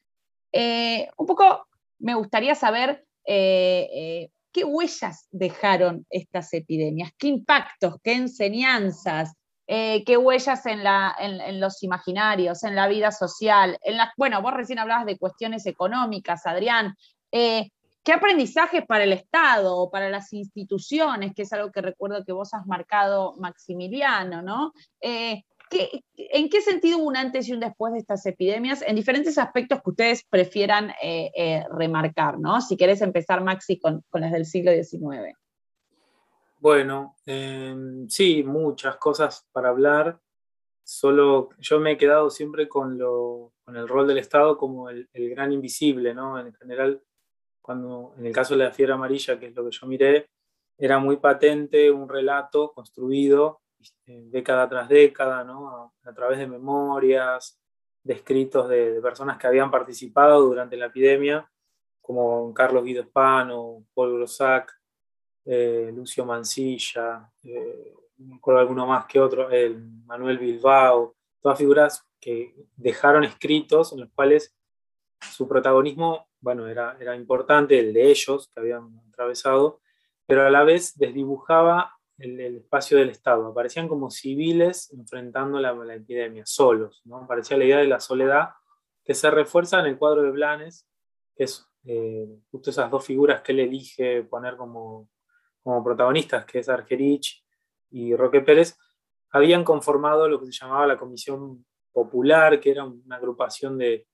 Eh, 0.52 1.08
un 1.16 1.26
poco 1.26 1.66
me 1.98 2.14
gustaría 2.14 2.54
saber 2.54 3.04
eh, 3.24 4.30
qué 4.52 4.64
huellas 4.64 5.26
dejaron 5.30 6.06
estas 6.10 6.52
epidemias, 6.54 7.10
qué 7.18 7.28
impactos, 7.28 7.96
qué 8.02 8.12
enseñanzas, 8.14 9.34
qué 9.66 10.16
huellas 10.16 10.64
en, 10.66 11.60
los 11.60 11.82
imaginarios, 11.82 12.62
en 12.62 12.76
la 12.76 12.86
vida 12.86 13.10
social, 13.10 13.78
en 13.82 13.96
las, 13.96 14.10
bueno, 14.16 14.40
vos 14.40 14.54
recién 14.54 14.78
hablabas 14.78 15.06
de 15.06 15.18
cuestiones 15.18 15.66
económicas, 15.66 16.46
Adrián, 16.46 16.94
eh, 17.32 17.68
¿Qué 18.06 18.12
aprendizajes 18.12 18.86
para 18.86 19.02
el 19.02 19.12
Estado 19.12 19.76
o 19.76 19.90
para 19.90 20.08
las 20.08 20.32
instituciones, 20.32 21.34
que 21.34 21.42
es 21.42 21.52
algo 21.52 21.72
que 21.72 21.82
recuerdo 21.82 22.24
que 22.24 22.30
vos 22.30 22.54
has 22.54 22.64
marcado, 22.64 23.34
Maximiliano, 23.38 24.42
¿no? 24.42 24.72
Eh, 25.00 25.42
¿En 25.70 26.48
qué 26.48 26.60
sentido 26.60 26.98
hubo 26.98 27.08
un 27.08 27.16
antes 27.16 27.48
y 27.48 27.52
un 27.52 27.60
después 27.60 27.92
de 27.92 27.98
estas 27.98 28.24
epidemias 28.26 28.82
en 28.86 28.94
diferentes 28.94 29.36
aspectos 29.36 29.80
que 29.82 29.90
ustedes 29.90 30.24
prefieran 30.28 30.92
eh, 31.02 31.64
remarcar, 31.72 32.38
¿no? 32.38 32.60
Si 32.60 32.76
querés 32.76 33.02
empezar, 33.02 33.42
Maxi, 33.42 33.78
con, 33.78 34.04
las 34.12 34.32
del 34.32 34.46
siglo 34.46 34.72
XIX. 34.72 35.36
Bueno, 36.60 37.16
em, 37.26 38.08
sí, 38.08 38.44
muchas 38.44 38.96
cosas 38.96 39.46
para 39.52 39.70
hablar. 39.70 40.20
Solo 40.84 41.50
yo 41.58 41.80
me 41.80 41.92
he 41.92 41.96
quedado 41.96 42.30
siempre 42.30 42.68
con, 42.68 42.92
el 43.66 43.88
rol 43.88 44.06
del 44.06 44.18
Estado 44.18 44.56
como 44.56 44.88
el, 44.88 45.08
el 45.12 45.30
gran 45.30 45.52
invisible, 45.52 46.14
¿no? 46.14 46.38
En 46.38 46.52
general, 46.54 47.02
cuando 47.60 48.14
en 48.18 48.26
el 48.26 48.32
caso 48.32 48.56
de 48.56 48.64
la 48.64 48.72
fiebre 48.72 48.94
amarilla, 48.94 49.38
que 49.38 49.46
es 49.46 49.54
lo 49.54 49.64
que 49.64 49.76
yo 49.76 49.86
miré, 49.86 50.28
era 50.78 50.98
muy 50.98 51.16
patente 51.16 51.90
un 51.90 52.08
relato 52.08 52.72
construido 52.72 53.60
década 54.06 54.68
tras 54.68 54.88
década, 54.88 55.44
¿no? 55.44 55.92
a, 56.04 56.12
través 56.12 56.38
de 56.38 56.46
memorias, 56.46 57.60
de 58.02 58.14
escritos 58.14 58.68
de, 58.68 59.00
personas 59.00 59.38
que 59.38 59.46
habían 59.46 59.70
participado 59.70 60.42
durante 60.42 60.76
la 60.76 60.86
epidemia, 60.86 61.48
como 62.00 62.54
Carlos 62.54 62.84
Guido 62.84 63.02
Espano, 63.02 63.84
Paul 63.94 64.14
Grossac, 64.14 64.72
eh, 65.44 65.90
Lucio 65.94 66.24
Mancilla, 66.24 67.30
eh, 67.42 67.94
no 68.18 68.34
recuerdo 68.36 68.60
alguno 68.60 68.86
más 68.86 69.06
que 69.06 69.20
otro, 69.20 69.50
el 69.50 69.76
Manuel 70.06 70.38
Bilbao, 70.38 71.14
todas 71.40 71.58
figuras 71.58 72.06
que 72.20 72.54
dejaron 72.76 73.24
escritos 73.24 73.92
en 73.92 74.00
los 74.00 74.10
cuales 74.10 74.56
su 75.20 75.46
protagonismo 75.48 76.26
bueno, 76.40 76.68
era, 76.68 76.96
era 77.00 77.16
importante, 77.16 77.78
el 77.78 77.92
de 77.92 78.08
ellos 78.08 78.48
que 78.54 78.60
habían 78.60 79.00
atravesado, 79.08 79.80
pero 80.26 80.46
a 80.46 80.50
la 80.50 80.62
vez 80.62 80.96
desdibujaba 80.96 81.95
el, 82.18 82.56
espacio 82.56 82.98
del 82.98 83.10
Estado. 83.10 83.46
Aparecían 83.46 83.88
como 83.88 84.10
civiles 84.10 84.92
enfrentando 84.92 85.58
la, 85.60 85.94
epidemia, 85.94 86.44
solos. 86.46 87.02
¿no? 87.04 87.18
Aparecía 87.18 87.56
la 87.56 87.64
idea 87.64 87.78
de 87.78 87.86
la 87.86 88.00
soledad 88.00 88.50
que 89.04 89.14
se 89.14 89.30
refuerza 89.30 89.80
en 89.80 89.86
el 89.86 89.98
cuadro 89.98 90.22
de 90.22 90.30
Blanes, 90.30 90.88
que 91.34 91.44
es 91.44 91.66
eh, 91.84 92.26
justo 92.50 92.70
esas 92.70 92.90
dos 92.90 93.04
figuras 93.04 93.42
que 93.42 93.52
él 93.52 93.60
elige 93.60 94.24
poner 94.24 94.56
como, 94.56 95.08
como 95.62 95.84
protagonistas, 95.84 96.44
que 96.44 96.58
es 96.58 96.68
Argerich 96.68 97.44
y 97.90 98.16
Roque 98.16 98.40
Pérez, 98.40 98.76
habían 99.30 99.64
conformado 99.64 100.28
lo 100.28 100.40
que 100.40 100.46
se 100.46 100.52
llamaba 100.52 100.86
la 100.86 100.96
Comisión 100.96 101.64
Popular, 101.92 102.58
que 102.60 102.70
era 102.70 102.84
una 102.84 103.16
agrupación 103.16 103.78
de, 103.78 104.06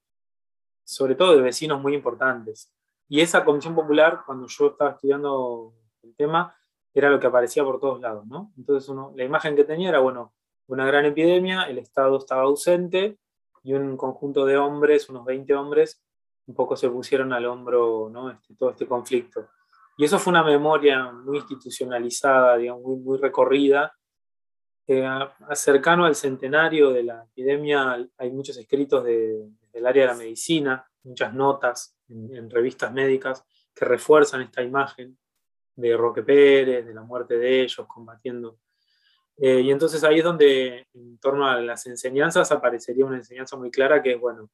sobre 0.85 1.15
todo 1.15 1.37
de 1.37 1.43
vecinos 1.43 1.81
muy 1.81 1.95
importantes. 1.95 2.73
Y 3.09 3.21
esa 3.21 3.45
comisión 3.45 3.75
popular, 3.75 4.23
cuando 4.25 4.47
yo 4.47 4.69
estaba 4.69 4.93
estudiando 4.93 5.75
el 6.03 6.15
tema, 6.15 6.57
era 6.95 7.11
lo 7.11 7.19
que 7.19 7.27
aparecía 7.27 7.65
por 7.65 7.81
todos 7.81 8.01
lados, 8.01 8.27
¿no? 8.27 8.53
Entonces 8.57 8.89
uno, 8.89 9.13
la 9.17 9.25
imagen 9.25 9.57
que 9.57 9.65
tenía 9.65 9.89
era, 9.89 10.01
bueno, 10.01 10.35
una 10.67 10.87
gran 10.87 11.05
epidemia, 11.05 11.65
el 11.65 11.79
Estado 11.79 12.19
estaba 12.19 12.43
ausente 12.43 13.19
y 13.63 13.75
un 13.75 13.97
conjunto 13.97 14.45
de 14.47 14.57
hombres, 14.57 15.09
unos 15.09 15.25
20 15.25 15.55
hombres, 15.55 16.03
un 16.47 16.55
poco 16.55 16.77
se 16.77 16.89
pusieron 16.89 17.33
al 17.33 17.47
hombro 17.47 18.09
¿no? 18.11 18.31
este, 18.31 18.55
todo 18.55 18.71
este 18.71 18.87
conflicto. 18.87 19.49
Y 19.97 20.05
eso 20.05 20.19
fue 20.19 20.33
una 20.33 20.43
memoria 20.43 21.13
muy 21.13 21.39
institucionalizada, 21.39 22.57
digamos, 22.57 22.83
muy, 22.83 22.97
muy 22.97 23.19
recorrida. 23.19 23.95
Eh, 24.87 25.07
cercano 25.55 26.05
al 26.05 26.17
centenario 26.17 26.91
de 26.91 27.05
la 27.05 27.23
epidemia 27.23 28.05
hay 28.19 28.31
muchos 28.33 28.57
escritos 28.57 29.05
de, 29.05 29.49
del 29.73 29.87
área 29.87 30.03
de 30.03 30.13
la 30.13 30.19
medicina, 30.19 30.87
muchas 31.05 31.33
notas 31.33 31.97
en, 32.09 32.51
revistas 32.51 32.93
médicas 32.93 33.45
que 33.75 33.85
refuerzan 33.85 34.43
esta 34.43 34.63
imagen 34.63 35.19
de 35.77 35.97
Roque 35.97 36.23
Pérez, 36.23 36.87
de 36.87 36.95
la 36.95 37.03
muerte 37.03 37.39
de 37.39 37.63
ellos, 37.63 37.87
combatiendo. 37.87 38.59
Eh, 39.37 39.61
y 39.61 39.71
entonces 39.71 40.05
ahí 40.05 40.19
es 40.19 40.25
donde, 40.25 40.87
en 40.93 41.19
torno 41.19 41.47
a 41.47 41.61
las 41.61 41.87
enseñanzas, 41.87 42.53
aparecería 42.53 43.07
una 43.07 43.17
enseñanza 43.17 43.57
muy 43.57 43.71
clara 43.71 44.03
que 44.03 44.13
es, 44.13 44.21
bueno, 44.21 44.51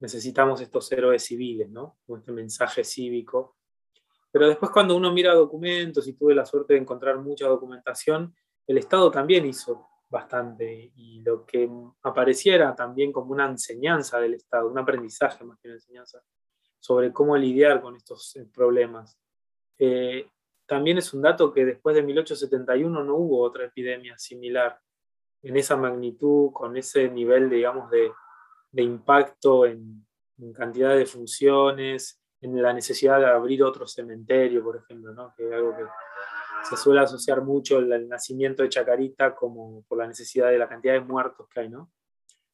necesitamos 0.00 0.60
estos 0.60 0.90
héroes 0.92 1.24
civiles, 1.24 1.70
¿no? 1.70 1.98
Este 2.08 2.32
mensaje 2.32 2.84
cívico. 2.84 3.56
Pero 4.32 4.48
después 4.48 4.70
cuando 4.70 4.96
uno 4.96 5.12
mira 5.12 5.34
documentos, 5.34 6.06
y 6.08 6.14
tuve 6.14 6.34
la 6.34 6.46
suerte 6.46 6.74
de 6.74 6.80
encontrar 6.80 7.18
mucha 7.18 7.46
documentación, 7.46 8.34
el 8.66 8.78
Estado 8.78 9.10
también 9.10 9.46
hizo 9.46 9.86
bastante 10.08 10.92
y 10.96 11.20
lo 11.22 11.46
que 11.46 11.70
apareciera 12.02 12.74
también 12.74 13.12
como 13.12 13.32
una 13.32 13.46
enseñanza 13.46 14.18
del 14.18 14.34
Estado, 14.34 14.68
un 14.68 14.78
aprendizaje 14.78 15.44
más 15.44 15.58
que 15.60 15.68
una 15.68 15.76
enseñanza, 15.76 16.20
sobre 16.78 17.12
cómo 17.12 17.36
lidiar 17.36 17.80
con 17.80 17.96
estos 17.96 18.36
problemas. 18.52 19.18
eh, 19.78 20.28
también 20.70 20.98
es 20.98 21.12
un 21.12 21.20
dato 21.20 21.52
que 21.52 21.64
después 21.64 21.96
de 21.96 22.02
1871 22.04 23.02
no 23.02 23.16
hubo 23.16 23.42
otra 23.42 23.64
epidemia 23.64 24.16
similar 24.16 24.78
en 25.42 25.56
esa 25.56 25.76
magnitud, 25.76 26.52
con 26.52 26.76
ese 26.76 27.10
nivel, 27.10 27.50
digamos, 27.50 27.90
de, 27.90 28.12
impacto 28.80 29.66
en, 29.66 30.06
cantidad 30.54 30.94
de 30.96 31.06
funciones, 31.06 32.22
en 32.40 32.62
la 32.62 32.72
necesidad 32.72 33.18
de 33.18 33.26
abrir 33.26 33.64
otro 33.64 33.84
cementerio, 33.84 34.62
por 34.62 34.76
ejemplo, 34.76 35.12
¿no? 35.12 35.34
que 35.36 35.48
es 35.48 35.52
algo 35.52 35.76
que 35.76 35.82
se 36.68 36.76
suele 36.76 37.00
asociar 37.00 37.42
mucho 37.42 37.80
el, 37.80 38.08
nacimiento 38.08 38.62
de 38.62 38.68
Chacarita 38.68 39.34
como 39.34 39.82
por 39.88 39.98
la 39.98 40.06
necesidad 40.06 40.50
de 40.50 40.58
la 40.58 40.68
cantidad 40.68 40.94
de 40.94 41.00
muertos 41.00 41.48
que 41.52 41.62
hay. 41.62 41.68
¿no? 41.68 41.90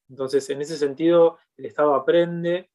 Entonces, 0.09 0.49
en 0.49 0.59
ese 0.59 0.75
sentido, 0.75 1.37
el 1.55 1.67
Estado 1.67 1.93
aprende, 1.93 2.71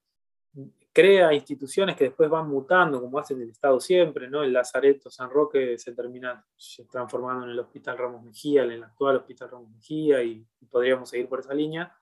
crea 0.92 1.32
instituciones 1.32 1.96
que 1.96 2.04
después 2.04 2.28
van 2.28 2.48
mutando, 2.48 3.00
como 3.00 3.18
hace 3.18 3.34
el 3.34 3.50
Estado 3.50 3.80
siempre, 3.80 4.28
¿no? 4.28 4.42
El 4.42 4.52
Lazareto 4.52 5.10
San 5.10 5.30
Roque 5.30 5.78
se 5.78 5.92
termina 5.92 6.44
transformando 6.90 7.44
en 7.44 7.52
el 7.52 7.58
Hospital 7.58 7.96
Ramos 7.96 8.22
Mejía, 8.22 8.64
en 8.64 8.72
el 8.72 8.84
actual 8.84 9.16
Hospital 9.16 9.50
Ramos 9.50 9.70
Mejía, 9.70 10.22
y, 10.22 10.46
podríamos 10.70 11.08
seguir 11.08 11.28
por 11.28 11.40
esa 11.40 11.54
línea, 11.54 11.94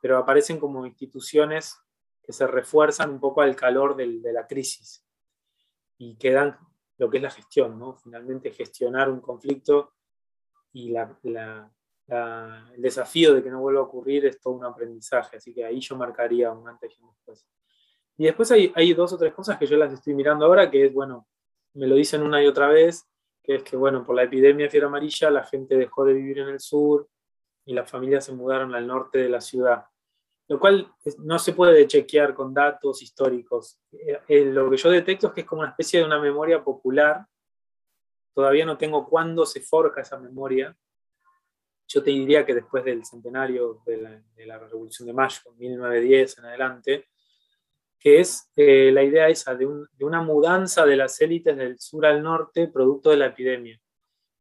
pero 0.00 0.18
aparecen 0.18 0.58
como 0.58 0.86
instituciones 0.86 1.78
que 2.22 2.32
se 2.32 2.46
refuerzan 2.46 3.10
un 3.10 3.20
poco 3.20 3.40
al 3.40 3.54
calor 3.54 3.96
de 3.96 4.32
la 4.32 4.46
crisis 4.46 5.06
y 5.98 6.16
quedan 6.16 6.58
lo 6.98 7.10
que 7.10 7.18
es 7.18 7.22
la 7.22 7.30
gestión, 7.30 7.78
¿no? 7.78 7.94
Finalmente 7.94 8.50
gestionar 8.50 9.10
un 9.10 9.20
conflicto 9.20 9.92
y 10.72 10.94
el 10.96 11.66
desafío 12.78 13.34
de 13.34 13.42
que 13.42 13.50
no 13.50 13.60
vuelva 13.60 13.80
a 13.80 13.84
ocurrir 13.84 14.26
es 14.26 14.40
todo 14.40 14.54
un 14.54 14.64
aprendizaje, 14.64 15.36
así 15.36 15.52
que 15.54 15.64
ahí 15.64 15.80
yo 15.80 15.96
marcaría 15.96 16.50
un 16.52 16.68
antes 16.68 16.96
y 16.98 17.02
un 17.02 17.10
después. 17.10 17.46
Y 18.18 18.24
después 18.24 18.50
hay, 18.50 18.72
hay, 18.74 18.94
dos 18.94 19.12
o 19.12 19.18
tres 19.18 19.34
cosas 19.34 19.58
que 19.58 19.66
yo 19.66 19.76
las 19.76 19.92
estoy 19.92 20.14
mirando 20.14 20.46
ahora, 20.46 20.70
que 20.70 20.86
es, 20.86 20.92
bueno, 20.92 21.26
me 21.74 21.86
lo 21.86 21.94
dicen 21.94 22.22
una 22.22 22.42
y 22.42 22.46
otra 22.46 22.68
vez, 22.68 23.06
que 23.42 23.56
es 23.56 23.62
que, 23.62 23.76
bueno, 23.76 24.04
por 24.04 24.16
la 24.16 24.24
epidemia 24.24 24.66
de 24.66 24.70
fiebre 24.70 24.88
amarilla 24.88 25.30
la 25.30 25.44
gente 25.44 25.76
dejó 25.76 26.04
de 26.04 26.14
vivir 26.14 26.38
en 26.38 26.48
el 26.48 26.60
sur 26.60 27.08
y 27.64 27.74
las 27.74 27.90
familias 27.90 28.24
se 28.24 28.32
mudaron 28.32 28.74
al 28.74 28.86
norte 28.86 29.18
de 29.18 29.28
la 29.28 29.40
ciudad. 29.40 29.84
Lo 30.48 30.60
cual 30.60 30.92
no 31.18 31.38
se 31.38 31.52
puede 31.52 31.86
chequear 31.86 32.32
con 32.32 32.54
datos 32.54 33.02
históricos. 33.02 33.80
Eh, 33.92 34.20
eh, 34.28 34.44
lo 34.44 34.70
que 34.70 34.76
yo 34.76 34.90
detecto 34.90 35.26
es 35.26 35.32
que 35.32 35.40
es 35.40 35.46
como 35.46 35.62
una 35.62 35.70
especie 35.70 36.00
de 36.00 36.06
una 36.06 36.20
memoria 36.20 36.62
popular. 36.62 37.26
Todavía 38.32 38.64
no 38.64 38.78
tengo 38.78 39.08
cuándo 39.08 39.44
se 39.44 39.60
forja 39.60 40.02
esa 40.02 40.18
memoria. 40.18 40.76
Yo 41.88 42.02
te 42.02 42.10
diría 42.10 42.46
que 42.46 42.54
después 42.54 42.84
del 42.84 43.04
centenario 43.04 43.82
de 43.84 43.96
la, 43.96 44.22
de 44.36 44.46
la 44.46 44.58
Revolución 44.58 45.06
de 45.06 45.12
Mayo, 45.12 45.40
1910 45.56 46.38
en 46.38 46.44
adelante, 46.44 47.08
que 47.98 48.20
es 48.20 48.50
eh, 48.56 48.90
la 48.92 49.02
idea 49.02 49.28
esa 49.28 49.54
de, 49.54 49.66
una 50.00 50.22
mudanza 50.22 50.84
de 50.84 50.96
las 50.96 51.20
élites 51.20 51.56
del 51.56 51.78
sur 51.78 52.06
al 52.06 52.22
norte 52.22 52.68
producto 52.68 53.10
de 53.10 53.16
la 53.16 53.26
epidemia. 53.26 53.80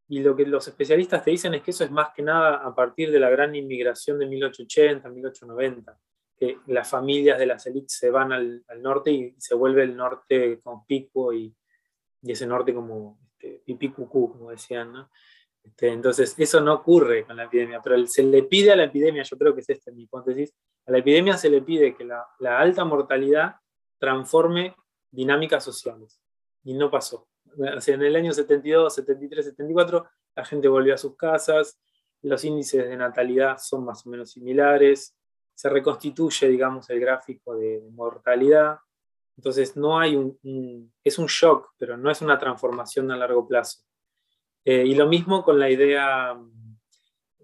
Y 0.08 0.20
lo 0.20 0.36
que 0.36 0.46
los 0.46 0.68
especialistas 0.68 1.24
te 1.24 1.32
dicen 1.32 1.54
es 1.56 1.64
que 1.64 1.72
eso 1.72 1.84
es 1.84 1.92
más 1.92 2.10
que 2.16 2.22
nada 2.22 2.58
a 2.58 2.76
partir 2.76 3.12
de 3.12 3.20
la 3.20 3.30
gran 3.30 3.56
inmigración 3.56 4.20
de 4.20 4.28
1880, 4.28 5.10
1890, 5.10 6.00
que 6.38 6.60
las 6.68 6.90
familias 6.90 7.40
de 7.40 7.48
las 7.48 7.66
élites 7.66 7.98
se 7.98 8.12
van 8.12 8.32
al, 8.32 8.64
norte 8.80 9.12
y 9.12 9.36
se 9.40 9.56
vuelve 9.56 9.84
el 9.84 9.96
norte 9.96 10.60
conspicuo 10.62 11.34
y, 11.34 11.56
y 12.22 12.32
ese 12.32 12.46
norte 12.46 12.74
como 12.74 13.18
este, 13.46 13.62
pipí 13.66 13.90
cucú, 13.90 14.32
como 14.32 14.52
decían. 14.52 14.94
¿no? 14.94 15.10
Este, 15.64 15.90
entonces, 15.90 16.36
eso 16.38 16.62
no 16.62 16.74
ocurre 16.74 17.26
con 17.26 17.38
la 17.38 17.46
epidemia, 17.46 17.82
pero 17.84 18.06
se 18.08 18.24
le 18.24 18.44
pide 18.44 18.72
a 18.72 18.76
la 18.76 18.86
epidemia, 18.86 19.24
yo 19.24 19.38
creo 19.38 19.54
que 19.54 19.62
es 19.62 19.70
esta 19.70 19.92
mi 19.92 20.04
hipótesis, 20.04 20.54
a 20.86 20.92
la 20.92 21.00
epidemia 21.00 21.38
se 21.38 21.50
le 21.50 21.62
pide 21.62 21.96
que 21.96 22.06
la, 22.06 22.28
alta 22.60 22.86
mortalidad 22.86 23.56
transforme 23.98 24.76
dinámicas 25.12 25.64
sociales. 25.64 26.22
Y 26.64 26.74
no 26.74 26.90
pasó. 26.90 27.28
en 27.58 28.02
el 28.02 28.16
año 28.16 28.32
72, 28.32 28.96
73, 28.96 29.46
74, 29.46 30.06
la 30.36 30.46
gente 30.46 30.68
volvió 30.68 30.94
a 30.94 30.98
sus 30.98 31.16
casas, 31.16 31.80
los 32.22 32.44
índices 32.44 32.88
de 32.88 32.98
natalidad 32.98 33.58
son 33.58 33.86
más 33.86 34.06
o 34.06 34.10
menos 34.10 34.32
similares, 34.32 35.16
se 35.54 35.70
reconstituye, 35.70 36.50
digamos, 36.50 36.90
el 36.90 37.00
gráfico 37.00 37.56
de 37.56 37.82
mortalidad. 37.92 38.80
Entonces, 39.38 39.78
no 39.78 40.00
hay 40.00 40.16
un, 40.16 40.92
es 41.04 41.18
un 41.18 41.28
shock, 41.28 41.74
pero 41.78 41.98
no 41.98 42.12
es 42.12 42.22
una 42.22 42.38
transformación 42.38 43.12
a 43.12 43.18
largo 43.18 43.48
plazo. 43.48 43.80
Eh, 44.66 44.84
y 44.86 44.96
lo 44.96 45.08
mismo 45.08 45.44
con 45.44 45.60
la 45.60 45.70
idea, 45.70 46.38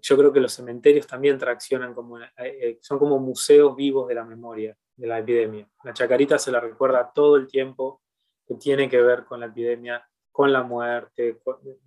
yo 0.02 0.16
creo 0.16 0.32
que 0.32 0.40
los 0.40 0.52
cementerios 0.52 1.06
también 1.06 1.38
traccionan 1.38 1.94
como, 1.94 2.18
eh, 2.20 2.28
eh, 2.36 2.78
son 2.82 2.98
como 2.98 3.18
museos 3.20 3.74
vivos 3.76 4.08
de 4.08 4.16
la 4.16 4.24
memoria 4.24 4.76
de 4.96 5.06
la 5.06 5.20
epidemia. 5.20 5.68
La 5.84 5.94
chacarita 5.94 6.38
se 6.38 6.50
la 6.50 6.60
recuerda 6.60 7.12
todo 7.14 7.36
el 7.36 7.46
tiempo, 7.46 8.02
que 8.46 8.56
tiene 8.56 8.88
que 8.88 9.00
ver 9.00 9.24
con 9.24 9.40
la 9.40 9.46
epidemia, 9.46 10.04
con 10.32 10.52
la 10.52 10.62
muerte, 10.62 11.40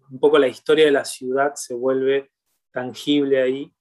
un 0.10 0.20
poco 0.20 0.40
la 0.40 0.48
historia 0.48 0.86
de 0.86 0.92
la 0.92 1.04
ciudad 1.04 1.54
se 1.56 1.74
vuelve 1.74 2.32
tangible 2.72 3.42
ahí, 3.42 3.74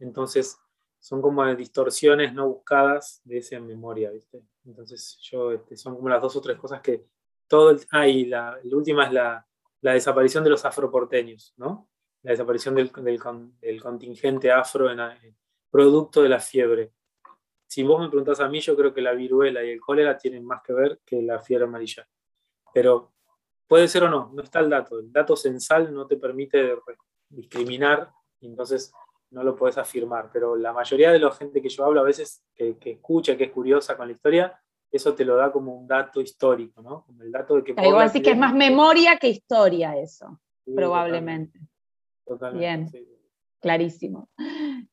entonces 0.00 0.58
son 0.98 1.22
como 1.22 1.44
distorsiones 1.54 2.34
no 2.34 2.48
buscadas 2.48 3.22
de 3.24 3.38
esa 3.38 3.58
memoria, 3.60 4.10
¿viste? 4.10 4.42
Entonces 4.66 5.18
yo, 5.22 5.52
este, 5.52 5.76
son 5.76 5.96
como 5.96 6.08
las 6.08 6.20
dos 6.20 6.36
o 6.36 6.40
tres 6.40 6.58
cosas 6.58 6.80
que 6.80 7.06
todo 7.46 7.70
el... 7.70 7.80
Ah, 7.90 8.06
y 8.06 8.26
la 8.26 8.58
última 8.64 9.06
es 9.06 9.12
la, 9.12 9.46
la 9.80 9.92
desaparición 9.92 10.44
de 10.44 10.50
los 10.50 10.64
afroporteños, 10.64 11.54
¿no? 11.56 11.88
La 12.22 12.32
desaparición 12.32 12.74
del, 12.74 12.90
del, 12.92 13.82
contingente 13.82 14.50
afro 14.50 14.90
en, 14.90 14.98
producto 15.70 16.22
de 16.22 16.28
la 16.28 16.40
fiebre. 16.40 16.92
Si 17.66 17.82
vos 17.82 18.00
me 18.00 18.08
preguntás 18.08 18.40
a 18.40 18.48
mí, 18.48 18.60
yo 18.60 18.76
creo 18.76 18.94
que 18.94 19.02
la 19.02 19.12
viruela 19.12 19.62
y 19.62 19.70
el 19.70 19.80
cólera 19.80 20.16
tienen 20.16 20.44
más 20.44 20.62
que 20.62 20.72
ver 20.72 21.00
que 21.04 21.22
la 21.22 21.38
fiebre 21.38 21.66
amarilla. 21.66 22.08
Pero 22.72 23.12
puede 23.66 23.88
ser 23.88 24.04
o 24.04 24.08
no, 24.08 24.30
no 24.32 24.42
está 24.42 24.60
el 24.60 24.70
dato. 24.70 24.98
El 24.98 25.12
dato 25.12 25.36
censal 25.36 25.92
no 25.92 26.06
te 26.06 26.16
permite 26.16 26.74
discriminar, 27.28 28.10
entonces 28.40 28.92
no 29.30 29.42
lo 29.42 29.54
puedes 29.54 29.76
afirmar. 29.76 30.30
Pero 30.32 30.56
la 30.56 30.72
mayoría 30.72 31.12
de 31.12 31.18
la 31.18 31.30
gente 31.32 31.60
que 31.60 31.68
yo 31.68 31.84
hablo 31.84 32.00
a 32.00 32.04
veces, 32.04 32.42
que, 32.54 32.78
que 32.78 32.92
escucha, 32.92 33.36
que 33.36 33.44
es 33.44 33.50
curiosa 33.50 33.96
con 33.96 34.06
la 34.08 34.14
historia, 34.14 34.58
eso 34.90 35.14
te 35.14 35.24
lo 35.24 35.36
da 35.36 35.52
como 35.52 35.74
un 35.74 35.86
dato 35.86 36.20
histórico, 36.20 36.80
¿no? 36.80 37.04
Como 37.04 37.22
el 37.22 37.30
dato 37.30 37.56
de 37.56 37.64
que... 37.64 37.72
Igual 37.72 38.06
así 38.06 38.22
que 38.22 38.30
es 38.30 38.38
más 38.38 38.54
memoria 38.54 39.18
que 39.18 39.28
historia 39.28 39.96
eso, 39.96 40.40
probablemente. 40.74 41.58
Totalmente. 42.28 42.98
Bien, 42.98 43.18
clarísimo. 43.60 44.28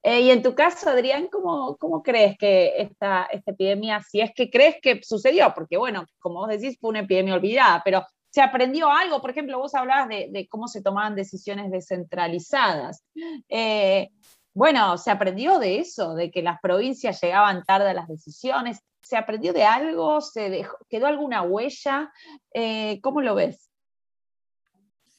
Eh, 0.01 0.21
y 0.21 0.29
en 0.31 0.41
tu 0.41 0.55
caso, 0.55 0.89
Adrián, 0.89 1.27
¿cómo, 1.31 1.77
cómo 1.77 2.01
crees 2.01 2.37
que 2.37 2.81
esta, 2.81 3.25
esta 3.25 3.51
epidemia, 3.51 4.01
si 4.01 4.21
es 4.21 4.31
que 4.33 4.49
crees 4.49 4.77
que 4.81 5.01
sucedió? 5.03 5.53
Porque 5.53 5.77
bueno, 5.77 6.05
como 6.19 6.39
vos 6.39 6.49
decís, 6.49 6.77
fue 6.79 6.91
una 6.91 7.01
epidemia 7.01 7.35
olvidada, 7.35 7.81
pero 7.83 8.05
¿se 8.29 8.41
aprendió 8.41 8.89
algo? 8.89 9.21
Por 9.21 9.31
ejemplo, 9.31 9.59
vos 9.59 9.75
hablabas 9.75 10.07
de, 10.07 10.29
de 10.31 10.47
cómo 10.47 10.67
se 10.67 10.81
tomaban 10.81 11.15
decisiones 11.15 11.69
descentralizadas. 11.69 13.03
Eh, 13.49 14.09
bueno, 14.53 14.97
¿se 14.97 15.11
aprendió 15.11 15.59
de 15.59 15.79
eso? 15.79 16.15
De 16.15 16.31
que 16.31 16.41
las 16.41 16.61
provincias 16.61 17.21
llegaban 17.21 17.63
tarde 17.65 17.89
a 17.89 17.93
las 17.93 18.07
decisiones. 18.07 18.79
¿Se 19.01 19.17
aprendió 19.17 19.51
de 19.51 19.65
algo? 19.65 20.21
¿Se 20.21 20.65
¿Quedó 20.89 21.07
alguna 21.07 21.43
huella? 21.43 22.11
Eh, 22.53 22.99
¿Cómo 23.01 23.21
lo 23.21 23.35
ves? 23.35 23.69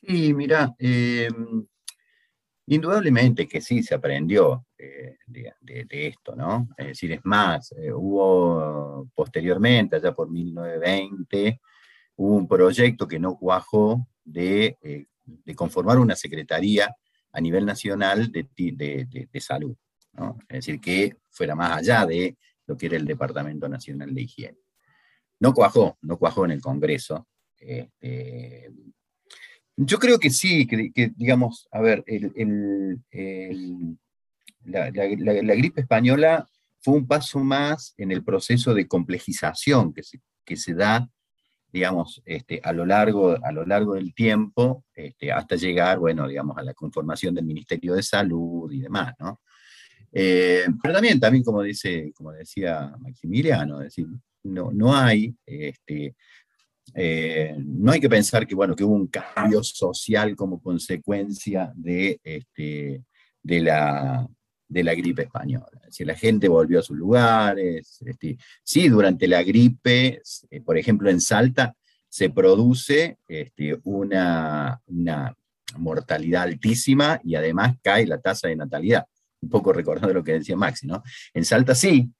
Sí, 0.00 0.32
mira, 0.32 0.74
em, 0.78 1.66
indudablemente 2.66 3.46
que 3.46 3.60
sí 3.60 3.82
se 3.82 3.94
aprendió 3.94 4.66
eh, 4.76 5.16
de, 5.26 6.06
esto, 6.06 6.34
¿no? 6.34 6.68
Es 6.76 6.88
decir, 6.88 7.12
es 7.12 7.20
más, 7.24 7.72
eh, 7.72 7.92
hubo 7.92 9.08
posteriormente, 9.14 9.96
allá 9.96 10.12
por 10.12 10.30
1920, 10.30 11.60
hubo 12.16 12.34
un 12.36 12.48
proyecto 12.48 13.06
que 13.06 13.18
no 13.18 13.36
cuajó 13.36 14.06
de, 14.24 14.76
conformar 15.54 15.98
una 15.98 16.16
secretaría 16.16 16.94
a 17.32 17.40
nivel 17.40 17.66
nacional 17.66 18.30
de, 18.32 18.46
de 18.56 19.40
salud, 19.40 19.76
¿no? 20.12 20.38
Es 20.48 20.66
decir, 20.66 20.80
que 20.80 21.16
fuera 21.30 21.54
más 21.54 21.78
allá 21.78 22.06
de 22.06 22.36
lo 22.66 22.76
que 22.76 22.86
era 22.86 22.96
el 22.96 23.06
Departamento 23.06 23.68
Nacional 23.68 24.14
de 24.14 24.22
Higiene. 24.22 24.58
No 25.38 25.52
cuajó, 25.52 25.98
no 26.02 26.18
cuajó 26.18 26.44
en 26.44 26.52
el 26.52 26.60
Congreso. 26.60 27.28
Este, 27.58 28.70
yo 29.76 29.98
creo 29.98 30.18
que 30.18 30.30
sí, 30.30 30.66
que, 30.66 31.12
digamos, 31.16 31.68
a 31.70 31.80
ver, 31.80 32.04
la, 34.64 34.90
gripe 34.90 35.82
española 35.82 36.48
fue 36.80 36.94
un 36.94 37.06
paso 37.06 37.40
más 37.40 37.94
en 37.98 38.10
el 38.10 38.24
proceso 38.24 38.72
de 38.74 38.88
complejización 38.88 39.92
que 39.92 40.56
se, 40.56 40.74
da, 40.74 41.08
digamos, 41.72 42.22
este, 42.24 42.60
a, 42.64 42.72
lo 42.72 42.86
largo, 42.86 43.36
a 43.42 43.52
lo 43.52 43.66
largo 43.66 43.94
del 43.94 44.14
tiempo, 44.14 44.84
este, 44.94 45.30
hasta 45.30 45.56
llegar, 45.56 45.98
bueno, 45.98 46.26
digamos, 46.26 46.56
a 46.56 46.62
la 46.62 46.72
conformación 46.72 47.34
del 47.34 47.44
Ministerio 47.44 47.94
de 47.94 48.02
Salud 48.02 48.72
y 48.72 48.80
demás, 48.80 49.14
¿no? 49.18 49.40
Eh, 50.12 50.64
pero 50.80 50.94
también, 50.94 51.20
también 51.20 51.44
como, 51.44 51.62
dice, 51.62 52.12
como 52.14 52.32
decía 52.32 52.94
Maximiliano, 53.00 53.80
decir, 53.80 54.06
no, 54.44 54.70
no 54.72 54.96
hay 54.96 55.36
este, 55.44 56.14
eh, 56.94 57.54
no 57.58 57.92
hay 57.92 58.00
que 58.00 58.08
pensar 58.08 58.46
que, 58.46 58.54
bueno, 58.54 58.74
que 58.74 58.84
hubo 58.84 58.94
un 58.94 59.08
cambio 59.08 59.62
social 59.62 60.36
como 60.36 60.60
consecuencia 60.60 61.72
de, 61.74 62.20
este, 62.22 63.02
de, 63.42 63.60
la, 63.60 64.26
de 64.68 64.84
la 64.84 64.94
gripe 64.94 65.22
española. 65.22 65.80
Es 65.88 66.00
la 66.00 66.14
gente 66.14 66.48
volvió 66.48 66.80
a 66.80 66.82
sus 66.82 66.96
lugares. 66.96 68.02
Este, 68.04 68.38
sí, 68.62 68.88
durante 68.88 69.26
la 69.28 69.42
gripe, 69.42 70.20
eh, 70.50 70.60
por 70.60 70.78
ejemplo, 70.78 71.10
en 71.10 71.20
Salta, 71.20 71.74
se 72.08 72.30
produce 72.30 73.18
este, 73.28 73.78
una, 73.84 74.80
una 74.86 75.34
mortalidad 75.76 76.44
altísima 76.44 77.20
y 77.24 77.34
además 77.34 77.76
cae 77.82 78.06
la 78.06 78.20
tasa 78.20 78.48
de 78.48 78.56
natalidad. 78.56 79.06
Un 79.42 79.50
poco 79.50 79.72
recordando 79.72 80.14
lo 80.14 80.24
que 80.24 80.32
decía 80.32 80.56
Maxi, 80.56 80.86
¿no? 80.86 81.02
En 81.34 81.44
Salta 81.44 81.74
sí, 81.74 82.10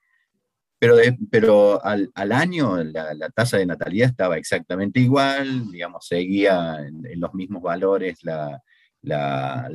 pero, 0.79 1.85
al, 1.85 2.33
año 2.33 2.83
la, 2.85 3.31
tasa 3.31 3.57
de 3.57 3.67
natalidad 3.67 4.11
estaba 4.11 4.37
exactamente 4.37 5.01
igual, 5.01 5.71
digamos, 5.71 6.07
seguía 6.07 6.79
en, 6.87 7.21
los 7.21 7.33
mismos 7.35 7.63
valores 7.63 8.19
la, 8.23 8.63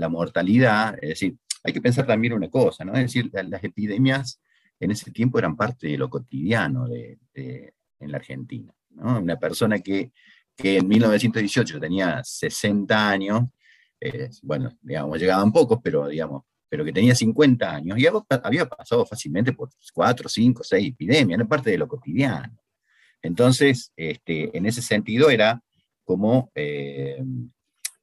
mortalidad. 0.10 0.95
Es 1.02 1.10
decir, 1.10 1.38
hay 1.64 1.74
que 1.74 1.82
pensar 1.82 2.06
también 2.06 2.34
una 2.34 2.49
cosa, 2.49 2.86
¿no? 2.86 2.93
Es 2.93 3.14
decir, 3.14 3.32
las 3.34 3.64
epidemias 3.64 4.39
en 4.80 4.91
ese 4.91 5.12
tiempo 5.12 5.39
eran 5.39 5.56
parte 5.56 5.88
de 5.88 5.97
lo 5.97 6.10
cotidiano 6.10 6.88
de, 6.88 7.20
en 7.36 8.12
la 8.12 8.18
Argentina. 8.18 8.74
Una 8.95 9.38
persona 9.38 9.80
que, 9.80 10.12
que, 10.56 10.78
en 10.78 10.88
1918 10.88 11.80
tenía 11.80 12.22
60 12.24 13.10
años, 13.10 13.43
bueno, 14.43 14.72
digamos, 14.82 15.20
llegaban 15.20 15.52
pocos, 15.52 15.80
pero 15.84 16.08
digamos, 16.08 16.43
pero 16.72 16.86
que 16.86 16.94
tenía 16.94 17.14
50 17.14 17.70
años 17.70 18.00
y 18.00 18.06
había 18.08 18.66
pasado 18.66 19.06
fácilmente 19.06 19.52
por 19.52 19.70
4, 19.94 20.30
5, 20.30 20.64
6 20.64 20.88
epidemias, 20.88 21.38
no 21.38 21.46
parte 21.46 21.70
de 21.70 21.78
lo 21.78 21.86
cotidiano. 21.86 22.58
Entonces, 23.22 23.92
este, 23.98 24.58
en 24.58 24.66
ese 24.66 24.82
sentido 24.82 25.30
era 25.30 25.62
como, 26.06 26.50
eh, 26.56 27.22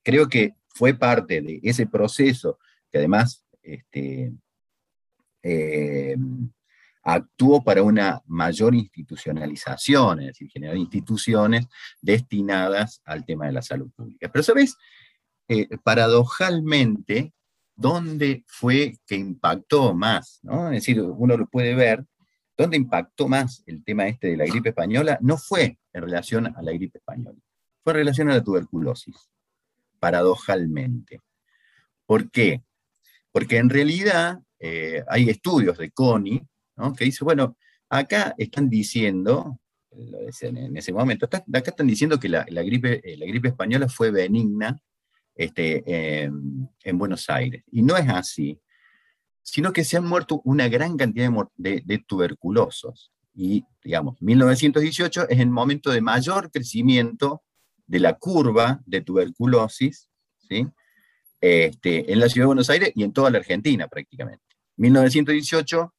creo 0.03 0.29
que 0.29 0.53
fue 0.69 0.93
parte 0.93 1.41
de 1.41 1.61
ese 1.63 1.87
proceso 1.87 2.59
que 2.93 2.99
además 2.99 3.43
este, 3.63 4.35
eh, 5.43 6.17
actuó 7.05 7.65
para 7.65 7.83
una 7.83 8.21
mayor 8.27 8.75
institucionalización, 8.75 10.21
es 10.21 10.27
decir, 10.27 10.51
generar 10.51 10.77
instituciones 10.77 11.67
destinadas 12.03 13.01
al 13.07 13.25
tema 13.25 13.47
de 13.47 13.53
la 13.53 13.63
salud 13.63 13.91
pública. 13.97 14.29
Pero, 14.31 14.43
¿sabes? 14.43 14.77
Eh, 15.49 15.69
paradojalmente, 15.83 17.33
dónde 17.79 18.45
fue 18.49 18.99
que 19.07 19.15
impactó 19.15 19.95
más, 19.95 20.41
¿no? 20.43 20.67
Es 20.67 20.85
decir, 20.85 21.01
uno 21.01 21.37
lo 21.37 21.47
puede 21.47 21.77
ver, 21.77 22.05
dónde 22.57 22.77
impactó 22.77 23.29
más 23.29 23.63
el 23.67 23.85
tema 23.85 24.09
este 24.09 24.27
de 24.27 24.37
la 24.37 24.47
gripe 24.47 24.71
española, 24.71 25.17
no 25.23 25.39
fue 25.39 25.79
en 25.93 26.03
relación 26.03 26.49
a 26.49 26.61
la 26.61 26.73
gripe 26.73 26.99
española, 26.99 27.39
fue 27.85 27.93
en 27.93 27.99
relación 27.99 28.31
a 28.31 28.35
la 28.35 28.43
tuberculosis, 28.43 29.31
paradojalmente. 30.01 31.21
¿Por 32.05 32.31
qué? 32.33 32.63
Porque 33.31 33.59
en 33.59 33.71
realidad 33.71 34.41
eh, 34.59 35.05
hay 35.09 35.31
estudios 35.31 35.79
de 35.79 35.93
CONI 35.93 36.43
que 36.97 37.05
dice, 37.05 37.25
bueno, 37.25 37.57
acá 37.89 38.35
están 38.39 38.69
diciendo, 38.69 39.61
lo 39.93 40.19
decían 40.19 40.57
en 40.57 40.77
ese 40.77 40.93
momento, 40.93 41.27
acá 41.27 41.45
están 41.47 41.87
diciendo 41.87 42.19
que 42.19 42.29
la, 42.29 42.43
eh, 42.43 42.51
la 42.51 42.63
gripe 42.63 43.49
española 43.49 43.89
fue 43.89 44.11
benigna 44.11 44.81
este, 45.39 46.25
en 46.25 46.99
Buenos 46.99 47.31
Aires. 47.31 47.65
Y 47.73 47.83
no 47.83 47.97
es 47.97 48.09
así, 48.09 48.61
sino 49.43 49.73
que 49.73 49.83
se 49.83 49.97
han 49.97 50.05
muerto 50.05 50.43
una 50.45 50.69
gran 50.69 50.99
cantidad 50.99 51.31
de, 51.57 52.05
tuberculosos. 52.07 53.13
Y, 53.35 53.65
digamos, 53.83 54.21
1918 54.21 55.29
es 55.31 55.41
el 55.41 55.49
momento 55.49 55.91
de 55.91 56.03
mayor 56.03 56.51
crecimiento 56.51 57.43
de 57.87 58.01
la 58.01 58.19
curva 58.19 58.83
de 58.85 59.01
tuberculosis, 59.01 60.11
¿sí? 60.37 60.67
Este, 61.41 62.13
en 62.13 62.21
la 62.21 62.29
ciudad 62.29 62.43
de 62.43 62.49
Buenos 62.49 62.69
Aires 62.69 62.93
y 62.95 63.05
en 63.05 63.13
toda 63.13 63.31
la 63.31 63.39
Argentina 63.39 63.89
prácticamente. 63.89 64.45
1918 64.77 65.95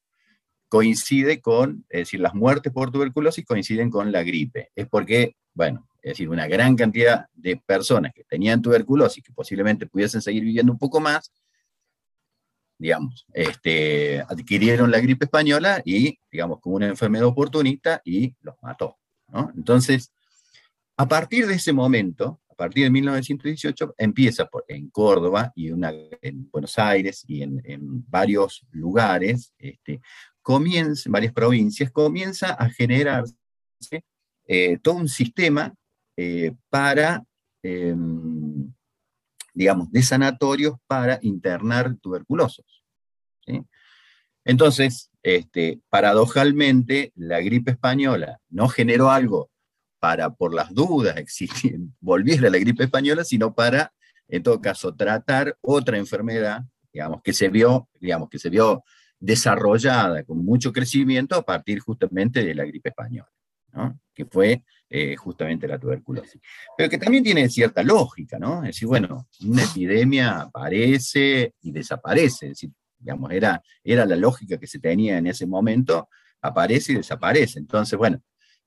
coincide 0.67 1.41
con, 1.41 1.85
es 1.89 2.01
decir, 2.01 2.19
las 2.19 2.35
muertes 2.35 2.71
por 2.71 2.91
tuberculosis 2.91 3.45
coinciden 3.45 3.89
con 3.89 4.11
la 4.11 4.21
gripe. 4.21 4.69
Es 4.75 4.87
porque, 4.87 5.35
bueno, 5.55 5.88
es 6.01 6.11
decir, 6.11 6.29
una 6.29 6.47
gran 6.47 6.75
cantidad 6.75 7.25
de 7.33 7.57
personas 7.57 8.13
que 8.13 8.23
tenían 8.23 8.61
tuberculosis, 8.61 9.23
que 9.23 9.33
posiblemente 9.33 9.85
pudiesen 9.85 10.21
seguir 10.21 10.43
viviendo 10.43 10.71
un 10.71 10.79
poco 10.79 10.99
más, 10.99 11.31
digamos, 12.77 13.25
este, 13.33 14.21
adquirieron 14.21 14.89
la 14.89 14.99
gripe 14.99 15.25
española 15.25 15.81
y, 15.83 16.17
digamos, 16.31 16.59
como 16.61 16.75
una 16.77 16.87
enfermedad 16.87 17.27
oportunista 17.27 18.01
y 18.05 18.33
los 18.41 18.55
mató. 18.61 18.97
Entonces, 19.55 20.11
a 20.95 21.07
partir 21.07 21.45
de 21.45 21.55
ese 21.55 21.73
momento, 21.73 22.41
a 22.49 22.55
partir 22.55 22.85
de 22.85 22.89
1918, 22.89 23.95
empieza 23.97 24.49
en 24.67 24.89
Córdoba 24.89 25.51
y 25.55 25.69
en 25.69 26.49
Buenos 26.51 26.79
Aires 26.79 27.23
y 27.27 27.43
en, 27.43 27.61
varios 28.09 28.65
lugares, 28.71 29.53
este, 29.57 30.01
en 30.45 31.11
varias 31.11 31.33
provincias, 31.33 31.91
comienza 31.91 32.53
a 32.53 32.69
generarse 32.69 33.35
eh, 34.47 34.79
todo 34.81 34.95
un 34.95 35.07
sistema 35.07 35.73
eh, 36.21 36.51
para, 36.69 37.23
em, 37.63 38.73
digamos, 39.53 39.89
de 39.89 40.03
sanatorios 40.03 40.75
para 40.85 41.17
internar 41.21 41.95
tuberculosos. 41.95 42.83
Entonces, 44.43 45.09
este, 45.23 45.79
paradojalmente, 45.89 47.13
la 47.15 47.39
gripe 47.39 47.71
española 47.71 48.41
no 48.49 48.67
generó 48.67 49.09
algo 49.11 49.49
para, 49.99 50.29
por 50.31 50.53
las 50.53 50.73
dudas, 50.73 51.15
existir, 51.15 51.79
volviera 52.01 52.49
la 52.49 52.57
gripe 52.57 52.83
española, 52.83 53.23
sino 53.23 53.55
para, 53.55 53.93
en 54.27 54.43
todo 54.43 54.59
caso, 54.59 54.93
tratar 54.93 55.57
otra 55.61 55.97
enfermedad, 55.97 56.65
digamos, 56.91 57.21
que 57.21 57.31
se 57.31 57.47
vio, 57.47 57.87
digamos, 58.01 58.27
que 58.29 58.39
se 58.39 58.49
vio 58.49 58.83
desarrollada 59.21 60.25
con 60.25 60.43
mucho 60.43 60.73
crecimiento 60.73 61.35
a 61.35 61.45
partir 61.45 61.79
justamente 61.79 62.43
de 62.43 62.55
la 62.55 62.65
gripe 62.65 62.89
española, 62.89 63.31
que 64.13 64.25
fue 64.25 64.63
eh, 64.89 65.15
justamente 65.15 65.67
la 65.67 65.79
tuberculosis. 65.79 66.41
Pero 66.77 66.89
que 66.89 66.97
también 66.97 67.23
tiene 67.23 67.49
cierta 67.49 67.83
lógica, 67.83 68.39
¿no? 68.39 68.63
Es 68.63 68.69
decir, 68.69 68.87
bueno, 68.87 69.27
una 69.45 69.63
epidemia 69.63 70.41
aparece 70.41 71.53
y 71.61 71.71
desaparece, 71.71 72.47
es 72.47 72.51
decir, 72.51 72.71
digamos, 72.97 73.31
era, 73.31 73.61
era 73.83 74.05
la 74.05 74.15
lógica 74.15 74.57
que 74.57 74.67
se 74.67 74.79
tenía 74.79 75.17
en 75.17 75.27
ese 75.27 75.45
momento, 75.45 76.09
aparece 76.41 76.93
y 76.93 76.95
desaparece. 76.95 77.59
Entonces, 77.59 77.97
bueno, 77.97 78.21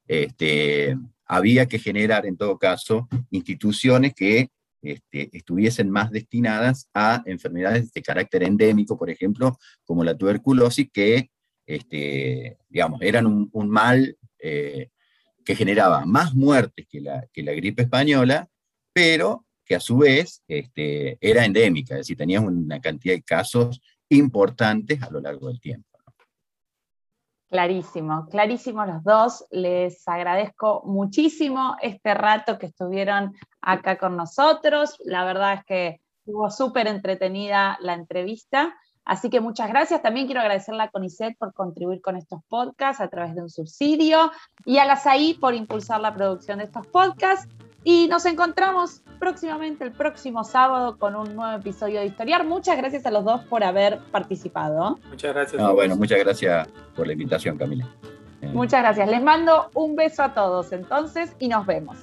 este, 0.07 0.97
había 1.27 1.67
que 1.67 1.79
generar 1.79 2.27
en 2.27 2.37
todo 2.37 2.59
caso 2.59 3.09
instituciones 3.31 4.15
que 4.15 4.51
este, 4.83 5.29
estuviesen 5.37 5.91
más 5.91 6.11
destinadas 6.11 6.89
a 6.93 7.23
enfermedades 7.27 7.93
de 7.93 8.03
carácter 8.03 8.43
endémico, 8.43 8.99
por 8.99 9.11
ejemplo, 9.11 9.59
como 9.85 10.03
la 10.03 10.17
tuberculosis, 10.17 10.89
que, 10.93 11.31
este, 11.67 12.59
digamos, 12.69 13.01
eran 13.03 13.27
un, 13.27 13.69
mal 13.69 14.17
eh, 14.39 14.91
que 15.45 15.55
generaba 15.55 16.05
más 16.05 16.35
muertes 16.35 16.87
que 16.89 17.01
la, 17.01 17.27
que 17.33 17.43
la 17.43 17.53
gripe 17.53 17.83
española, 17.83 18.49
pero 18.93 19.45
que 19.65 19.75
a 19.77 19.81
su 19.81 19.99
vez 19.99 20.43
este, 20.49 21.19
era 21.21 21.45
endémica, 21.45 21.95
es 21.95 22.01
decir, 22.01 22.17
tenía 22.17 22.41
una 22.41 22.81
cantidad 22.81 23.15
de 23.15 23.23
casos 23.23 23.81
importantes 24.09 25.03
a 25.03 25.11
lo 25.11 25.21
largo 25.21 25.49
del 25.49 25.61
tiempo. 25.61 25.93
Clarísimo, 27.53 28.29
clarísimo 28.31 28.87
los 28.87 29.05
dos. 29.05 29.45
Les 29.51 30.09
agradezco 30.09 30.83
muchísimo 30.87 31.77
este 31.83 32.15
rato 32.15 32.59
que 32.59 32.65
estuvieron 32.65 33.35
acá 33.61 33.99
con 33.99 34.17
nosotros. 34.17 34.97
La 35.05 35.27
verdad 35.27 35.59
es 35.59 35.65
que 35.67 36.01
estuvo 36.21 36.51
súper 36.51 36.87
entretenida 36.87 37.77
la 37.83 37.93
entrevista. 37.93 38.75
Así 39.05 39.31
que 39.31 39.41
muchas 39.41 39.69
gracias. 39.69 40.03
También 40.03 40.27
quiero 40.27 40.41
agradecerle 40.41 40.83
a 40.83 40.91
CONICET 40.91 41.37
por 41.37 41.53
contribuir 41.53 42.01
con 42.01 42.17
estos 42.17 42.41
podcasts 42.49 43.01
a 43.01 43.09
través 43.09 43.35
de 43.35 43.43
un 43.43 43.51
subsidio 43.51 44.31
y 44.65 44.79
a 44.79 44.85
la 44.85 44.97
SAI 44.97 45.35
por 45.35 45.55
impulsar 45.55 46.01
la 46.01 46.15
producción 46.15 46.59
de 46.59 46.65
estos 46.65 46.87
podcasts. 46.87 47.49
Y 47.85 48.07
nos 48.07 48.27
encontramos 48.27 49.03
próximamente 49.19 49.83
el 49.83 49.91
próximo 49.91 50.45
sábado 50.45 50.99
con 50.99 51.17
un 51.17 51.35
nuevo 51.35 51.59
episodio 51.59 51.99
de 51.99 52.07
Historiar. 52.07 52.47
Muchas 52.47 52.77
gracias 52.77 53.05
a 53.07 53.11
los 53.11 53.25
dos 53.25 53.43
por 53.47 53.65
haber 53.65 53.99
participado. 54.13 55.01
Muchas 55.09 55.35
gracias. 55.35 55.73
bueno, 55.73 55.97
muchas 55.97 56.21
gracias 56.21 56.69
por 56.95 57.09
la 57.09 57.13
invitación, 57.13 57.59
Camila. 57.59 57.89
Muchas 58.53 58.83
gracias. 58.83 59.09
Les 59.09 59.23
mando 59.23 59.71
un 59.75 59.97
beso 59.97 60.23
a 60.23 60.35
todos 60.35 60.73
entonces 60.73 61.35
y 61.41 61.49
nos 61.49 61.67
vemos. 61.67 61.97